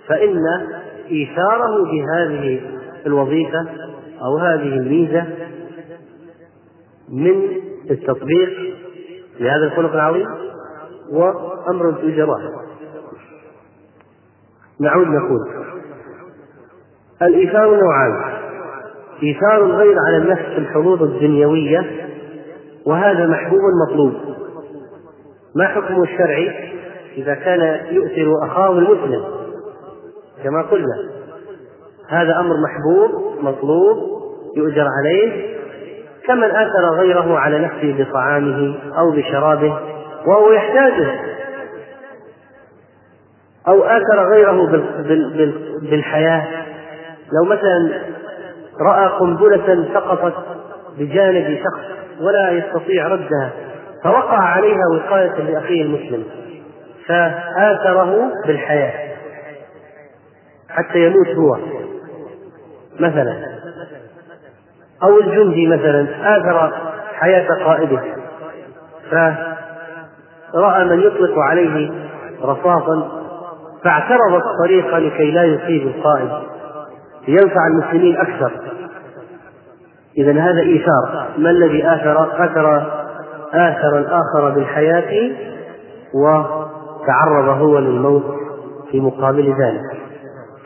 فإن 0.08 0.38
إيثاره 1.10 1.84
بهذه 1.84 2.60
الوظيفة 3.06 3.66
أو 4.22 4.38
هذه 4.38 4.68
الميزة 4.68 5.24
من 7.08 7.48
التطبيق 7.90 8.74
لهذا 9.41 9.64
الخلق 9.64 9.93
العظيم 9.93 10.26
وأمر 11.11 11.93
تؤجر 11.93 12.26
نعود 14.80 15.07
نقول 15.07 15.41
الإيثار 17.22 17.76
نوعان 17.76 18.33
إيثار 19.22 19.64
الغير 19.64 19.97
على 20.07 20.16
النفس 20.16 20.43
في 20.43 20.59
الحظوظ 20.59 21.03
الدنيوية 21.03 22.09
وهذا 22.87 23.26
محبوب 23.26 23.61
مطلوب. 23.89 24.12
ما 25.57 25.66
حكمه 25.66 26.03
الشرعي 26.03 26.72
إذا 27.16 27.35
كان 27.35 27.87
يؤثر 27.95 28.47
أخاه 28.47 28.72
المسلم؟ 28.72 29.24
كما 30.45 30.62
قلنا 30.62 31.11
هذا 32.09 32.41
أمر 32.41 32.55
محبوب 32.64 33.43
مطلوب 33.45 33.97
يؤجر 34.57 34.87
عليه 34.99 35.57
كمن 36.26 36.50
آثر 36.50 36.90
غيره 36.98 37.38
على 37.38 37.58
نفسه 37.58 38.04
بطعامه 38.04 38.74
أو 38.98 39.10
بشرابه 39.10 39.78
وهو 40.26 40.52
يحتاجه 40.52 41.20
أو 43.68 43.84
آثر 43.84 44.30
غيره 44.34 44.66
بالحياة. 45.82 46.48
لو 47.32 47.44
مثلا 47.44 48.02
رأى 48.80 49.08
قنبلة 49.08 49.88
سقطت 49.94 50.34
بجانب 50.98 51.58
شخص 51.58 51.84
ولا 52.20 52.50
يستطيع 52.50 53.08
ردها 53.08 53.50
فوقع 54.04 54.38
عليها 54.38 54.86
وقاية 54.94 55.42
لأخيه 55.42 55.82
المسلم 55.82 56.24
فآثره 57.06 58.30
بالحياة 58.46 59.12
حتى 60.68 60.98
يموت 60.98 61.28
هو 61.28 61.58
مثلا. 63.00 63.52
أو 65.03 65.18
الجندي 65.20 65.66
مثلا 65.66 66.07
آثر 66.36 66.72
حياة 67.14 67.64
قائده. 67.64 68.00
فرأى 69.11 70.84
من 70.84 71.00
يطلق 71.00 71.38
عليه 71.38 71.90
رصاصا 72.42 73.22
فاعترض 73.84 74.34
الطريق 74.34 74.96
لكي 74.96 75.30
لا 75.30 75.44
يصيب 75.44 75.86
القائد. 75.86 76.30
لينفع 77.28 77.66
المسلمين 77.66 78.16
أكثر. 78.16 78.53
إذا 80.18 80.32
هذا 80.32 80.61
إيثار. 80.61 81.26
ما 81.38 81.50
الذي 81.50 81.86
آثر؟ 81.86 82.44
آثر 82.44 82.86
آثر 83.53 83.98
الآخر 83.98 84.50
بالحياة 84.55 85.30
وتعرض 86.14 87.48
هو 87.48 87.78
للموت 87.78 88.24
في 88.90 89.00
مقابل 89.00 89.46
ذلك. 89.46 90.03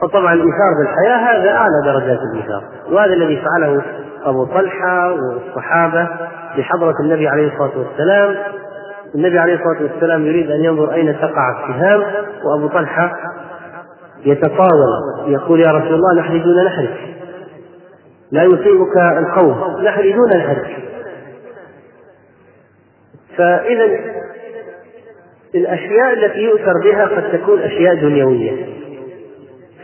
فطبعا 0.00 0.34
الإيثار 0.34 0.70
بالحياة 0.78 1.16
هذا 1.16 1.50
أعلى 1.50 1.82
درجات 1.84 2.18
الإيثار. 2.32 2.62
وهذا 2.90 3.12
الذي 3.12 3.36
فعله 3.36 3.82
أبو 4.24 4.44
طلحة 4.44 5.12
والصحابة 5.12 6.08
بحضرة 6.58 6.94
النبي 7.00 7.28
عليه 7.28 7.52
الصلاة 7.52 7.78
والسلام. 7.78 8.36
النبي 9.14 9.38
عليه 9.38 9.54
الصلاة 9.54 9.82
والسلام 9.82 10.26
يريد 10.26 10.50
أن 10.50 10.64
ينظر 10.64 10.92
أين 10.94 11.16
تقع 11.20 11.50
السهام 11.50 12.02
وأبو 12.44 12.68
طلحة 12.68 13.16
يتطاول 14.24 14.88
يقول 15.26 15.60
يا 15.60 15.72
رسول 15.72 15.94
الله 15.94 16.20
نحن 16.20 16.42
دون 16.42 16.64
نحرك. 16.64 17.14
لا 18.30 18.42
يصيبك 18.42 18.96
الخوف 19.18 19.80
نحن 19.80 20.02
دون 20.02 20.28
نحرك. 20.36 20.76
فإذا 23.36 23.84
الأشياء 25.54 26.12
التي 26.12 26.38
يؤثر 26.38 26.72
بها 26.84 27.04
قد 27.04 27.32
تكون 27.32 27.60
أشياء 27.60 27.94
دنيوية. 27.94 28.66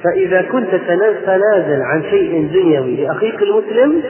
فإذا 0.04 0.42
كنت 0.42 0.74
تتنازل 0.74 1.82
عن 1.82 2.02
شيء 2.02 2.48
دنيوي 2.52 2.96
لأخيك 2.96 3.42
المسلم 3.42 4.02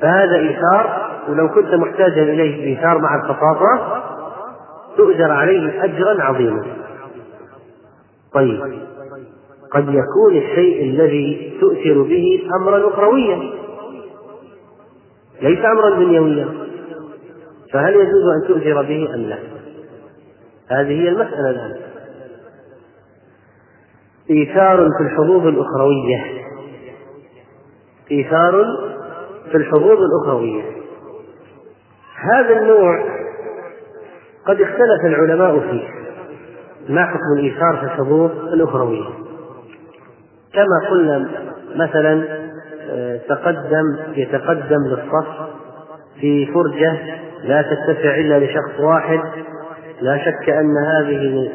فهذا 0.00 0.36
إيثار 0.36 1.10
ولو 1.28 1.48
كنت 1.48 1.74
محتاجا 1.74 2.22
إليه 2.22 2.64
إيثار 2.64 2.98
مع 2.98 3.14
الخصاصة 3.14 4.02
تؤجر 4.96 5.30
عليه 5.30 5.84
أجرا 5.84 6.22
عظيما 6.22 6.62
طيب 8.34 8.60
قد 9.72 9.88
يكون 9.88 10.36
الشيء 10.36 10.84
الذي 10.84 11.58
تؤثر 11.60 12.02
به 12.02 12.48
أمرا 12.60 12.88
أخرويا 12.88 13.38
ليس 15.42 15.58
أمرا 15.58 15.90
دنيويا 15.90 16.48
فهل 17.72 17.94
يجوز 17.94 18.24
أن 18.42 18.48
تؤثر 18.48 18.82
به 18.82 19.14
أم 19.14 19.20
لا؟ 19.20 19.38
هذه 20.68 21.02
هي 21.02 21.08
المسألة 21.08 21.50
الآن 21.50 21.89
إيثار 24.30 24.88
في 24.98 25.04
الحظوظ 25.04 25.46
الأخروية. 25.46 26.24
إيثار 28.10 28.64
في 29.50 29.56
الحظوظ 29.56 29.98
الأخروية. 30.02 30.62
هذا 32.32 32.60
النوع 32.60 33.04
قد 34.46 34.60
اختلف 34.60 35.04
العلماء 35.04 35.60
فيه. 35.60 35.88
ما 36.88 37.06
حكم 37.06 37.38
الإيثار 37.38 37.76
في 37.76 37.84
الحظوظ 37.84 38.30
الأخروية؟ 38.30 39.04
كما 40.54 40.90
قلنا 40.90 41.28
مثلا 41.76 42.40
آه، 42.92 43.20
تقدم 43.28 43.96
يتقدم 44.16 44.86
للصف 44.86 45.26
في 46.20 46.46
فرجة 46.46 46.98
لا 47.44 47.62
تتسع 47.62 48.14
إلا 48.14 48.44
لشخص 48.44 48.80
واحد. 48.80 49.20
لا 50.00 50.18
شك 50.18 50.50
أن 50.50 50.74
هذه 50.86 51.50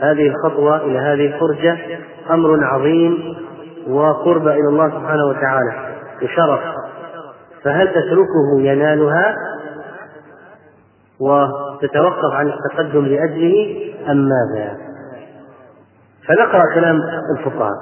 هذه 0.00 0.28
الخطوة 0.28 0.76
إلى 0.76 0.98
هذه 0.98 1.26
الفرجة 1.26 1.78
أمر 2.30 2.64
عظيم 2.64 3.36
وقرب 3.88 4.48
إلى 4.48 4.68
الله 4.68 4.88
سبحانه 4.88 5.26
وتعالى 5.26 5.72
وشرف 6.22 6.60
فهل 7.64 7.88
تتركه 7.88 8.60
ينالها 8.60 9.34
وتتوقف 11.20 12.32
عن 12.32 12.48
التقدم 12.48 13.06
لأجله 13.06 13.84
أم 14.08 14.16
ماذا؟ 14.28 14.76
فنقرأ 16.28 16.74
كلام 16.74 17.00
الفقهاء 17.38 17.74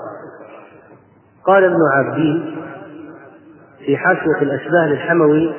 قال 1.45 1.65
ابن 1.65 1.79
عابدين 1.93 2.57
في 3.87 3.97
حاشية 3.97 4.43
الأشباه 4.43 4.87
للحموي 4.87 5.55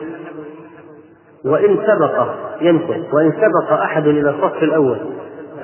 وإن 1.45 1.77
سبق 1.87 2.27
ينقل 2.61 3.03
وإن 3.13 3.31
سبق 3.31 3.71
أحد 3.71 4.07
إلى 4.07 4.29
الصف 4.29 4.63
الأول 4.63 4.99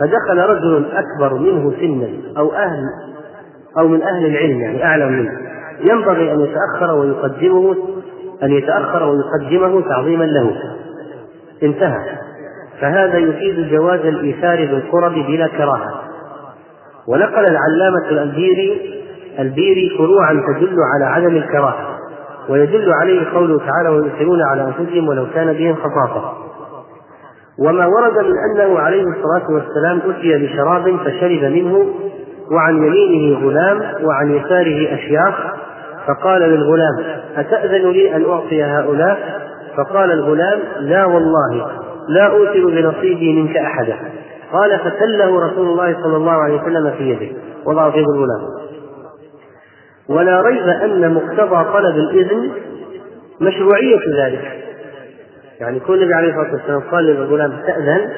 فدخل 0.04 0.38
رجل 0.38 0.86
أكبر 0.94 1.38
منه 1.40 1.74
سنا 1.80 2.38
أو 2.38 2.54
أهل 2.54 2.84
أو 3.78 3.88
من 3.88 4.02
أهل 4.02 4.26
العلم 4.26 4.62
يعني 4.62 4.86
أعلم 4.86 5.12
منه. 5.12 5.40
ينبغي 5.80 6.34
أن 6.34 6.40
يتأخر 6.40 6.96
ويقدمه 6.96 7.76
أن 8.44 8.52
يتأخر 8.52 9.04
ويقدمه 9.04 9.82
تعظيما 9.82 10.24
له. 10.24 10.52
انتهى. 11.64 12.18
فهذا 12.82 13.18
يفيد 13.18 13.72
جواز 13.72 14.00
الإيثار 14.00 14.58
بالقرب 14.58 15.14
بلا 15.14 15.48
كراهة. 15.48 16.02
ونقل 17.08 17.46
العلامة 17.46 18.10
البيري 18.10 18.94
البيري 19.40 19.98
فروعا 19.98 20.34
تدل 20.34 20.78
على 20.96 21.06
عدم 21.06 21.36
الكراهة. 21.36 21.98
ويدل 22.50 22.94
عليه 22.94 23.34
قوله 23.34 23.60
تعالى 23.60 23.90
ويؤثرون 23.90 24.42
على 24.42 24.64
أنفسهم 24.64 25.08
ولو 25.08 25.26
كان 25.34 25.54
بهم 25.54 25.76
خصاصة. 25.76 26.43
وما 27.60 27.88
ورد 27.88 28.26
من 28.26 28.34
أنه 28.38 28.80
عليه 28.80 29.04
الصلاة 29.04 29.52
والسلام 29.52 30.02
أتي 30.12 30.38
بشراب 30.38 30.98
فشرب 31.06 31.52
منه 31.52 31.94
وعن 32.52 32.76
يمينه 32.76 33.40
غلام 33.40 34.06
وعن 34.06 34.32
يساره 34.32 34.94
أشياخ. 34.94 35.36
فقال 36.08 36.42
للغلام 36.42 37.22
أتأذن 37.36 37.90
لي 37.92 38.16
أن 38.16 38.26
أعطي 38.26 38.64
هؤلاء؟ 38.64 39.42
فقال 39.78 40.12
الغلام 40.12 40.60
لا 40.80 41.06
والله 41.06 41.72
لا 42.10 42.28
أوثر 42.28 42.66
بنصيبي 42.66 43.42
منك 43.42 43.58
أحدا. 43.58 43.96
قال 44.54 44.80
فتله 44.80 45.46
رسول 45.48 45.68
الله 45.68 46.04
صلى 46.04 46.18
الله 46.18 46.32
عليه 46.32 46.62
وسلم 46.62 46.92
في 46.98 47.04
يده. 47.10 47.38
وضع 47.66 47.92
في 47.92 48.00
الغلام. 48.00 48.42
ولا 50.10 50.42
ريب 50.42 50.68
أن 50.68 51.14
مقتضى 51.14 51.74
طلب 51.74 51.96
الإذن 51.96 52.50
مشروعية 53.42 54.00
ذلك. 54.18 54.63
يعني 55.64 55.80
كل 55.80 55.94
النبي 55.94 56.14
عليه 56.14 56.30
الصلاة 56.30 56.54
والسلام 56.54 56.80
قال 56.92 57.06
للغلام 57.06 57.54
تأذن 57.68 58.10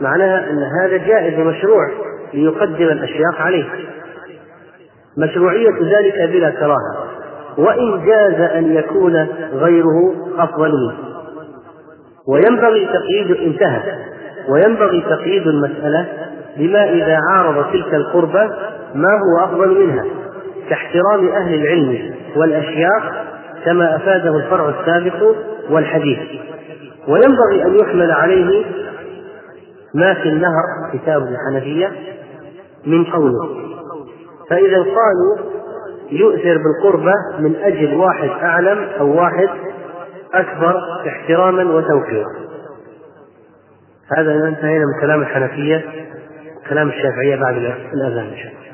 معناها 0.00 0.50
أن 0.50 0.62
هذا 0.80 0.96
جائز 0.96 1.38
ومشروع 1.38 1.90
ليقدم 2.34 2.86
الأشياخ 2.86 3.40
عليه. 3.40 3.64
مشروعية 5.18 5.70
ذلك 5.82 6.30
بلا 6.32 6.50
كراهة. 6.50 7.08
وإن 7.58 8.06
جاز 8.06 8.40
أن 8.40 8.76
يكون 8.76 9.26
غيره 9.52 10.14
أفضل 10.38 10.70
منه. 10.70 10.96
وينبغي 12.28 12.86
تقييد 12.86 13.36
انتهى. 13.36 13.82
وينبغي 14.48 15.00
تقييد 15.00 15.46
المسألة 15.46 16.06
بما 16.56 16.90
إذا 16.90 17.18
عارض 17.30 17.72
تلك 17.72 17.94
القربة 17.94 18.46
ما 18.94 19.08
هو 19.08 19.44
أفضل 19.44 19.84
منها. 19.84 20.04
كاحترام 20.68 21.28
أهل 21.28 21.54
العلم 21.54 22.14
والأشياخ 22.36 23.02
كما 23.64 23.96
أفاده 23.96 24.36
الفرع 24.36 24.68
السابق 24.68 25.34
والحديث. 25.70 26.18
وينبغي 27.08 27.64
أن 27.66 27.74
يحمل 27.74 28.10
عليه 28.10 28.64
ما 29.94 30.14
في 30.14 30.28
النهر 30.28 30.62
كتاب 30.92 31.22
الحنفية 31.22 31.92
من 32.86 33.04
قوله. 33.04 33.48
فإذا 34.50 34.78
قالوا 34.78 35.54
يؤثر 36.10 36.58
بالقربة 36.58 37.14
من 37.38 37.56
أجل 37.56 37.94
واحد 37.94 38.28
أعلم 38.28 38.78
أو 39.00 39.20
واحد 39.20 39.48
أكبر 40.34 40.74
احتراما 41.08 41.64
وتوقيرا 41.64 42.30
هذا 44.16 44.48
انتهينا 44.48 44.84
من 44.84 45.00
كلام 45.00 45.20
الحنفية 45.20 45.84
كلام 46.68 46.88
الشافعية 46.88 47.36
بعد 47.36 47.56
الأذان 47.94 48.26
إن 48.26 48.36
شاء 48.36 48.52
الله. 48.52 48.64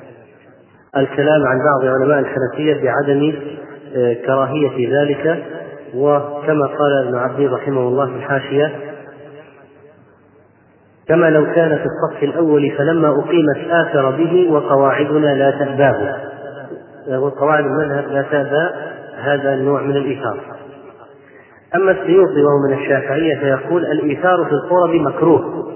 الكلام 0.97 1.47
عن 1.47 1.59
بعض 1.59 1.95
علماء 1.95 2.19
الحنفية 2.19 2.85
بعدم 2.85 3.33
آه، 3.97 4.13
كراهية 4.27 5.01
ذلك 5.01 5.45
وكما 5.95 6.67
قال 6.67 7.07
ابن 7.07 7.19
عبد 7.19 7.41
رحمه 7.41 7.81
الله 7.81 8.07
في 8.07 8.17
الحاشية 8.17 8.73
كما 11.09 11.31
لو 11.31 11.45
كان 11.55 11.79
في 11.79 11.85
الصف 11.85 12.23
الأول 12.23 12.71
فلما 12.79 13.09
أقيمت 13.09 13.71
آثر 13.71 14.11
به 14.11 14.53
وقواعدنا 14.53 15.35
لا 15.35 15.51
تأباه. 15.51 16.17
وقواعد 17.19 17.65
المذهب 17.65 18.05
لا 18.09 18.23
تأبى 18.23 18.71
هذا 19.17 19.55
النوع 19.55 19.83
من 19.83 19.97
الإيثار. 19.97 20.41
أما 21.75 21.91
السيوطي 21.91 22.43
وهو 22.43 22.69
من 22.69 22.79
الشافعية 22.79 23.39
فيقول 23.39 23.85
الإيثار 23.85 24.45
في 24.45 24.53
القرب 24.53 24.95
مكروه 24.95 25.67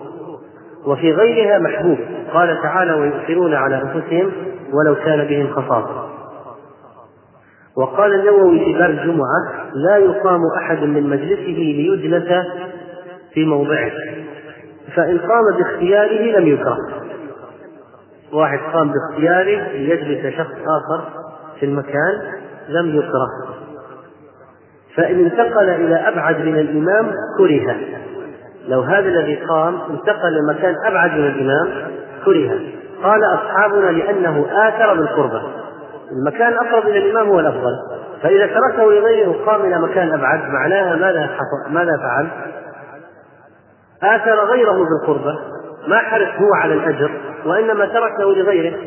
وفي 0.87 1.13
غيرها 1.13 1.59
محبوب. 1.59 1.99
قال 2.35 2.63
تعالى 2.63 2.95
ويؤثرون 2.95 3.55
على 3.55 3.83
أنفسهم 3.83 4.33
ولو 4.73 4.95
كان 4.95 5.25
بهم 5.27 5.51
خصاصة 5.53 6.14
وقال 7.77 8.15
النووي 8.15 8.65
في 8.65 8.79
باب 8.79 8.91
الجمعة 8.91 9.71
لا 9.75 9.97
يقام 9.97 10.41
أحد 10.63 10.83
من 10.83 11.03
مجلسه 11.03 11.47
ليجلس 11.47 12.29
في 13.35 13.45
موضعه. 13.45 13.91
فإن 14.97 15.19
قام 15.19 15.59
باختياره 15.59 16.39
لم 16.39 16.47
يكره 16.47 16.77
واحد 18.33 18.59
قام 18.73 18.93
باختياره 18.93 19.69
ليجلس 19.73 20.37
شخص 20.37 20.51
آخر 20.51 21.05
في 21.61 21.67
المكان 21.67 22.21
لم 22.69 22.97
يكره 22.97 23.29
فإن 24.97 25.25
انتقل 25.25 25.71
إلى 25.71 25.95
أبعد 25.95 26.41
من 26.41 26.59
الإمام 26.59 27.11
كره. 27.39 27.77
لو 28.69 28.81
هذا 28.81 29.09
الذي 29.09 29.35
قام 29.35 29.79
انتقل 29.91 30.35
لمكان 30.35 30.75
أبعد 30.87 31.11
من 31.11 31.27
الإمام 31.27 31.69
كره. 32.25 32.61
قال 33.03 33.25
أصحابنا 33.25 33.91
لأنه 33.91 34.47
آثر 34.69 34.95
بالقربة. 34.95 35.43
المكان 36.13 36.53
الأقرب 36.53 36.87
إلى 36.87 36.99
الإمام 36.99 37.29
هو 37.29 37.41
الأفضل. 37.41 37.73
فإذا 38.23 38.47
تركه 38.47 38.93
لغيره 38.93 39.45
قام 39.47 39.61
إلى 39.61 39.79
مكان 39.81 40.13
أبعد 40.13 40.41
معناها 40.49 40.97
ماذا 40.97 41.31
ماذا 41.71 41.97
فعل؟ 41.97 42.29
آثر 44.03 44.45
غيره 44.45 44.85
بالقربة 44.85 45.39
ما 45.89 45.99
حرص 45.99 46.29
هو 46.29 46.55
على 46.55 46.75
الأجر 46.75 47.11
وإنما 47.47 47.87
تركه 47.87 48.25
لغيره. 48.25 48.79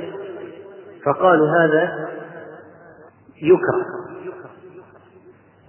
فقالوا 1.06 1.48
هذا 1.60 1.92
يكره. 3.42 3.86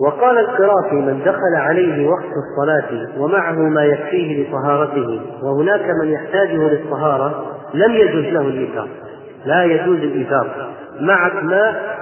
وقال 0.01 0.39
القرافي 0.39 0.95
من 0.95 1.23
دخل 1.25 1.55
عليه 1.55 2.09
وقت 2.09 2.25
الصلاة 2.25 3.21
ومعه 3.21 3.53
ما 3.53 3.85
يكفيه 3.85 4.49
لطهارته 4.49 5.21
وهناك 5.43 5.87
من 6.03 6.09
يحتاجه 6.09 6.57
للطهارة 6.57 7.47
لم 7.75 7.93
يجوز 7.93 8.25
له 8.25 8.41
الإيثار. 8.41 8.89
لا 9.45 9.65
يجوز 9.65 9.99
الإيثار. 9.99 10.78
معك 11.01 11.45
ماء 11.45 11.99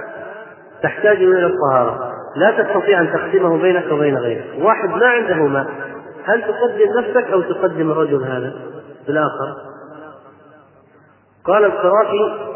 تحتاج 0.83 1.17
إلى 1.17 1.45
الطهارة. 1.45 2.11
لا 2.35 2.51
تستطيع 2.51 3.01
أن 3.01 3.11
تقسمه 3.13 3.61
بينك 3.61 3.91
وبين 3.91 4.17
غيرك. 4.17 4.45
واحد 4.59 4.89
ما 4.89 5.07
عنده 5.07 5.35
ماء. 5.35 5.67
هل 6.25 6.41
تقدم 6.41 6.99
نفسك 6.99 7.31
أو 7.31 7.41
تقدم 7.41 7.91
الرجل 7.91 8.23
هذا؟ 8.23 8.53
الآخر 9.09 9.55
قال 11.45 11.65
القرافي 11.65 12.47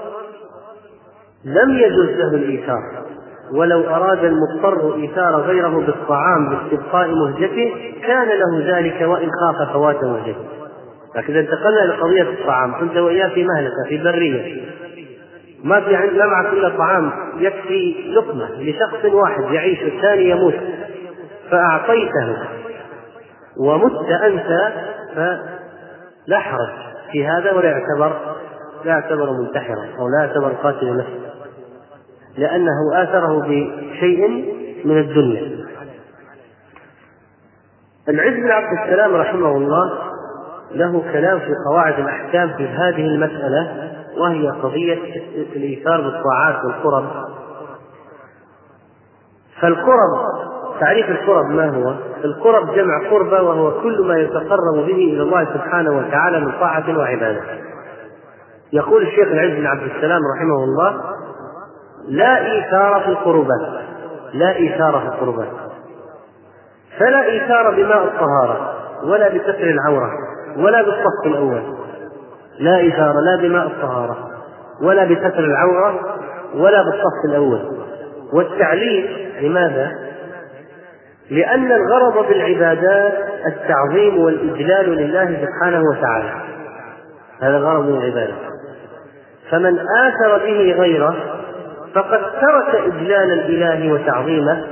لم 1.46 1.78
يجوز 1.78 2.10
له 2.10 2.36
الإيثار. 2.36 3.02
ولو 3.54 3.84
أراد 3.84 4.24
المضطر 4.24 4.96
إيثار 4.96 5.42
غيره 5.42 5.86
بالطعام 5.86 6.50
باستبقاء 6.50 7.08
مهجته 7.08 7.94
كان 8.08 8.28
له 8.28 8.78
ذلك 8.78 9.02
وإن 9.02 9.30
خاف 9.42 9.74
فوات 9.74 10.04
مهجته. 10.04 10.46
لكن 11.16 11.34
إذا 11.34 11.40
انتقلنا 11.40 11.94
لقضية 11.94 12.22
الطعام 12.22 12.80
كنت 12.80 12.98
وإياه 12.98 13.30
في 13.30 13.44
مهلكة 13.44 13.90
في 13.90 14.04
برية. 14.04 14.62
ما 15.64 15.82
في 15.82 15.96
عند 15.96 16.12
لا 16.12 16.26
معك 16.26 16.54
إلا 16.54 16.78
طعام 16.78 17.12
يكفي 17.38 18.14
لقمة 18.16 18.50
لشخص 18.52 19.06
واحد 19.06 19.44
يعيش 19.44 19.84
والثاني 19.84 20.30
يموت. 20.30 20.56
فأعطيته 21.52 22.38
ومت 23.58 24.10
أنت 24.10 24.74
فلا 25.16 26.40
حرج 26.40 26.70
في 27.12 27.28
هذا 27.28 27.52
ولا 27.52 27.70
يعتبر 27.70 28.36
لا 28.86 28.92
يعتبر 28.92 29.32
منتحرا 29.32 29.86
أو 30.00 30.08
لا 30.08 30.26
يعتبر 30.26 30.50
قاتل 30.50 30.98
نفسه. 30.98 31.32
لأنه 32.38 33.04
آثره 33.04 33.42
بشيء 33.42 34.28
من 34.86 34.98
الدنيا. 34.98 35.62
العز 38.10 38.34
بن 38.34 38.52
عبد 38.52 38.80
السلام 38.80 39.16
رحمه 39.16 39.58
الله 39.58 39.92
له 40.72 41.04
كلام 41.14 41.40
في 41.40 41.54
قواعد 41.70 42.00
الأحكام 42.00 42.54
في 42.58 42.68
هذه 42.68 43.06
المسألة. 43.06 43.92
وهي 44.22 44.50
قضية 44.50 45.00
الإيثار 45.56 46.02
بالطاعات 46.02 46.66
والقرب 46.66 47.06
فالقرب 49.62 50.42
تعريف 50.80 51.10
القرب 51.10 51.46
ما 51.46 51.70
هو؟ 51.70 51.94
القرب 52.26 52.76
جمع 52.76 53.10
قربة 53.10 53.42
وهو 53.42 53.82
كل 53.82 54.08
ما 54.08 54.18
يتقرب 54.18 54.76
به 54.76 54.96
إلى 54.96 55.22
الله 55.22 55.46
سبحانه 55.46 55.98
وتعالى 55.98 56.40
من 56.40 56.52
طاعة 56.60 56.98
وعبادة. 56.98 57.42
يقول 58.74 59.04
الشيخ 59.04 59.28
العز 59.28 59.52
بن 59.58 59.66
عبد 59.66 59.84
السلام 59.84 60.22
رحمه 60.36 60.64
الله 60.64 61.02
لا 62.08 62.46
إيثار 62.52 63.02
في 63.02 63.08
القربات 63.08 63.82
لا 64.34 64.56
إيثار 64.56 65.00
في 65.00 65.06
القربات 65.06 65.48
فلا 67.00 67.26
إيثار 67.26 67.76
بماء 67.76 68.04
الطهارة 68.04 68.74
ولا 69.04 69.28
بستر 69.30 69.64
العورة 69.64 70.12
ولا 70.58 70.82
بالصف 70.82 71.26
الأول. 71.26 71.81
لا 72.60 72.78
إيثار 72.78 73.14
لا 73.26 73.36
بماء 73.36 73.68
الطهارة 73.68 74.18
ولا 74.82 75.04
بستر 75.04 75.40
العورة 75.40 76.00
ولا 76.56 76.84
بالصف 76.84 77.26
الأول. 77.30 77.60
والتعليل 78.34 79.28
لماذا؟ 79.42 79.92
لأن 81.32 81.72
الغرض 81.72 82.28
بالعبادات 82.28 83.14
التعظيم 83.46 84.24
والإجلال 84.24 84.90
لله 84.90 85.26
سبحانه 85.26 85.82
وتعالى. 85.92 86.32
هذا 87.42 87.58
غرض 87.58 87.90
العبادة. 87.90 88.34
فمن 89.52 89.80
آثر 89.80 90.38
به 90.38 90.76
غيره 90.80 91.16
فقد 91.96 92.20
ترك 92.20 92.82
إجلال 92.86 93.32
الإله 93.32 93.94
وتعظيمه 93.94 94.64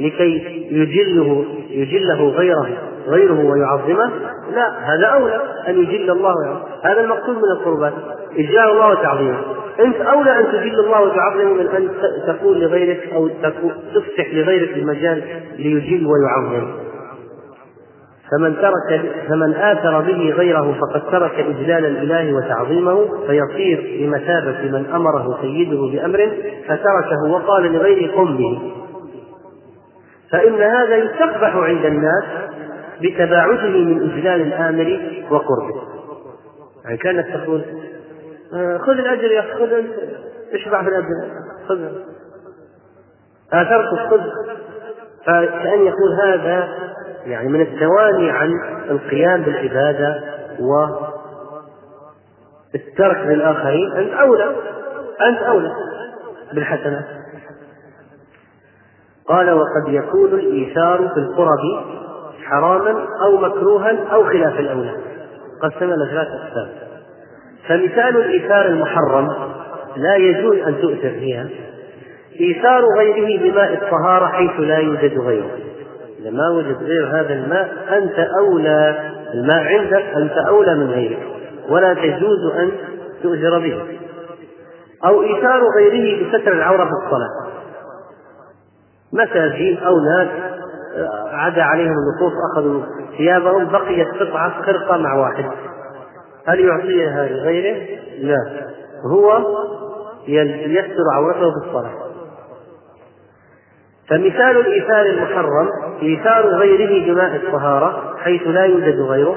لكي 0.00 0.66
يجله 0.70 1.44
يجله 1.70 2.28
غيره 2.28 2.68
غيره 3.08 3.44
ويعظمه 3.44 4.10
لا 4.54 4.94
هذا 4.94 5.06
أولى 5.06 5.40
أن 5.68 5.78
يجل 5.78 6.10
الله 6.10 6.34
ويعظمه 6.36 6.62
هذا 6.82 7.00
المقصود 7.00 7.36
من 7.36 7.50
القربات 7.58 7.92
إجلال 8.38 8.70
الله 8.70 8.88
وتعظيمه. 8.90 9.38
أنت 9.80 9.96
أولى 9.96 10.38
أن 10.38 10.46
تجل 10.52 10.80
الله 10.80 11.02
وتعظمه 11.02 11.54
من 11.54 11.66
أن 11.66 11.88
تقول 12.26 12.60
لغيرك 12.60 13.10
أو 13.14 13.28
تفتح 13.94 14.34
لغيرك 14.34 14.76
المجال 14.76 15.22
ليجل 15.58 16.06
ويعظم. 16.06 16.66
فمن 18.30 18.56
ترك 18.56 19.12
فمن 19.28 19.54
آثر 19.54 20.00
به 20.00 20.30
غيره 20.36 20.76
فقد 20.80 21.10
ترك 21.10 21.34
إجلال 21.38 21.86
الإله 21.86 22.34
وتعظيمه 22.34 23.08
فيصير 23.26 23.98
بمثابة 24.00 24.78
من 24.78 24.86
أمره 24.94 25.38
سيده 25.42 25.80
بأمر 25.92 26.30
فتركه 26.64 27.30
وقال 27.30 27.72
لغيره 27.72 28.12
قم 28.12 28.36
به 28.36 28.58
فإن 30.34 30.62
هذا 30.62 30.96
يستقبح 30.96 31.56
عند 31.56 31.84
الناس 31.84 32.24
بتباعده 33.02 33.68
من 33.68 34.10
إجلال 34.10 34.40
الآمر 34.40 35.12
وقربه. 35.30 35.82
يعني 36.84 36.96
كانت 36.96 37.26
تقول 37.36 37.64
آه، 38.54 38.78
خذ 38.78 38.92
الأجر 38.92 39.30
يا 39.30 39.40
أخي 39.40 39.52
خذ 39.52 39.72
اشبع 40.52 40.82
في 40.82 40.88
الأجر 40.88 41.06
خذ. 41.68 41.80
آثرت 43.52 44.10
خذ. 44.10 44.20
فكأن 45.26 45.86
يقول 45.86 46.12
هذا 46.24 46.68
يعني 47.26 47.48
من 47.48 47.60
التواني 47.60 48.30
عن 48.30 48.50
القيام 48.90 49.42
بالعبادة 49.42 50.24
والترك 52.74 53.16
للآخرين. 53.26 53.92
أنت 53.92 54.12
أولى 54.12 54.56
أنت 55.28 55.38
أولى 55.38 55.72
بالحسنات. 56.52 57.23
قال 59.28 59.50
وقد 59.50 59.88
يكون 59.88 60.32
الإيثار 60.32 60.98
في 61.14 61.20
القرب 61.20 61.84
حراما 62.44 63.06
أو 63.26 63.36
مكروها 63.36 63.96
أو 64.12 64.24
خلاف 64.24 64.60
الأولى. 64.60 64.96
قسم 65.62 65.84
إلى 65.92 66.06
ثلاث 66.10 66.28
أقسام. 66.28 66.68
فمثال 67.68 68.16
الإيثار 68.16 68.66
المحرم 68.66 69.28
لا 69.96 70.16
يجوز 70.16 70.56
أن 70.56 70.80
تؤثر 70.80 71.10
فيها. 71.10 71.48
إيثار 72.40 72.84
غيره 72.98 73.42
بماء 73.42 73.72
الطهارة 73.72 74.26
حيث 74.26 74.60
لا 74.60 74.78
يوجد 74.78 75.18
غيره. 75.18 75.50
إذا 76.20 76.30
ما 76.30 76.50
وجد 76.50 76.76
غير 76.82 77.06
هذا 77.06 77.34
الماء 77.34 77.72
أنت 77.98 78.28
أولى. 78.38 79.10
الماء 79.34 79.64
عندك 79.64 80.04
أنت 80.16 80.48
أولى 80.48 80.74
من 80.74 80.90
غيرك. 80.90 81.18
ولا 81.68 81.94
تجوز 81.94 82.52
أن 82.56 82.70
تؤجر 83.22 83.58
به. 83.58 83.82
أو 85.04 85.22
إيثار 85.22 85.62
غيره 85.76 86.26
بستر 86.28 86.52
العورة 86.52 86.84
في 86.84 87.06
الصلاة. 87.06 87.43
مساجين 89.14 89.78
أو 89.78 89.94
ناس 89.98 90.28
عدا 91.32 91.62
عليهم 91.62 91.94
النصوص 91.98 92.32
أخذوا 92.52 92.82
ثيابهم 93.18 93.64
بقيت 93.64 94.08
قطعة 94.08 94.62
خرقة 94.62 94.96
مع 94.96 95.14
واحد. 95.14 95.44
هل 96.46 96.60
يعطيها 96.60 97.28
لغيره؟ 97.28 97.86
لا. 98.18 98.38
هو 99.12 99.38
يستر 100.28 101.04
عورته 101.14 101.50
في 101.50 101.66
الصلاة. 101.66 101.92
فمثال 104.10 104.56
الإيثار 104.56 105.06
المحرم 105.06 105.68
إيثار 106.02 106.46
غيره 106.46 107.12
بماء 107.12 107.36
الطهارة 107.36 108.14
حيث 108.18 108.42
لا 108.46 108.64
يوجد 108.64 109.00
غيره 109.00 109.36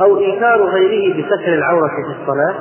أو 0.00 0.18
إيثار 0.18 0.62
غيره 0.62 1.22
بستر 1.22 1.54
العورة 1.54 1.88
في 1.88 2.22
الصلاة 2.22 2.54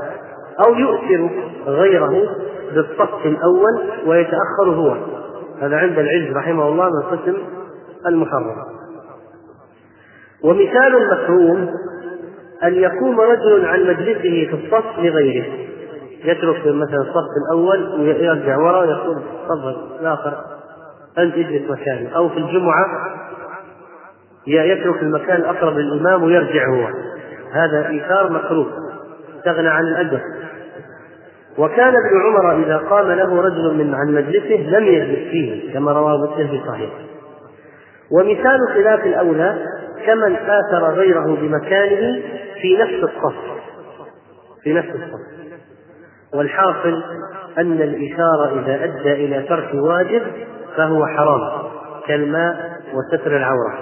أو 0.66 0.74
يؤثر 0.74 1.30
غيره 1.68 2.28
بالصف 2.74 3.26
الأول 3.26 3.82
ويتأخر 4.06 4.70
هو. 4.70 5.19
هذا 5.62 5.78
عند 5.78 6.00
العز 6.00 6.36
رحمه 6.36 6.68
الله 6.68 6.90
من 6.90 7.18
قسم 7.18 7.38
المحرم. 8.08 8.56
ومثال 10.44 10.96
المكروه 10.96 11.74
أن 12.64 12.74
يقوم 12.74 13.20
رجل 13.20 13.66
عن 13.66 13.80
مجلسه 13.80 14.22
في 14.22 14.54
الصف 14.54 15.00
لغيره. 15.00 15.46
يترك 16.24 16.60
مثلا 16.68 17.02
الصف 17.02 17.28
الأول 17.48 18.02
ويرجع 18.02 18.58
وراء 18.58 18.88
ويقول 18.88 19.22
تفضل 19.46 19.78
الآخر 20.02 20.34
أنت 21.18 21.34
اجلس 21.34 21.72
مكاني. 21.72 22.16
أو 22.16 22.30
في 22.30 22.38
الجمعة 22.38 22.86
يترك 24.48 25.04
المكان 25.04 25.36
الأقرب 25.36 25.78
للإمام 25.78 26.24
ويرجع 26.24 26.70
هو. 26.70 26.88
هذا 27.52 27.88
إيثار 27.88 28.32
مكروه 28.32 28.68
استغنى 29.40 29.70
عن 29.70 29.84
الأجر 29.84 30.22
وكان 31.60 31.94
ابن 31.96 32.22
عمر 32.26 32.64
إذا 32.64 32.78
قام 32.78 33.12
له 33.12 33.42
رجل 33.42 33.78
من 33.78 33.96
عن 33.96 34.14
مجلسه 34.14 34.78
لم 34.78 34.84
يجلس 34.84 35.30
فيه 35.30 35.74
كما 35.74 35.92
رواه 35.92 36.18
مسلم 36.18 36.48
في 36.48 36.62
صحيح 36.68 36.90
ومثال 38.12 38.60
خلاف 38.74 39.06
الأولى 39.06 39.66
كمن 40.06 40.36
آثر 40.36 40.94
غيره 40.94 41.38
بمكانه 41.42 42.22
في 42.62 42.78
نفس 42.78 43.04
الصف. 43.04 43.36
في 44.64 44.74
نفس 44.74 44.90
الصف. 44.90 45.40
والحاصل 46.34 47.04
أن 47.58 47.82
الإشارة 47.82 48.60
إذا 48.60 48.84
أدى 48.84 49.26
إلى 49.26 49.42
ترك 49.42 49.70
واجب 49.74 50.22
فهو 50.78 51.06
حرام 51.06 51.42
كالماء 52.08 52.80
وستر 52.94 53.38
العورة. 53.38 53.74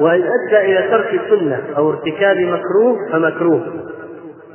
وإن 0.00 0.22
أدى 0.22 0.58
إلى 0.58 0.88
ترك 0.90 1.20
سنة 1.30 1.62
أو 1.76 1.90
ارتكاب 1.90 2.36
مكروه 2.36 2.96
فمكروه. 3.12 3.62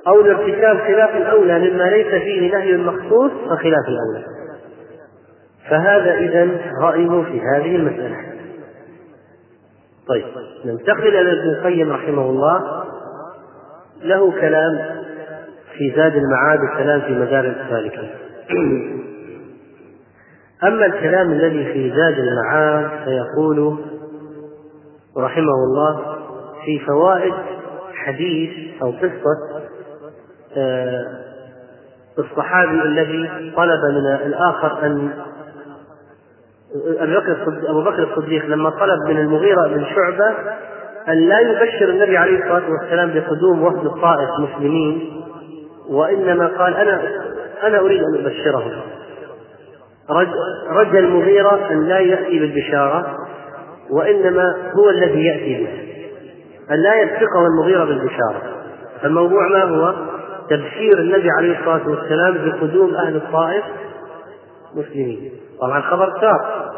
أو 0.08 0.22
لارتكاب 0.22 0.78
خلاف 0.78 1.16
الأولى 1.16 1.60
مما 1.60 1.84
ليس 1.84 2.08
فيه 2.08 2.52
نهي 2.54 2.78
مخصوص 2.78 3.32
فخلاف 3.32 3.86
الأولى. 3.88 4.26
فهذا 5.70 6.14
إذا 6.14 6.48
رأيه 6.82 7.24
في 7.24 7.42
هذه 7.42 7.76
المسألة. 7.76 8.16
طيب 10.08 10.26
ننتقل 10.66 11.08
إلى 11.08 11.32
ابن 11.32 11.50
القيم 11.50 11.92
رحمه 11.92 12.30
الله. 12.30 12.84
له 14.04 14.32
كلام 14.32 14.80
في 15.78 15.94
زاد 15.96 16.16
المعاد 16.16 16.60
الكلام 16.60 17.02
في 17.02 17.14
مدارج 17.14 17.54
السالكين. 17.66 18.10
أما 20.64 20.86
الكلام 20.86 21.32
الذي 21.32 21.74
في 21.74 21.90
زاد 21.96 22.20
المعاد 22.20 22.90
فيقول 23.06 23.78
رحمه 25.18 25.54
الله 25.68 26.16
في 26.66 26.80
فوائد 26.80 27.34
حديث 27.94 28.82
أو 28.82 28.92
قصة 28.92 29.60
الصحابي 32.20 32.82
الذي 32.82 33.52
طلب 33.56 33.80
من 33.86 34.26
الآخر 34.26 34.86
أن 34.86 35.10
أبو 37.68 37.82
بكر 37.82 38.04
الصديق 38.04 38.46
لما 38.46 38.70
طلب 38.70 39.00
من 39.08 39.18
المغيرة 39.18 39.68
بن 39.68 39.86
شعبة 39.86 40.34
أن 41.10 41.18
لا 41.30 41.40
يبشر 41.40 41.90
النبي 41.90 42.18
عليه 42.18 42.38
الصلاة 42.38 42.72
والسلام 42.72 43.14
بقدوم 43.14 43.64
وفد 43.64 43.86
الطائف 43.86 44.30
مسلمين 44.40 45.22
وإنما 45.90 46.48
قال 46.48 46.76
أنا 46.76 47.02
أنا 47.64 47.80
أريد 47.80 48.02
أن 48.04 48.26
أبشرهم 48.26 48.82
رجى 50.70 51.00
المغيرة 51.00 51.72
أن 51.72 51.88
لا 51.88 52.00
يأتي 52.00 52.40
بالبشارة 52.40 53.16
وإنما 53.90 54.56
هو 54.78 54.90
الذي 54.90 55.26
يأتي 55.26 55.64
بها 55.64 55.90
أن 56.76 56.84
لا 56.84 57.02
يسبقه 57.02 57.48
المغيرة 57.48 57.86
بالبشارة. 57.86 58.42
الموضوع 59.06 59.48
ما 59.48 59.64
هو؟ 59.64 59.94
تبشير 60.50 61.00
النبي 61.00 61.30
عليه 61.30 61.60
الصلاة 61.60 61.90
والسلام 61.90 62.34
بقدوم 62.34 62.96
أهل 62.96 63.16
الطائف 63.16 63.64
مسلمين. 64.76 65.32
طبعا 65.62 65.82
خبر 65.82 66.20
سار 66.22 66.70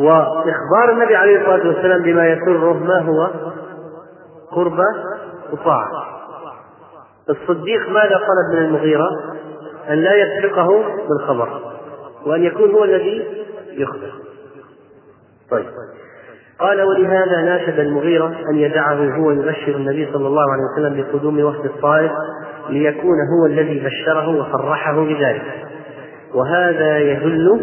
وإخبار 0.00 0.90
النبي 0.92 1.16
عليه 1.16 1.40
الصلاة 1.40 1.68
والسلام 1.68 2.02
بما 2.02 2.28
يسره 2.28 2.72
ما 2.72 3.00
هو؟ 3.00 3.30
قربة 4.50 4.84
وطاعة. 5.52 5.88
الصديق 7.30 7.88
ماذا 7.88 8.16
طلب 8.16 8.58
من 8.58 8.64
المغيرة؟ 8.64 9.08
أن 9.90 9.94
لا 9.94 10.14
يسبقه 10.14 10.84
بالخبر 11.08 11.60
وأن 12.26 12.42
يكون 12.42 12.70
هو 12.70 12.84
الذي 12.84 13.44
يخبر. 13.70 14.12
طيب. 15.50 15.66
قال 16.60 16.82
ولهذا 16.82 17.42
ناشد 17.42 17.78
المغيرة 17.78 18.36
أن 18.50 18.56
يدعه 18.56 19.16
هو 19.16 19.30
يبشر 19.30 19.76
النبي 19.76 20.12
صلى 20.12 20.26
الله 20.26 20.44
عليه 20.52 20.62
وسلم 20.72 21.02
بقدوم 21.02 21.44
وفد 21.44 21.64
الطائف 21.64 22.12
ليكون 22.70 23.16
هو 23.32 23.46
الذي 23.46 23.84
بشره 23.84 24.28
وصرحه 24.28 25.04
بذلك. 25.04 25.64
وهذا 26.34 26.98
يدل 26.98 27.60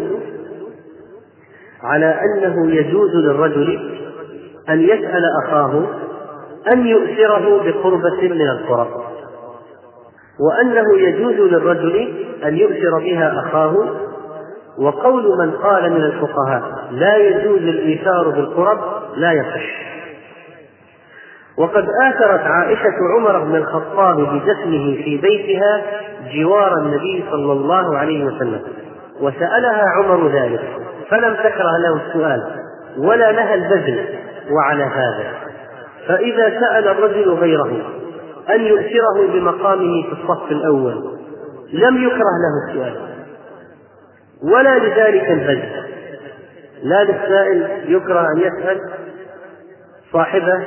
على 1.82 2.20
أنه 2.20 2.70
يجوز 2.74 3.10
للرجل 3.14 3.90
أن 4.68 4.80
يسأل 4.80 5.22
أخاه 5.44 5.84
أن 6.72 6.86
يؤثره 6.86 7.62
بقربة 7.64 8.22
من 8.22 8.48
القرب 8.50 8.88
وأنه 10.40 10.98
يجوز 10.98 11.34
للرجل 11.34 12.08
أن 12.44 12.56
يؤثر 12.56 12.98
بها 12.98 13.40
أخاه. 13.40 13.74
وقول 14.78 15.38
من 15.38 15.50
قال 15.50 15.92
من 15.92 16.02
الفقهاء 16.02 16.62
لا 16.90 17.16
يجوز 17.16 17.58
الإيثار 17.58 18.30
بالقرب 18.30 18.78
لا 19.16 19.32
يصح. 19.32 19.95
وقد 21.58 21.88
آثرت 22.02 22.40
عائشة 22.40 22.94
عمر 23.16 23.44
بن 23.44 23.54
الخطاب 23.54 24.16
بدفنه 24.16 25.02
في 25.04 25.20
بيتها 25.22 25.82
جوار 26.34 26.78
النبي 26.78 27.24
صلى 27.30 27.52
الله 27.52 27.98
عليه 27.98 28.24
وسلم 28.24 28.60
وسألها 29.20 29.84
عمر 29.96 30.28
ذلك 30.28 30.60
فلم 31.10 31.34
تكره 31.34 31.78
له 31.78 32.06
السؤال 32.06 32.42
ولا 32.98 33.32
لها 33.32 33.54
البذل 33.54 34.04
وعلى 34.50 34.84
هذا. 34.84 35.32
فإذا 36.08 36.60
سأل 36.60 36.88
الرجل 36.88 37.30
غيره 37.30 37.70
أن 38.50 38.60
يؤثره 38.60 39.26
بمقامه 39.32 40.02
في 40.02 40.12
الصف 40.12 40.50
الأول 40.50 40.94
لم 41.72 42.04
يكره 42.04 42.18
له 42.18 42.68
السؤال 42.68 42.96
ولا 44.42 44.78
لذلك 44.78 45.30
البذل. 45.30 45.82
لا 46.82 47.04
للسائل 47.04 47.68
يكره 47.94 48.20
أن 48.20 48.40
يسأل 48.40 48.80
صاحبه 50.12 50.62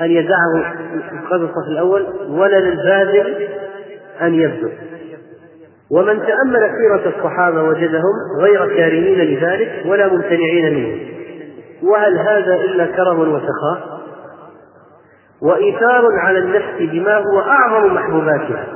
أن 0.00 0.10
يدعه 0.10 0.74
قبل 1.30 1.44
الصف 1.44 1.68
الأول 1.68 2.06
ولا 2.28 2.60
للباذل 2.60 3.48
أن 4.20 4.34
يبذل. 4.34 4.72
ومن 5.90 6.18
تأمل 6.26 6.70
سيرة 6.78 7.12
الصحابة 7.16 7.62
وجدهم 7.62 8.14
غير 8.40 8.76
كارهين 8.76 9.18
لذلك 9.18 9.82
ولا 9.86 10.12
ممتنعين 10.12 10.74
منه. 10.74 10.98
وهل 11.82 12.18
هذا 12.18 12.54
إلا 12.54 12.86
كرم 12.86 13.20
وسخاء؟ 13.20 14.00
وإيثار 15.42 16.02
على 16.18 16.38
النفس 16.38 16.78
بما 16.78 17.16
هو 17.16 17.40
أعظم 17.40 17.94
محبوباتها 17.94 18.66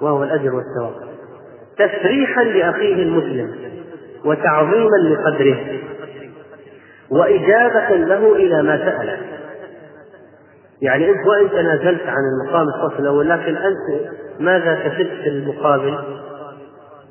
وهو 0.00 0.24
الأجر 0.24 0.54
والثواب. 0.54 0.94
تفريحا 1.78 2.44
لأخيه 2.44 3.02
المسلم 3.02 3.54
وتعظيما 4.24 4.96
لقدره 4.96 5.58
وإجابة 7.10 7.96
له 7.96 8.36
إلى 8.36 8.62
ما 8.62 8.76
سأله. 8.76 9.18
يعني 10.82 11.10
أنت 11.10 11.26
وإن 11.26 11.50
تنازلت 11.50 12.06
عن 12.06 12.22
المقام 12.32 12.66
الصف 12.68 13.00
الأول 13.00 13.28
لكن 13.28 13.56
أنت 13.56 14.10
ماذا 14.40 14.74
كسبت 14.74 15.10
في 15.22 15.28
المقابل؟ 15.28 15.98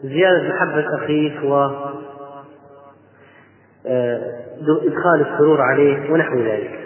زيادة 0.04 0.50
محبة 0.50 0.96
أخيك 0.96 1.44
و 1.44 1.70
آه، 3.88 4.22
إدخال 4.62 5.22
السرور 5.22 5.62
عليه 5.62 6.12
ونحو 6.12 6.36
ذلك. 6.40 6.80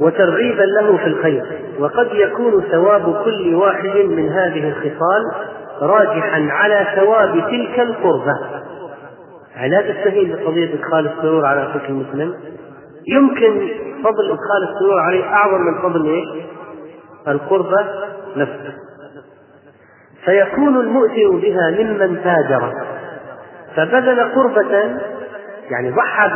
وترغيبا 0.00 0.62
له 0.62 0.96
في 0.96 1.06
الخير. 1.06 1.44
وقد 1.78 2.08
يكون 2.12 2.62
ثواب 2.70 3.24
كل 3.24 3.54
واحد 3.54 3.96
من 3.96 4.28
هذه 4.28 4.68
الخصال 4.68 5.50
راجحا 5.80 6.48
على 6.50 6.86
ثواب 6.96 7.32
تلك 7.32 7.80
القربة. 7.80 8.34
يعني 9.56 9.68
لا 9.68 9.80
تستهين 9.80 10.36
بقضية 10.36 10.74
إدخال 10.74 11.06
السرور 11.06 11.46
على 11.46 11.62
أخيك 11.62 11.90
المسلم 11.90 12.34
يمكن 13.08 13.68
فضل 14.04 14.30
إدخال 14.30 14.74
السرور 14.74 15.00
عليه 15.00 15.24
أعظم 15.24 15.60
من 15.60 15.78
فضل 15.82 16.10
إيش؟ 16.10 16.44
القربة 17.28 17.84
نفسه. 18.36 18.74
فيكون 20.24 20.80
المؤثر 20.80 21.30
بها 21.30 21.70
ممن 21.70 22.22
تاجر. 22.24 22.72
فبذل 23.76 24.20
قربة 24.34 25.00
يعني 25.70 25.90
ضحى 25.90 26.30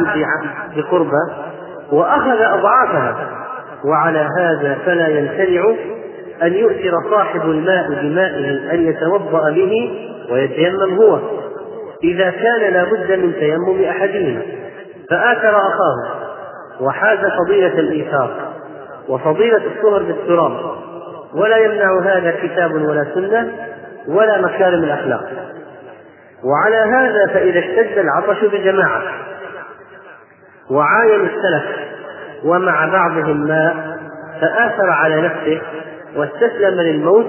بقربة 0.77 1.21
وأخذ 1.93 2.41
أضعافها. 2.41 3.31
وعلى 3.85 4.29
هذا 4.39 4.79
فلا 4.87 5.09
يمتنع 5.09 5.75
أن 6.43 6.53
يؤثر 6.53 7.11
صاحب 7.11 7.41
الماء 7.41 7.89
بمائه 7.89 8.73
أن 8.73 8.87
يتوضأ 8.87 9.51
به 9.51 9.91
ويتيمم 10.31 10.97
هو. 10.97 11.19
إذا 12.05 12.31
كان 12.31 12.73
لا 12.73 12.85
بد 12.85 13.13
من 13.13 13.35
تيمم 13.35 13.85
أحدهما. 13.85 14.43
فآثر 15.11 15.57
أخاه. 15.57 16.24
وحاز 16.81 17.19
فضيلة 17.19 17.79
الإيثار 17.79 18.53
وفضيلة 19.09 19.63
الصهر 19.77 20.03
بالتراب 20.03 20.53
ولا 21.35 21.57
يمنع 21.57 22.01
هذا 22.05 22.35
كتاب 22.43 22.73
ولا 22.75 23.07
سنة 23.15 23.53
ولا 24.09 24.41
مكارم 24.41 24.85
الأخلاق. 24.85 25.25
وعلى 26.45 26.77
هذا 26.77 27.27
فإذا 27.27 27.59
اشتد 27.59 27.99
العطش 27.99 28.45
بجماعة 28.45 29.03
وعاين 30.71 31.21
السلف 31.21 31.65
ومع 32.45 32.87
بعضهم 32.87 33.47
ماء 33.47 33.99
فآثر 34.41 34.91
على 34.91 35.21
نفسه 35.21 35.61
واستسلم 36.17 36.81
للموت 36.81 37.27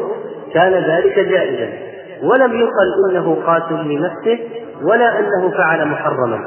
كان 0.53 0.73
ذلك 0.73 1.19
جائزا. 1.19 1.73
ولم 2.23 2.53
يقل 2.53 3.11
إنه 3.11 3.37
قاتل 3.45 3.75
لنفسه 3.75 4.39
ولا 4.83 5.19
إنه 5.19 5.51
فعل 5.57 5.87
محرما. 5.87 6.39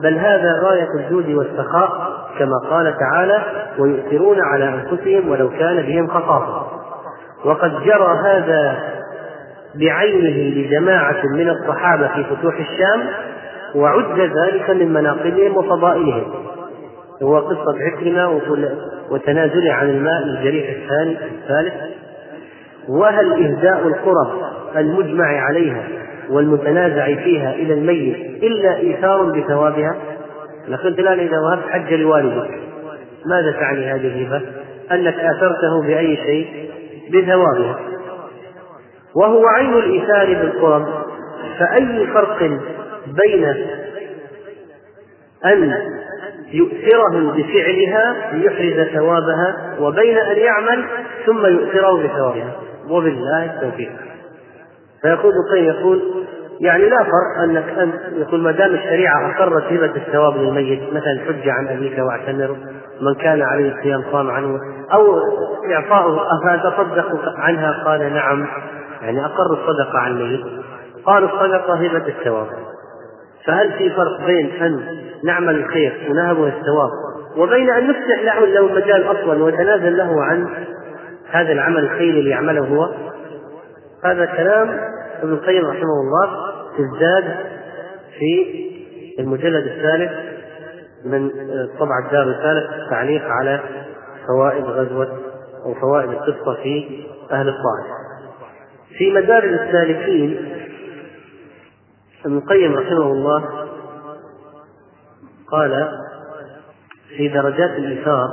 بل 0.00 0.18
هذا 0.18 0.60
غاية 0.62 0.88
الجود 1.00 1.28
والسخاء 1.28 2.23
كما 2.38 2.58
قال 2.70 2.94
تعالى 2.98 3.42
ويؤثرون 3.78 4.40
على 4.40 4.68
أنفسهم 4.68 5.28
ولو 5.28 5.50
كان 5.50 5.82
بهم 5.82 6.08
خصاصة. 6.08 6.66
وقد 7.44 7.70
جرى 7.84 8.18
هذا 8.24 8.78
بعينه 9.74 10.60
لجماعة 10.60 11.26
من 11.26 11.48
الصحابة 11.48 12.08
في 12.08 12.24
فتوح 12.24 12.54
الشام 12.58 13.00
وعد 13.74 14.20
ذلك 14.20 14.70
من 14.70 14.92
مناقبهم 14.92 15.56
وفضائلهم. 15.56 16.32
هو 17.22 17.38
قصة 17.38 17.76
عكرمة 17.80 18.40
وتنازله 19.10 19.72
عن 19.72 19.90
الماء 19.90 20.22
الجريح 20.22 20.70
الثاني 20.70 21.16
الثالث. 21.24 21.74
وهل 22.88 23.32
إهداء 23.32 23.86
القرب 23.86 24.28
المجمع 24.76 25.26
عليها 25.26 25.82
والمتنازع 26.30 27.04
فيها 27.06 27.54
إلى 27.54 27.74
الميت 27.74 28.42
إلا 28.42 28.76
إيثار 28.76 29.22
بثوابها؟ 29.22 29.96
لكن 30.68 30.86
أنت 30.86 30.98
الآن 30.98 31.18
إذا 31.18 31.38
وهبت 31.38 31.70
حج 31.70 31.94
لوالدك. 31.94 32.50
ماذا 33.26 33.52
تعني 33.52 33.86
هذه 33.86 34.06
الهبة؟ 34.06 34.42
أنك 34.92 35.14
آثرته 35.14 35.82
بأي 35.86 36.16
شيء؟ 36.16 36.70
بثوابها. 37.08 37.78
وهو 39.16 39.46
عين 39.46 39.74
الإيثار 39.74 40.26
بالقرب. 40.26 40.86
فأي 41.58 42.06
فرق 42.06 42.38
بين 43.06 43.44
أن 45.44 45.74
يؤثرهم 46.52 47.30
بفعلها 47.30 48.32
ليحرز 48.32 48.88
ثوابها 48.88 49.76
وبين 49.80 50.18
أن 50.18 50.36
يعمل 50.36 50.84
ثم 51.26 51.46
يؤثره 51.46 52.02
بثوابها؟ 52.02 52.52
وبالله 52.90 53.44
التوفيق. 53.44 53.92
فيقول 55.02 55.32
ابن 55.48 55.64
يقول 55.64 56.24
يعني 56.64 56.88
لا 56.88 56.96
فرق 56.96 57.42
أنك 57.44 57.78
انت 57.78 57.94
يقول 58.16 58.40
ما 58.40 58.52
دام 58.52 58.74
الشريعة 58.74 59.30
أقرت 59.30 59.64
هبه 59.64 59.96
الثواب 59.96 60.36
للميت 60.36 60.82
مثلا 60.92 61.20
حج 61.28 61.48
عن 61.48 61.68
أبيك 61.68 61.98
واعتمر 61.98 62.56
من 63.00 63.14
كان 63.14 63.42
عليه 63.42 63.82
صيام 63.82 64.04
صام 64.12 64.30
عنه 64.30 64.58
أو 64.92 65.18
اعطاؤه 65.72 66.20
افاتصدق 66.38 67.34
عنها؟ 67.38 67.84
قال 67.84 68.14
نعم. 68.14 68.46
يعني 69.02 69.24
أقر 69.24 69.52
الصدقة 69.52 69.98
عن 69.98 70.10
الميت. 70.10 70.44
قالوا 71.06 71.28
الصدقة 71.28 71.74
هبه 71.74 72.08
الثواب 72.08 72.46
فهل 73.46 73.72
في 73.72 73.90
فرق 73.90 74.26
بين 74.26 74.62
أن 74.62 74.80
نعمل 75.24 75.54
الخير 75.54 76.06
ونهبه 76.10 76.46
الثواب 76.46 76.90
وبين 77.36 77.70
أن 77.70 77.88
نفتح 77.88 78.22
له 78.22 78.46
له 78.46 78.72
مجال 78.72 79.10
أصلا 79.10 79.44
ونتنازل 79.44 79.96
له 79.96 80.24
عن 80.24 80.48
هذا 81.30 81.52
العمل 81.52 81.84
الخيري 81.84 82.18
اللي 82.18 82.30
يعمله 82.30 82.66
هو؟ 82.66 82.88
هذا 84.04 84.24
كلام 84.24 84.80
ابن 85.22 85.32
القيم 85.32 85.66
رحمه 85.66 86.00
الله. 86.00 86.53
ازداد 86.78 87.36
في 88.18 88.64
المجلد 89.18 89.66
الثالث 89.66 90.12
من 91.04 91.30
طبع 91.78 91.98
الدار 92.06 92.30
الثالث 92.30 92.90
تعليق 92.90 93.22
على 93.24 93.60
فوائد 94.26 94.64
غزوة 94.64 95.18
أو 95.66 95.74
فوائد 95.74 96.10
القصة 96.10 96.54
في 96.62 97.04
أهل 97.32 97.48
الطائف. 97.48 97.86
في 98.98 99.10
مدارج 99.12 99.52
السالكين 99.52 100.54
ابن 102.24 102.36
القيم 102.36 102.74
رحمه 102.74 103.12
الله 103.12 103.44
قال 105.50 105.88
في 107.16 107.28
درجات 107.28 107.70
الإيثار 107.70 108.28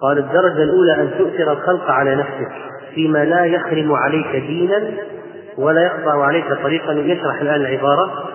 قال 0.00 0.18
الدرجة 0.18 0.62
الأولى 0.62 0.94
أن 0.94 1.10
تؤثر 1.18 1.52
الخلق 1.52 1.90
على 1.90 2.14
نفسك 2.14 2.52
فيما 2.94 3.24
لا 3.24 3.44
يخرم 3.44 3.92
عليك 3.92 4.36
دينا 4.46 4.92
ولا 5.58 5.82
يقطع 5.82 6.24
عليك 6.24 6.44
طريقا 6.62 6.92
يشرح 6.92 7.40
الآن 7.40 7.60
العبارة 7.60 8.30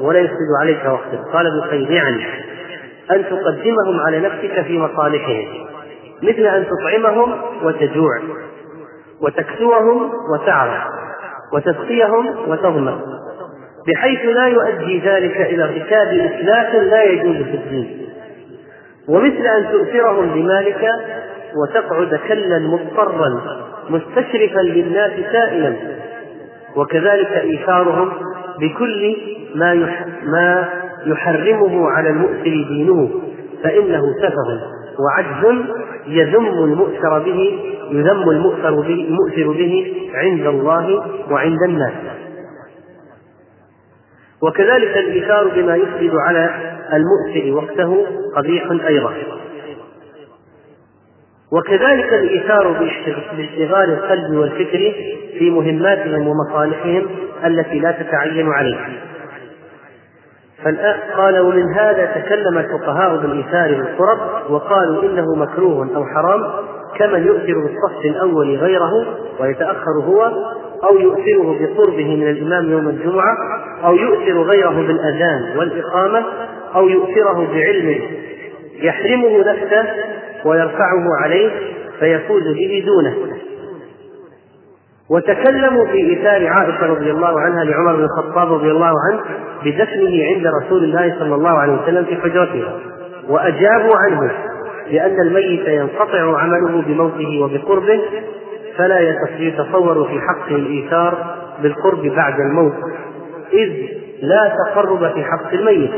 ولا 0.00 0.18
يفسد 0.18 0.50
عليك 0.60 0.84
وقتا. 0.84 1.24
قال 1.32 1.46
ابن 1.46 1.58
القيم 1.58 1.92
يعني 1.92 2.24
أن 3.10 3.24
تقدمهم 3.24 4.00
على 4.06 4.20
نفسك 4.20 4.62
في 4.62 4.78
مصالحهم 4.78 5.44
مثل 6.22 6.46
أن 6.46 6.66
تطعمهم 6.66 7.34
وتجوع 7.62 8.18
وتكسوهم 9.20 10.10
وتعرف 10.32 10.82
وتسقيهم 11.52 12.50
وتظمأ 12.50 13.00
بحيث 13.88 14.24
لا 14.24 14.46
يؤدي 14.46 14.98
ذلك 14.98 15.36
إلى 15.36 15.64
ارتكاب 15.64 16.08
إسلاف 16.08 16.74
لا 16.74 17.02
يجوز 17.02 17.36
في 17.36 17.54
الدين. 17.54 18.08
ومثل 19.08 19.46
أن 19.46 19.68
تؤثرهم 19.72 20.30
بمالك 20.34 20.88
وتقعد 21.56 22.20
كلا 22.28 22.58
مضطرا 22.58 23.40
مستشرفا 23.88 24.60
للناس 24.60 25.12
سائلا. 25.32 25.76
وكذلك 26.76 27.32
إيثارهم 27.32 28.12
بكل 28.60 29.16
ما 29.54 29.74
ما 30.24 30.68
يحرمه 31.06 31.90
على 31.90 32.10
المؤثر 32.10 32.64
دينه 32.68 33.10
فإنه 33.62 34.02
سفه 34.22 34.60
وعجز 34.98 35.64
يذم 36.06 36.46
المؤثر 36.46 37.18
به 37.18 37.58
يذم 37.90 38.30
المؤثر 38.30 38.74
به 38.74 39.06
المؤثر 39.08 39.52
به 39.52 39.94
عند 40.14 40.46
الله 40.46 41.04
وعند 41.30 41.58
الناس. 41.68 41.92
وكذلك 44.42 44.96
الإيثار 44.96 45.48
بما 45.48 45.76
يفسد 45.76 46.14
على 46.14 46.50
المؤثر 46.92 47.52
وقته 47.52 48.06
قبيح 48.36 48.70
أيضا. 48.88 49.12
وكذلك 51.52 52.12
الإيثار 52.12 52.72
باشتغال 53.36 53.90
القلب 53.90 54.36
والفكر 54.36 54.94
في 55.38 55.50
مهماتهم 55.50 56.28
ومصالحهم 56.28 57.06
التي 57.44 57.78
لا 57.78 57.90
تتعين 57.92 58.48
عليه 58.48 58.78
فالآن 60.64 60.96
قال 61.16 61.40
ومن 61.40 61.74
هذا 61.74 62.04
تكلم 62.06 62.58
الفقهاء 62.58 63.16
بالإيثار 63.16 63.74
بالقرب 63.74 64.50
وقالوا 64.50 65.02
إنه 65.02 65.34
مكروه 65.34 65.96
أو 65.96 66.04
حرام 66.04 66.42
كمن 66.98 67.26
يؤثر 67.26 67.54
بالصف 67.60 68.04
الأول 68.04 68.56
غيره 68.56 68.90
ويتأخر 69.40 70.00
هو 70.04 70.22
أو 70.90 70.98
يؤثره 70.98 71.58
بقربه 71.60 72.16
من 72.16 72.28
الإمام 72.28 72.70
يوم 72.70 72.88
الجمعة 72.88 73.36
أو 73.84 73.94
يؤثر 73.94 74.42
غيره 74.42 74.86
بالأذان 74.86 75.58
والإقامة 75.58 76.24
أو 76.74 76.88
يؤثره 76.88 77.48
بعلم 77.52 78.00
يحرمه 78.82 79.38
نفسه 79.38 79.86
ويرفعه 80.44 81.04
عليه 81.22 81.50
فيفوز 82.00 82.42
به 82.42 82.84
دونه. 82.86 83.14
وتكلموا 85.10 85.86
في 85.86 85.92
إيثار 85.92 86.46
عائشة 86.46 86.86
رضي 86.86 87.10
الله 87.10 87.40
عنها 87.40 87.64
لعمر 87.64 87.96
بن 87.96 88.04
الخطاب 88.04 88.52
رضي 88.52 88.70
الله 88.70 88.92
عنه 89.08 89.20
بدفنه 89.64 90.24
عند 90.24 90.46
رسول 90.62 90.84
الله 90.84 91.16
صلى 91.18 91.34
الله 91.34 91.50
عليه 91.50 91.72
وسلم 91.82 92.04
في 92.04 92.16
حجرتها 92.16 92.78
وأجابوا 93.28 93.96
عنه 93.96 94.32
لأن 94.90 95.20
الميت 95.20 95.68
ينقطع 95.68 96.38
عمله 96.38 96.82
بموته 96.82 97.40
وبقربه 97.42 98.00
فلا 98.76 99.00
يتصور 99.38 100.08
في 100.08 100.20
حقه 100.20 100.56
الإيثار 100.56 101.36
بالقرب 101.62 102.06
بعد 102.06 102.40
الموت 102.40 102.74
إذ 103.52 103.68
لا 104.22 104.52
تقرب 104.66 105.12
في 105.14 105.24
حق 105.24 105.52
الميت 105.52 105.90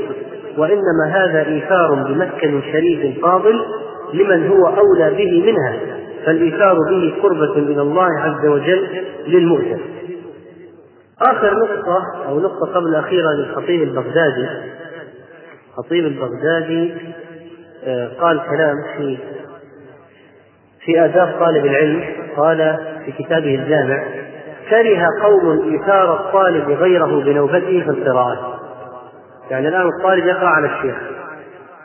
وإنما 0.58 1.06
هذا 1.10 1.46
إيثار 1.46 1.94
بمسكن 1.94 2.60
شريف 2.72 3.22
فاضل 3.22 3.64
لمن 4.12 4.46
هو 4.46 4.66
أولى 4.66 5.14
به 5.14 5.52
منها 5.52 5.78
فالإيثار 6.26 6.76
به 6.90 7.14
قربة 7.22 7.52
إلى 7.52 7.82
الله 7.82 8.08
عز 8.20 8.46
وجل 8.46 9.04
للمؤثر 9.26 9.80
آخر 11.22 11.54
نقطة 11.54 12.02
أو 12.28 12.40
نقطة 12.40 12.74
قبل 12.74 12.86
الأخيرة 12.86 13.32
للخطيب 13.32 13.82
البغدادي. 13.82 14.48
الخطيب 15.70 16.06
البغدادي 16.06 16.94
آه، 17.84 18.08
قال 18.20 18.40
كلام 18.50 18.76
في 18.96 19.18
في 20.84 21.04
آداب 21.04 21.34
طالب 21.40 21.66
العلم 21.66 22.04
قال 22.36 22.78
في 23.04 23.12
كتابه 23.12 23.54
الجامع 23.54 24.04
كره 24.70 25.06
قوم 25.22 25.72
إيثار 25.72 26.14
الطالب 26.14 26.70
غيره 26.70 27.20
بنوبته 27.24 27.82
في 27.84 27.90
القراءة. 27.90 28.60
يعني 29.50 29.68
الآن 29.68 29.88
الطالب 29.98 30.26
يقرأ 30.26 30.48
على 30.48 30.66
الشيخ. 30.66 30.96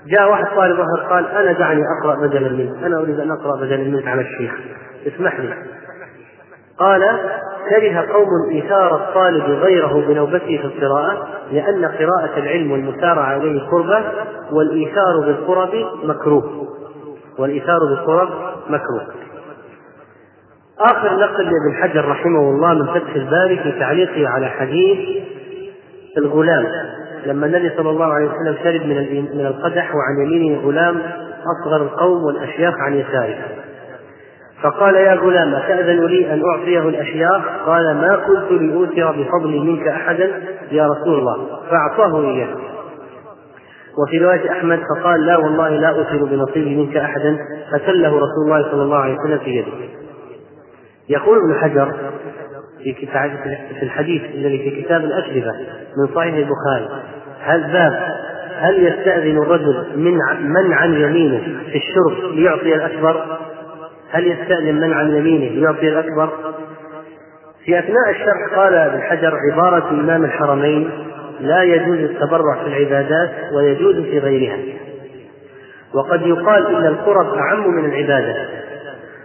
جاء 0.07 0.29
واحد 0.29 0.45
طالب 0.55 0.79
آخر 0.79 1.09
قال 1.09 1.27
أنا 1.27 1.51
دعني 1.51 1.81
أقرأ 1.99 2.27
بدلا 2.27 2.49
منك 2.49 2.83
أنا 2.83 2.99
أريد 2.99 3.19
أن 3.19 3.31
أقرأ 3.31 3.57
بدلا 3.57 3.77
منك 3.77 4.07
على 4.07 4.21
الشيخ 4.21 4.51
اسمح 5.07 5.39
لي. 5.39 5.53
قال 6.79 7.01
كره 7.69 8.13
قوم 8.13 8.27
إيثار 8.51 8.95
الطالب 8.95 9.43
غيره 9.43 10.03
بنوبته 10.07 10.57
في 10.57 10.65
القراءة 10.65 11.27
لأن 11.51 11.85
قراءة 11.85 12.37
العلم 12.37 12.71
والمسارعة 12.71 13.25
عليه 13.25 13.69
قربة 13.69 14.03
والإيثار 14.51 15.19
بالقرب 15.25 15.69
مكروه. 16.03 16.67
والإيثار 17.39 17.79
بالقرب 17.79 18.29
مكروه. 18.67 19.07
آخر 20.79 21.17
نقل 21.17 21.43
لابن 21.43 21.81
حجر 21.81 22.09
رحمه 22.09 22.39
الله 22.39 22.73
من 22.73 22.85
فتح 22.85 23.15
الباري 23.15 23.59
في 23.63 23.79
تعليقه 23.79 24.27
على 24.29 24.47
حديث 24.47 25.23
الغلام. 26.17 26.65
لما 27.27 27.45
النبي 27.45 27.71
صلى 27.77 27.89
الله 27.89 28.13
عليه 28.13 28.25
وسلم 28.25 28.57
شرب 28.63 28.85
من 28.85 28.95
من 29.37 29.45
القدح 29.45 29.95
وعن 29.95 30.25
يمينه 30.25 30.61
غلام 30.61 31.01
أصغر 31.61 31.81
القوم 31.81 32.23
والأشياخ 32.23 32.73
عن 32.79 32.93
يساره. 32.93 33.37
فقال 34.61 34.95
يا 34.95 35.13
غلام 35.13 35.55
أتأذن 35.55 36.05
لي 36.05 36.33
أن 36.33 36.41
أعطيه 36.45 36.89
الأشياخ؟ 36.89 37.41
قال 37.65 37.95
ما 37.95 38.15
قلت 38.15 38.51
لأوثر 38.51 39.11
بفضلي 39.11 39.59
منك 39.59 39.87
أحدا 39.87 40.43
يا 40.71 40.87
رسول 40.87 41.19
الله 41.19 41.47
فأعطاه 41.69 42.21
إياه. 42.21 42.55
وفي 44.03 44.17
رواية 44.17 44.51
أحمد 44.51 44.79
فقال 44.79 45.25
لا 45.25 45.37
والله 45.37 45.69
لا 45.69 45.89
أوثر 45.89 46.23
بنصيبي 46.23 46.75
منك 46.75 46.97
أحدا 46.97 47.37
فتله 47.71 48.09
رسول 48.09 48.45
الله 48.45 48.71
صلى 48.71 48.83
الله 48.83 48.97
عليه 48.97 49.17
وسلم 49.19 49.37
في 49.37 49.49
يده. 49.49 49.71
يقول 51.09 51.37
ابن 51.37 51.55
حجر 51.61 51.93
في 52.83 52.93
في 53.79 53.83
الحديث 53.83 54.21
الذي 54.23 54.57
في 54.57 54.81
كتاب 54.81 55.05
الأشربة 55.05 55.51
من 55.97 56.15
صحيح 56.15 56.35
البخاري 56.35 56.89
هل 57.47 57.63
باب 57.63 57.93
هل 58.55 58.87
يستأذن 58.87 59.37
الرجل 59.37 59.85
من 59.95 60.13
من 60.41 60.73
عن 60.73 60.93
يمينه 60.93 61.41
في 61.71 61.77
الشرب 61.77 62.33
ليعطي 62.33 62.75
الأكبر؟ 62.75 63.37
هل 64.11 64.27
يستأذن 64.27 64.75
من 64.75 64.93
عن 64.93 65.15
يمينه 65.15 65.59
ليعطي 65.59 65.87
الأكبر؟ 65.87 66.29
في 67.65 67.79
أثناء 67.79 68.09
الشرح 68.09 68.55
قال 68.55 68.73
ابن 68.73 69.01
حجر 69.01 69.39
عبارة 69.51 69.89
إمام 69.89 70.25
الحرمين 70.25 70.89
لا 71.39 71.63
يجوز 71.63 71.97
التبرع 71.97 72.63
في 72.63 72.67
العبادات 72.67 73.31
ويجوز 73.53 73.95
في 73.95 74.19
غيرها 74.19 74.57
وقد 75.93 76.21
يقال 76.21 76.75
إن 76.75 76.85
القرب 76.85 77.33
أعم 77.37 77.75
من 77.75 77.85
العبادة 77.85 78.35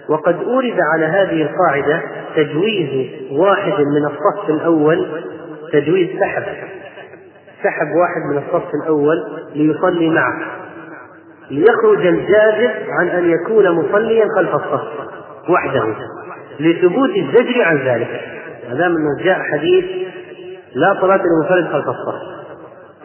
وقد 0.08 0.36
أورد 0.42 0.76
على 0.94 1.06
هذه 1.06 1.42
القاعدة 1.42 2.02
تجويز 2.36 3.10
واحد 3.30 3.72
من 3.72 4.04
الصف 4.04 4.50
الأول 4.50 5.06
تجويز 5.72 6.08
سحب 6.20 6.42
سحب 7.62 7.88
واحد 7.96 8.20
من 8.30 8.38
الصف 8.38 8.74
الأول 8.82 9.16
ليصلي 9.54 10.10
معه. 10.10 10.38
ليخرج 11.50 12.06
الجاذب 12.06 12.70
عن 13.00 13.08
أن 13.08 13.30
يكون 13.30 13.70
مصليا 13.70 14.26
خلف 14.36 14.54
الصف 14.54 14.88
وحده 15.48 15.84
لثبوت 16.60 17.10
الزجر 17.10 17.62
عن 17.62 17.76
ذلك. 17.76 18.20
ما 18.68 18.74
دام 18.74 18.96
أنه 18.96 19.24
جاء 19.24 19.40
حديث 19.52 19.84
لا 20.74 21.00
صلاة 21.00 21.20
لمنفرد 21.22 21.72
خلف 21.72 21.86
الصف. 21.88 22.22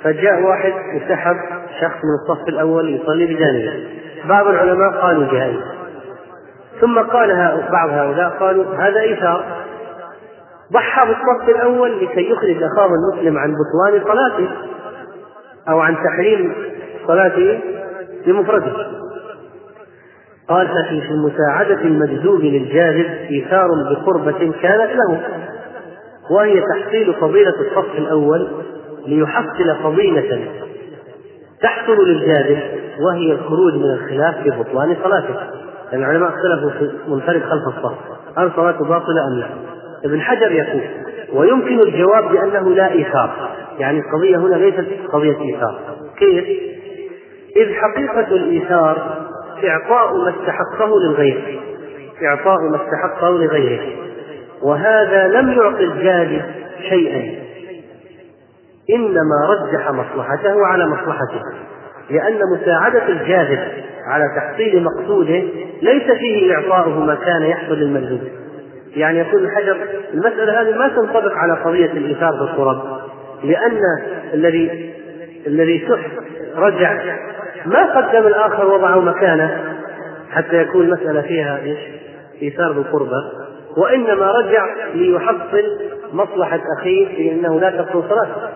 فجاء 0.03 0.41
واحد 0.41 0.73
وسحب 0.95 1.35
شخص 1.81 1.95
من 1.95 2.35
الصف 2.35 2.47
الأول 2.49 2.89
يصلي 2.89 3.25
بجانبه. 3.25 3.73
بعض 4.29 4.47
العلماء 4.47 4.91
قالوا 5.01 5.31
جائز 5.31 5.59
ثم 6.81 6.99
قال 6.99 7.61
بعض 7.71 7.89
هؤلاء 7.89 8.29
قالوا 8.29 8.75
هذا 8.75 8.99
إيثار. 8.99 9.66
ضحى 10.73 11.07
بالصف 11.07 11.49
الأول 11.49 12.05
لكي 12.05 12.31
يخرج 12.31 12.63
أخاه 12.63 12.89
المسلم 12.95 13.37
عن 13.37 13.53
بطلان 13.53 14.03
صلاته 14.03 14.49
أو 15.69 15.79
عن 15.79 15.95
تحريم 15.95 16.53
صلاته 17.07 17.59
بمفرده 18.25 18.73
قال 20.49 20.67
ففي 20.67 21.01
في 21.01 21.13
مساعدة 21.13 21.81
المجذوب 21.81 22.41
للجاذب 22.41 23.05
إيثار 23.29 23.67
بقربة 23.89 24.51
كانت 24.61 24.91
له 24.95 25.21
وهي 26.29 26.61
تحصيل 26.61 27.13
فضيلة 27.13 27.53
الصف 27.61 27.97
الأول 27.97 28.47
ليحصل 29.05 29.75
فضيلة 29.83 30.47
تحصل 31.61 32.07
للجاذب 32.07 32.59
وهي 32.99 33.31
الخروج 33.31 33.73
من 33.73 33.91
الخلاف 33.93 34.35
في 34.43 34.49
بطلان 34.49 34.97
صلاته 35.03 35.35
لأن 35.91 35.99
العلماء 35.99 36.29
اختلفوا 36.29 36.69
في 36.69 36.91
منفرد 37.07 37.41
خلف 37.41 37.77
الصف 37.77 37.97
هل 38.37 38.51
صلاته 38.55 38.85
باطلة 38.85 39.27
أم 39.27 39.39
لا؟ 39.39 39.76
ابن 40.05 40.21
حجر 40.21 40.51
يقول 40.51 40.81
ويمكن 41.33 41.79
الجواب 41.79 42.31
بأنه 42.31 42.69
لا 42.69 42.91
إيثار. 42.91 43.49
يعني 43.79 43.99
القضية 43.99 44.37
هنا 44.37 44.55
ليست 44.55 44.87
قضية 45.11 45.41
إيثار. 45.41 45.79
كيف؟ 46.17 46.45
إذ 47.57 47.73
حقيقة 47.73 48.35
الإيثار 48.35 49.25
إعطاء 49.63 50.17
ما 50.17 50.29
استحقه 50.29 50.99
للغير. 50.99 51.59
إعطاء 52.23 52.61
ما 52.61 52.75
استحقه 52.75 53.29
لغيره. 53.29 53.81
وهذا 54.63 55.27
لم 55.27 55.51
يعطي 55.51 55.83
الجاذب 55.83 56.41
شيئا. 56.89 57.47
إنما 58.95 59.47
رجح 59.49 59.91
مصلحته 59.91 60.65
على 60.65 60.87
مصلحته. 60.87 61.41
لأن 62.09 62.39
مساعدة 62.55 63.07
الجاذب 63.09 63.59
على 64.07 64.23
تحصيل 64.35 64.83
مقصوده 64.83 65.43
ليس 65.81 66.11
فيه 66.19 66.55
إعطاؤه 66.55 66.99
ما 66.99 67.15
كان 67.15 67.41
يحصل 67.41 67.73
للمجذوب 67.73 68.21
يعني 68.97 69.19
يقول 69.19 69.45
الحجر 69.45 69.77
المسألة 70.13 70.61
هذه 70.61 70.77
ما 70.77 70.87
تنطبق 70.87 71.31
على 71.33 71.53
قضية 71.53 71.91
الإيثار 71.91 72.31
بالقرب 72.31 73.01
لأن 73.43 73.81
الذي 74.33 74.93
الذي 75.47 75.87
سح 75.89 75.99
رجع 76.55 77.17
ما 77.65 77.97
قدم 77.97 78.27
الآخر 78.27 78.65
وضعه 78.65 78.99
مكانه 78.99 79.75
حتى 80.31 80.61
يكون 80.61 80.85
المسألة 80.85 81.21
فيها 81.21 81.59
إيش؟ 81.59 81.79
إيثار 82.41 82.71
بالقربة 82.71 83.23
وإنما 83.77 84.31
رجع 84.31 84.65
ليحصل 84.93 85.79
مصلحة 86.13 86.59
أخيه 86.79 87.15
في 87.15 87.31
أنه 87.31 87.59
لا 87.59 87.69
تبطل 87.69 88.03
صلاته 88.09 88.49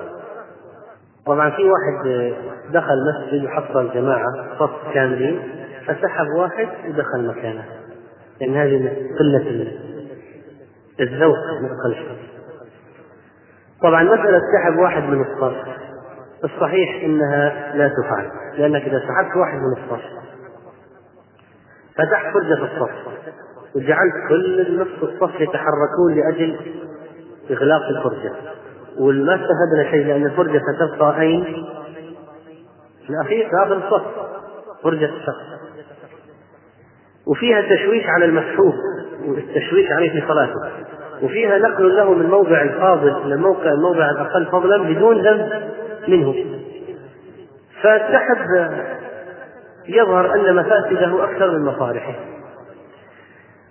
طبعا 1.25 1.49
في 1.49 1.63
واحد 1.63 2.33
دخل 2.73 2.95
مسجد 3.09 3.45
وحصل 3.45 3.89
جماعة 3.93 4.25
صف 4.59 4.93
كاملين 4.93 5.39
فسحب 5.87 6.27
واحد 6.37 6.67
ودخل 6.87 7.27
مكانه 7.27 7.65
لأن 8.41 8.55
هذه 8.55 8.91
قلة 9.19 9.67
الذوق 11.01 11.37
الخلف 11.71 12.07
طبعا 13.83 14.03
مسألة 14.03 14.41
سحب 14.53 14.77
واحد 14.79 15.03
من 15.03 15.21
الصف 15.21 15.55
الصحيح 16.43 17.03
إنها 17.03 17.75
لا 17.75 17.87
تفعل 17.87 18.31
لأنك 18.57 18.81
إذا 18.81 18.99
سحبت 18.99 19.35
واحد 19.37 19.57
من 19.57 19.73
الصف 19.83 20.05
فتحت 21.95 22.33
فرجة 22.33 22.63
الصف 22.63 22.91
وجعلت 23.75 24.13
كل 24.29 24.79
نصف 24.81 25.03
الصف 25.03 25.41
يتحركون 25.41 26.15
لأجل 26.15 26.57
إغلاق 27.51 27.81
الفرجة. 27.81 28.31
وما 28.99 29.35
استفدنا 29.35 29.91
شيء 29.91 30.05
لأن 30.05 30.25
الفرجة 30.25 30.61
ستبقى 30.75 31.21
أين؟ 31.21 31.65
الأخير 33.09 33.49
في 33.49 33.55
اخر 33.63 33.77
الصف 33.77 34.05
فرجة 34.83 35.05
الشخص. 35.05 35.61
وفيها 37.27 37.61
تشويش 37.61 38.03
على 38.15 38.25
المسحوب 38.25 38.73
والتشويش 39.25 39.91
عليه 39.91 40.09
في 40.21 40.27
صلاته. 40.27 40.71
وفيها 41.23 41.57
نقل 41.57 41.95
له 41.95 42.13
من 42.13 42.25
موضع 42.25 42.61
الفاضل 42.61 43.15
إلى 43.25 43.33
الموقع 43.33 43.71
الموضع 43.71 44.09
الاقل 44.09 44.45
فضلا 44.45 44.83
بدون 44.83 45.21
ذنب 45.21 45.49
منه. 46.07 46.35
فالسحب 47.81 48.69
يظهر 49.87 50.35
أن 50.35 50.55
مفاسده 50.55 51.23
أكثر 51.23 51.51
من 51.51 51.65
مصالحه. 51.65 52.13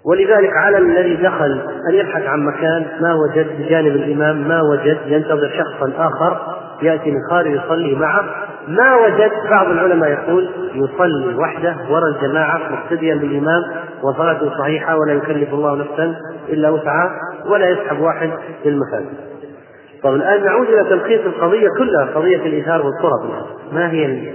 ولذلك 0.04 0.52
على 0.52 0.78
الذي 0.78 1.16
دخل 1.16 1.60
أن 1.90 1.94
يبحث 1.94 2.26
عن 2.26 2.44
مكان 2.44 2.86
ما 3.00 3.14
وجد 3.14 3.46
بجانب 3.58 3.96
الإمام 3.96 4.48
ما 4.48 4.62
وجد 4.62 4.98
ينتظر 5.06 5.50
شخصا 5.58 5.92
آخر 5.98 6.56
يأتي 6.82 7.10
من 7.10 7.20
خارج 7.30 7.52
يصلي 7.52 7.94
معه. 7.94 8.24
ما 8.68 8.96
وجد 8.96 9.30
بعض 9.50 9.66
العلماء 9.66 10.10
يقول 10.10 10.50
يصلي 10.74 11.34
وحده 11.34 11.76
وراء 11.90 12.08
الجماعة 12.08 12.58
مقتديا 12.72 13.14
بالإمام 13.14 13.62
وصلاته 14.02 14.58
صحيحة 14.58 14.96
ولا 14.96 15.12
يكلف 15.12 15.54
الله 15.54 15.76
نفسا 15.76 16.16
إلا 16.48 16.70
وسعها. 16.70 17.10
ولا 17.46 17.68
يسحب 17.68 18.00
واحد 18.00 18.30
للمفاسد. 18.64 19.30
طب 20.02 20.14
الآن 20.14 20.44
نعود 20.44 20.68
إلى 20.68 20.84
تلخيص 20.84 21.20
القضية 21.20 21.68
كلها 21.78 22.04
قضية 22.14 22.36
الإيثار 22.36 22.86
والطرب 22.86 23.46
ما 23.72 23.90
هي 23.90 24.32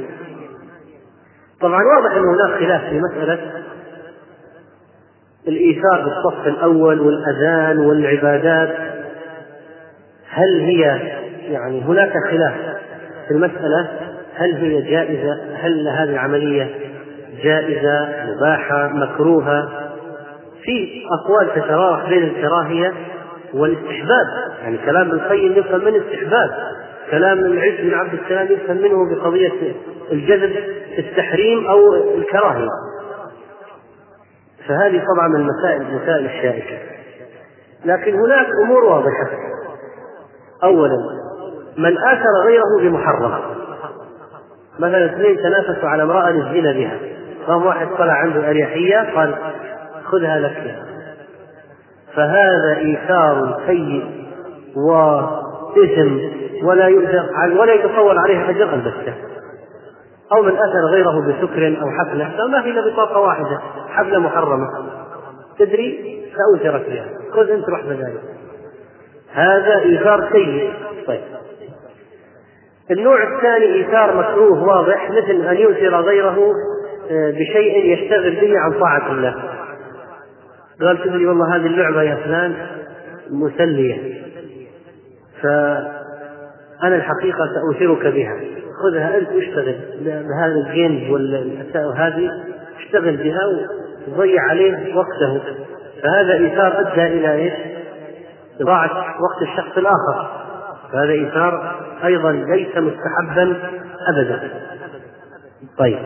طبعا 1.62 1.82
واضح 1.84 2.16
ان 2.16 2.26
هناك 2.26 2.60
خلاف 2.60 2.82
في 2.90 3.00
مسألة 3.00 3.40
الإيثار 5.48 6.02
بالصف 6.04 6.48
الأول 6.48 7.00
والأذان 7.00 7.80
والعبادات. 7.80 8.78
هل 10.30 10.60
هي 10.60 10.82
يعني 11.52 11.82
هناك 11.82 12.14
خلاف 12.32 12.54
في 13.28 13.32
المسألة؟ 13.32 13.88
هل 14.36 14.56
هي 14.56 14.82
جائزة؟ 14.82 15.38
هل 15.56 15.88
هذه 15.88 16.10
العملية 16.10 16.76
جائزة 17.44 18.10
مباحة 18.26 18.88
مكروهة؟ 18.88 19.85
في 20.66 21.04
أقوال 21.22 21.56
تتراوح 21.56 22.10
بين 22.10 22.24
الكراهية 22.24 22.94
والاستحباب. 23.54 24.28
يعني 24.62 24.78
كلام 24.78 25.08
ابن 25.08 25.20
القيم 25.20 25.52
يفهم 25.52 25.86
من 25.86 25.96
استحباب. 25.96 26.50
كلام 27.12 27.40
العز 27.40 27.82
بن 27.82 27.94
عبد 27.94 28.14
السلام 28.14 28.48
يفهم 28.52 28.78
منه 28.78 29.16
بقضية 29.16 29.52
الجذب 30.12 30.56
التحريم 30.98 31.68
أو 31.68 31.94
الكراهية. 31.94 32.70
فهذه 34.68 35.04
طبعا 35.16 35.28
من 35.28 35.36
المسائل 35.36 35.82
المسائل 35.82 36.26
الشائكة. 36.26 36.78
لكن 37.86 38.14
هناك 38.14 38.48
أمور 38.64 38.84
واضحة. 38.84 39.30
اولا 40.64 40.98
من 41.78 41.98
آثر 41.98 42.46
غيره 42.46 42.80
بمحرم. 42.82 43.42
مثلا 44.80 45.06
اثنين 45.06 45.38
تنافسوا 45.38 45.90
على 45.90 46.04
امرأة 46.04 46.32
للزنا 46.32 46.72
بها. 46.72 47.00
قام 47.48 47.66
واحد 47.66 47.88
طلع 47.98 48.14
عنده 48.14 48.50
أريحية 48.50 49.16
قال 49.16 49.36
خذها 50.06 50.40
لك 50.40 50.76
فهذا 52.16 52.78
إيثار 52.78 53.60
سيء 53.68 54.26
وإثم 54.76 56.20
ولا 56.64 56.88
يؤجر 56.88 57.26
ولا 57.60 57.74
يتصور 57.74 58.20
عليه 58.20 58.50
اجر 58.50 58.74
البته 58.74 59.14
أو 60.32 60.42
من 60.42 60.52
أثر 60.52 60.86
غيره 60.92 61.22
بسكر 61.22 61.68
أو 61.82 61.90
حفلة 61.92 62.48
ما 62.48 62.62
في 62.62 62.70
إلا 62.70 62.94
بطاقة 62.94 63.20
واحدة 63.20 63.60
حفلة 63.90 64.20
محرمة. 64.20 64.68
تدري؟ 65.60 66.22
ساجرك 66.36 66.90
بها 66.90 67.06
خذ 67.32 67.52
أنت 67.52 67.70
روح 67.70 67.82
بذلك 67.86 68.22
هذا 69.34 69.80
إيثار 69.80 70.30
سيء. 70.32 70.74
طيب. 71.08 71.22
النوع 72.92 73.24
الثاني 73.24 73.66
إيثار 73.66 74.16
مكروه 74.16 74.64
واضح 74.64 75.12
مثل 75.12 75.48
أن 75.48 75.58
يؤثر 75.58 76.02
غيره 76.02 76.38
آه، 77.12 77.32
بشيء 77.32 77.94
يشتغل 77.94 78.36
به 78.42 78.60
عن 78.60 78.80
طاعة 78.80 79.12
الله. 79.12 79.55
قال 80.82 81.04
تدري 81.04 81.26
والله 81.26 81.56
هذه 81.56 81.66
اللعبة 81.66 82.04
يا 82.04 82.16
فلان 82.16 82.56
مسلية. 83.30 84.22
فانا 85.42 86.96
الحقيقة 86.96 87.50
ساؤثرك 87.56 88.08
بها. 88.08 88.40
خذها 88.84 89.18
أنت 89.18 89.30
واشتغل 89.30 89.76
بهذا 90.02 90.56
الجيمز 90.68 91.10
وهذه 91.76 92.30
اشتغل 92.80 93.18
بها 93.18 93.40
وضيع 94.08 94.42
عليه 94.42 94.96
وقته. 94.96 95.42
فهذا 96.04 96.34
إيثار 96.34 96.80
أدى 96.80 97.04
إلى 97.04 97.34
إيش؟ 97.34 97.54
إضاعة 98.62 98.92
وقت 99.22 99.42
الشخص 99.42 99.78
الآخر. 99.78 100.46
فهذا 100.92 101.12
إيثار 101.12 101.76
أيضا 102.06 102.32
ليس 102.32 102.78
مستحبا 102.78 103.58
ابدا. 104.16 104.50
طيب. 105.78 105.98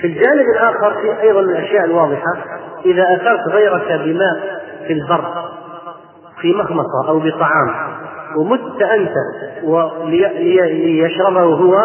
في 0.00 0.06
الجانب 0.06 0.46
الآخر 0.56 0.94
في 1.00 1.22
أيضا 1.22 1.40
من 1.40 1.50
الأشياء 1.50 1.84
الواضحة 1.84 2.32
إذا 2.84 3.02
اثرت 3.02 3.48
غيرك 3.48 3.92
بماء 3.92 4.60
في 4.86 4.92
البر 4.92 5.44
في 6.40 6.52
مخمصة 6.52 7.08
أو 7.08 7.18
بطعام 7.18 7.96
ومت 8.36 8.82
أنت 8.82 9.14
ليشربه 10.04 11.42
هو 11.42 11.76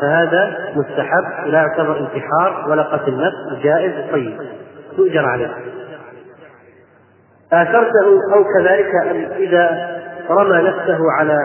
فهذا 0.00 0.72
مستحب 0.76 1.46
لا 1.46 1.58
يعتبر 1.58 1.98
انتحار 1.98 2.66
ولا 2.68 2.82
قتل 2.82 3.16
نفس 3.16 3.62
جائز 3.62 3.92
طيب 4.12 4.38
تؤجر 4.96 5.24
عليه. 5.24 5.50
آثرته 7.52 8.34
أو 8.34 8.44
كذلك 8.44 8.94
إذا 9.36 9.90
رمى 10.30 10.68
نفسه 10.68 10.98
على 11.18 11.38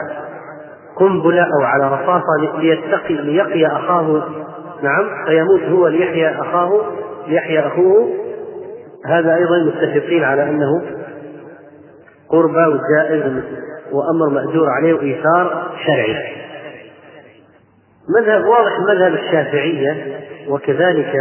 قنبلة 0.96 1.44
أو 1.44 1.64
على 1.64 1.88
رصاصة 1.88 2.58
ليتقي 2.60 3.14
ليقي 3.14 3.68
أخاه 3.68 4.24
نعم 4.86 5.26
فيموت 5.26 5.62
هو 5.62 5.88
ليحيى 5.88 6.30
أخاه 6.30 6.82
ليحيى 7.28 7.60
أخوه. 7.60 8.10
هذا 9.06 9.36
أيضا 9.36 9.64
متفقين 9.66 10.24
على 10.24 10.50
أنه 10.50 10.82
قربى 12.30 12.66
وجائز 12.68 13.24
وأمر 13.92 14.30
مأجور 14.30 14.70
عليه 14.70 14.94
وإيثار 14.94 15.72
شرعي. 15.86 16.36
مذهب 18.20 18.46
واضح 18.46 18.80
مذهب 18.80 19.14
الشافعية 19.14 20.20
وكذلك 20.50 21.14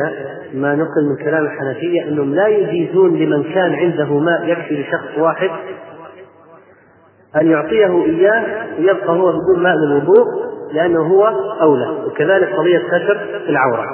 ما 0.55 0.75
نقل 0.75 1.09
من 1.11 1.25
كلام 1.25 1.45
الحنفية 1.45 2.03
أنهم 2.09 2.35
لا 2.35 2.47
يجيزون 2.47 3.17
لمن 3.17 3.43
كان 3.55 3.75
عنده 3.75 4.19
ماء 4.19 4.49
يكفي 4.49 4.83
لشخص 4.83 5.19
واحد 5.19 5.51
أن 7.41 7.51
يعطيه 7.51 8.05
إياه 8.05 8.67
ويبقى 8.79 9.09
هو 9.09 9.33
بدون 9.33 9.63
ماء 9.63 9.75
للوضوء 9.77 10.27
لأنه 10.75 11.01
هو 11.01 11.27
أولى. 11.61 11.89
وكذلك 12.07 12.53
قضية 12.53 12.79
ستر 12.79 13.21
العورة. 13.49 13.87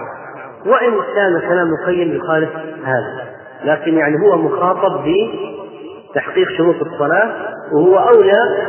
وإن 0.67 0.93
كان 1.15 1.41
كلام 1.41 1.69
القيم 1.81 2.17
يخالف 2.17 2.51
هذا. 2.85 3.25
لكن 3.65 3.95
يعني 3.95 4.17
هو 4.27 4.37
مخاطب 4.37 5.05
بتحقيق 6.11 6.49
شروط 6.49 6.77
الصلاة 6.83 7.31
وهو 7.73 7.99
أولى 7.99 8.69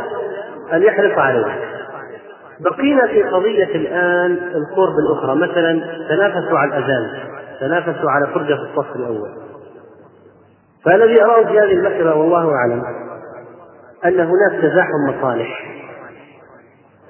أن 0.74 0.84
يحرص 0.84 1.18
عليه 1.18 1.46
بقينا 2.60 3.08
في 3.08 3.24
قضية 3.24 3.76
الآن 3.76 4.32
القرب 4.32 4.94
الأخرى. 5.08 5.36
مثلا 5.36 5.82
تنافسوا 6.10 6.60
على 6.60 6.78
الأذان. 6.78 7.10
تنافسوا 7.60 8.12
على 8.12 8.28
فرجة 8.34 8.56
في 8.56 8.62
الصف 8.62 8.96
الأول. 8.96 9.30
فالذي 10.86 11.24
أراه 11.24 11.44
في 11.44 11.60
هذه 11.60 11.74
المسألة 11.74 12.16
والله 12.16 12.52
أعلم 12.56 12.84
أن 14.06 14.20
هناك 14.20 14.62
تزاحم 14.62 15.10
مصالح. 15.10 15.81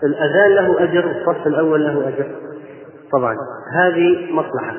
الأذان 0.04 0.56
له 0.56 0.84
أجر 0.84 1.08
والصف 1.08 1.48
الأول 1.48 1.84
له 1.84 2.08
أجر. 2.08 2.36
طبعا 3.12 3.36
هذه 3.74 4.32
مصلحة. 4.32 4.78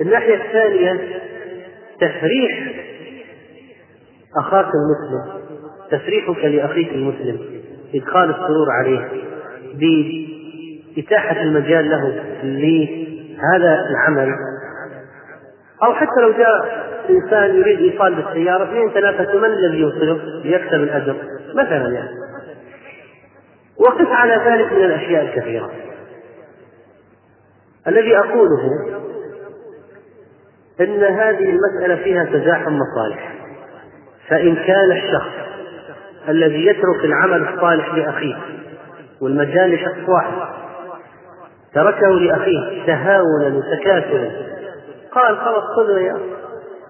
الناحية 0.00 0.34
الثانية 0.34 1.20
تفريح 2.00 2.72
أخاك 4.38 4.66
المسلم. 4.66 5.42
تفريحك 5.90 6.44
لأخيك 6.44 6.92
المسلم. 6.92 7.38
إدخال 7.94 8.30
السرور 8.30 8.70
عليه. 8.70 9.08
بإتاحة 9.74 11.42
المجال 11.42 11.90
له 11.90 12.22
لهذا 12.42 13.86
العمل. 13.90 14.34
أو 15.82 15.94
حتى 15.94 16.20
لو 16.22 16.32
جاء 16.32 16.86
إنسان 17.10 17.56
يريد 17.56 17.92
إيصال 17.92 18.14
بالسيارة 18.14 18.64
اثنين 18.64 18.90
ثلاثة 18.90 19.38
من 19.38 19.44
الذي 19.44 19.78
يوصله 19.78 20.20
ليكسب 20.44 20.74
الأجر. 20.74 21.16
مثلا 21.54 21.92
يعني. 21.94 22.25
وقف 23.78 24.08
على 24.08 24.34
ذلك 24.34 24.72
من 24.72 24.84
الأشياء 24.84 25.24
الكثيرة. 25.24 25.70
الذي 27.86 28.18
أقوله 28.18 28.96
إن 30.80 31.04
هذه 31.04 31.50
المسألة 31.50 31.96
فيها 31.96 32.24
تزاحم 32.24 32.78
مصالح. 32.78 33.32
فإن 34.28 34.56
كان 34.56 34.92
الشخص 34.92 35.32
الذي 36.28 36.66
يترك 36.66 37.04
العمل 37.04 37.48
الصالح 37.48 37.94
لأخيه 37.94 38.36
والمجال 39.20 39.70
لشخص 39.70 40.08
واحد 40.08 40.32
تركه 41.74 42.08
لأخيه 42.08 42.86
تهاونا 42.86 43.56
وتكاسلا 43.56 44.30
قال 45.12 45.36
خلاص 45.36 45.64
خذه 45.76 46.00
يا 46.00 46.16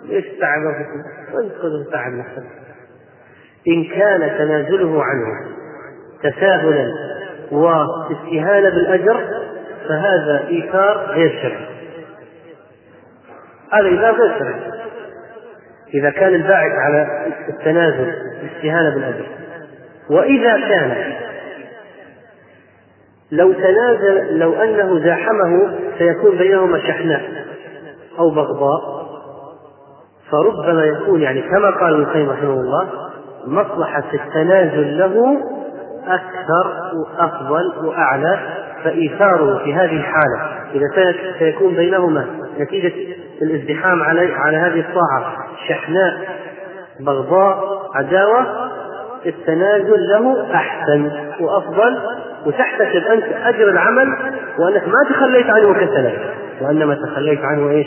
ليش 0.04 0.24
تعب 0.40 0.60
خذه 1.32 1.90
تعب 1.92 2.12
نفسك. 2.12 2.46
إن 3.68 3.84
كان 3.84 4.38
تنازله 4.38 5.02
عنه 5.04 5.56
تساهلا 6.22 6.92
واستهانة 7.52 8.68
بالأجر 8.68 9.20
فهذا 9.88 10.44
إيثار 10.48 11.06
غير 11.10 11.38
شرعي. 11.42 11.66
هذا 13.72 13.88
إيثار 13.88 14.14
غير 14.14 14.38
شرعي. 14.38 14.60
إذا 15.94 16.10
كان 16.10 16.34
الباعث 16.34 16.72
على 16.72 17.06
التنازل 17.48 18.12
الاستهانة 18.42 18.94
بالأجر. 18.94 19.26
وإذا 20.10 20.52
كان 20.68 21.14
لو 23.30 23.52
تنازل 23.52 24.38
لو 24.38 24.54
أنه 24.54 25.04
زاحمه 25.04 25.78
سيكون 25.98 26.38
بينهما 26.38 26.78
شحناء 26.78 27.22
أو 28.18 28.30
بغضاء 28.30 29.06
فربما 30.30 30.84
يكون 30.84 31.22
يعني 31.22 31.42
كما 31.42 31.70
قال 31.70 31.94
ابن 31.94 32.02
القيم 32.02 32.30
رحمه 32.30 32.60
الله 32.60 32.88
مصلحة 33.46 34.04
التنازل 34.14 34.98
له 34.98 35.38
أكثر 36.08 36.92
وأفضل 36.94 37.86
وأعلى 37.86 38.38
فإيثاره 38.84 39.64
في 39.64 39.74
هذه 39.74 39.96
الحالة. 39.96 40.56
إذا 40.74 41.14
سيكون 41.38 41.74
بينهما 41.74 42.26
نتيجة 42.60 42.92
الازدحام 43.42 44.02
على 44.02 44.32
على 44.34 44.56
هذه 44.56 44.80
الطاعة. 44.80 45.36
شحناء 45.68 46.12
بغضاء 47.00 47.82
عداوة 47.94 48.46
التنازل 49.26 50.08
له 50.08 50.54
أحسن 50.54 51.10
وأفضل. 51.40 51.98
وتحتسب 52.46 53.06
أنت 53.12 53.24
أجر 53.44 53.70
العمل 53.70 54.08
وأنك 54.58 54.88
ما 54.88 55.10
تخليت 55.10 55.46
عنه 55.46 55.74
كسلا. 55.74 56.12
وإنما 56.60 56.94
تخليت 56.94 57.40
عنه 57.40 57.70
إيش؟ 57.70 57.86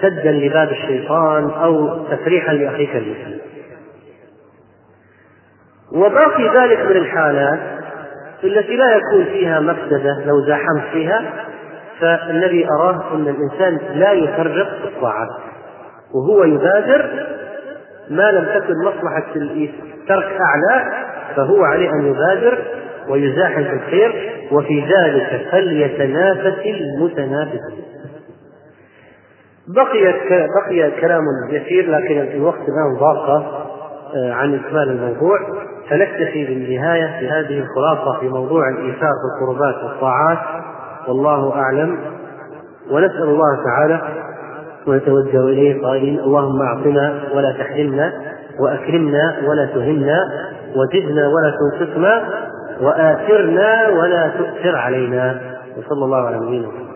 سدا 0.00 0.32
لباب 0.32 0.70
الشيطان 0.70 1.50
أو 1.50 1.98
تفريحا 2.04 2.52
لأخيك 2.52 2.96
المسلم. 2.96 3.49
وباقي 5.92 6.48
ذلك 6.58 6.78
من 6.78 6.96
الحالات 6.96 7.60
التي 8.44 8.76
لا 8.76 8.96
يكون 8.96 9.24
فيها 9.24 9.60
مفسدة 9.60 10.24
لو 10.26 10.40
زاحمت 10.46 10.82
فيها 10.92 11.22
فالذي 12.00 12.66
أراه 12.78 13.14
أن 13.14 13.28
الإنسان 13.28 13.78
لا 13.98 14.12
يفرق 14.12 14.68
في 14.68 14.84
الطاعات 14.84 15.28
وهو 16.14 16.44
يبادر 16.44 17.10
ما 18.10 18.32
لم 18.32 18.44
تكن 18.44 18.74
مصلحة 18.84 19.34
الترك 19.36 20.38
أعلى 20.40 20.92
فهو 21.36 21.64
عليه 21.64 21.90
أن 21.90 22.06
يبادر 22.06 22.58
ويزاحم 23.08 23.64
في 23.64 23.72
الخير 23.72 24.32
وفي 24.52 24.80
ذلك 24.80 25.46
فليتنافس 25.50 26.58
المتنافسون 26.66 27.84
بقي 29.68 30.14
بقي 30.30 30.90
كلام 31.00 31.22
يسير 31.50 31.90
لكن 31.90 32.18
الوقت 32.18 32.60
الان 32.68 32.96
ضاق. 33.00 33.30
آه، 33.30 33.69
عن 34.14 34.54
اكمال 34.54 34.90
الموضوع 34.90 35.38
فنكتفي 35.90 36.44
بالنهاية 36.44 37.20
بهذه 37.20 37.58
الخلاصة 37.58 38.20
في 38.20 38.28
موضوع 38.28 38.68
الايثار 38.68 39.12
في 39.12 39.42
القربات 39.42 39.84
والطاعات 39.84 40.38
والله 41.08 41.54
أعلم. 41.54 41.98
ونسأل 42.90 43.22
الله 43.22 43.64
تعالى 43.64 44.00
ونتوجه 44.86 45.40
إليه 45.40 45.82
قائلين 45.82 46.18
اللهم 46.18 46.62
أعطنا 46.62 47.22
ولا 47.34 47.52
تحرمنا 47.52 48.12
وأكرمنا 48.60 49.36
ولا 49.48 49.66
تهنا 49.66 50.24
وزدنا 50.76 51.28
ولا 51.28 51.52
تنقصنا 51.60 52.24
وآثرنا 52.80 53.88
ولا 53.88 54.28
تؤثر 54.28 54.76
علينا. 54.76 55.40
وصلى 55.78 56.04
الله 56.04 56.26
على 56.26 56.36
نبينا 56.36 56.68
محمد. 56.68 56.89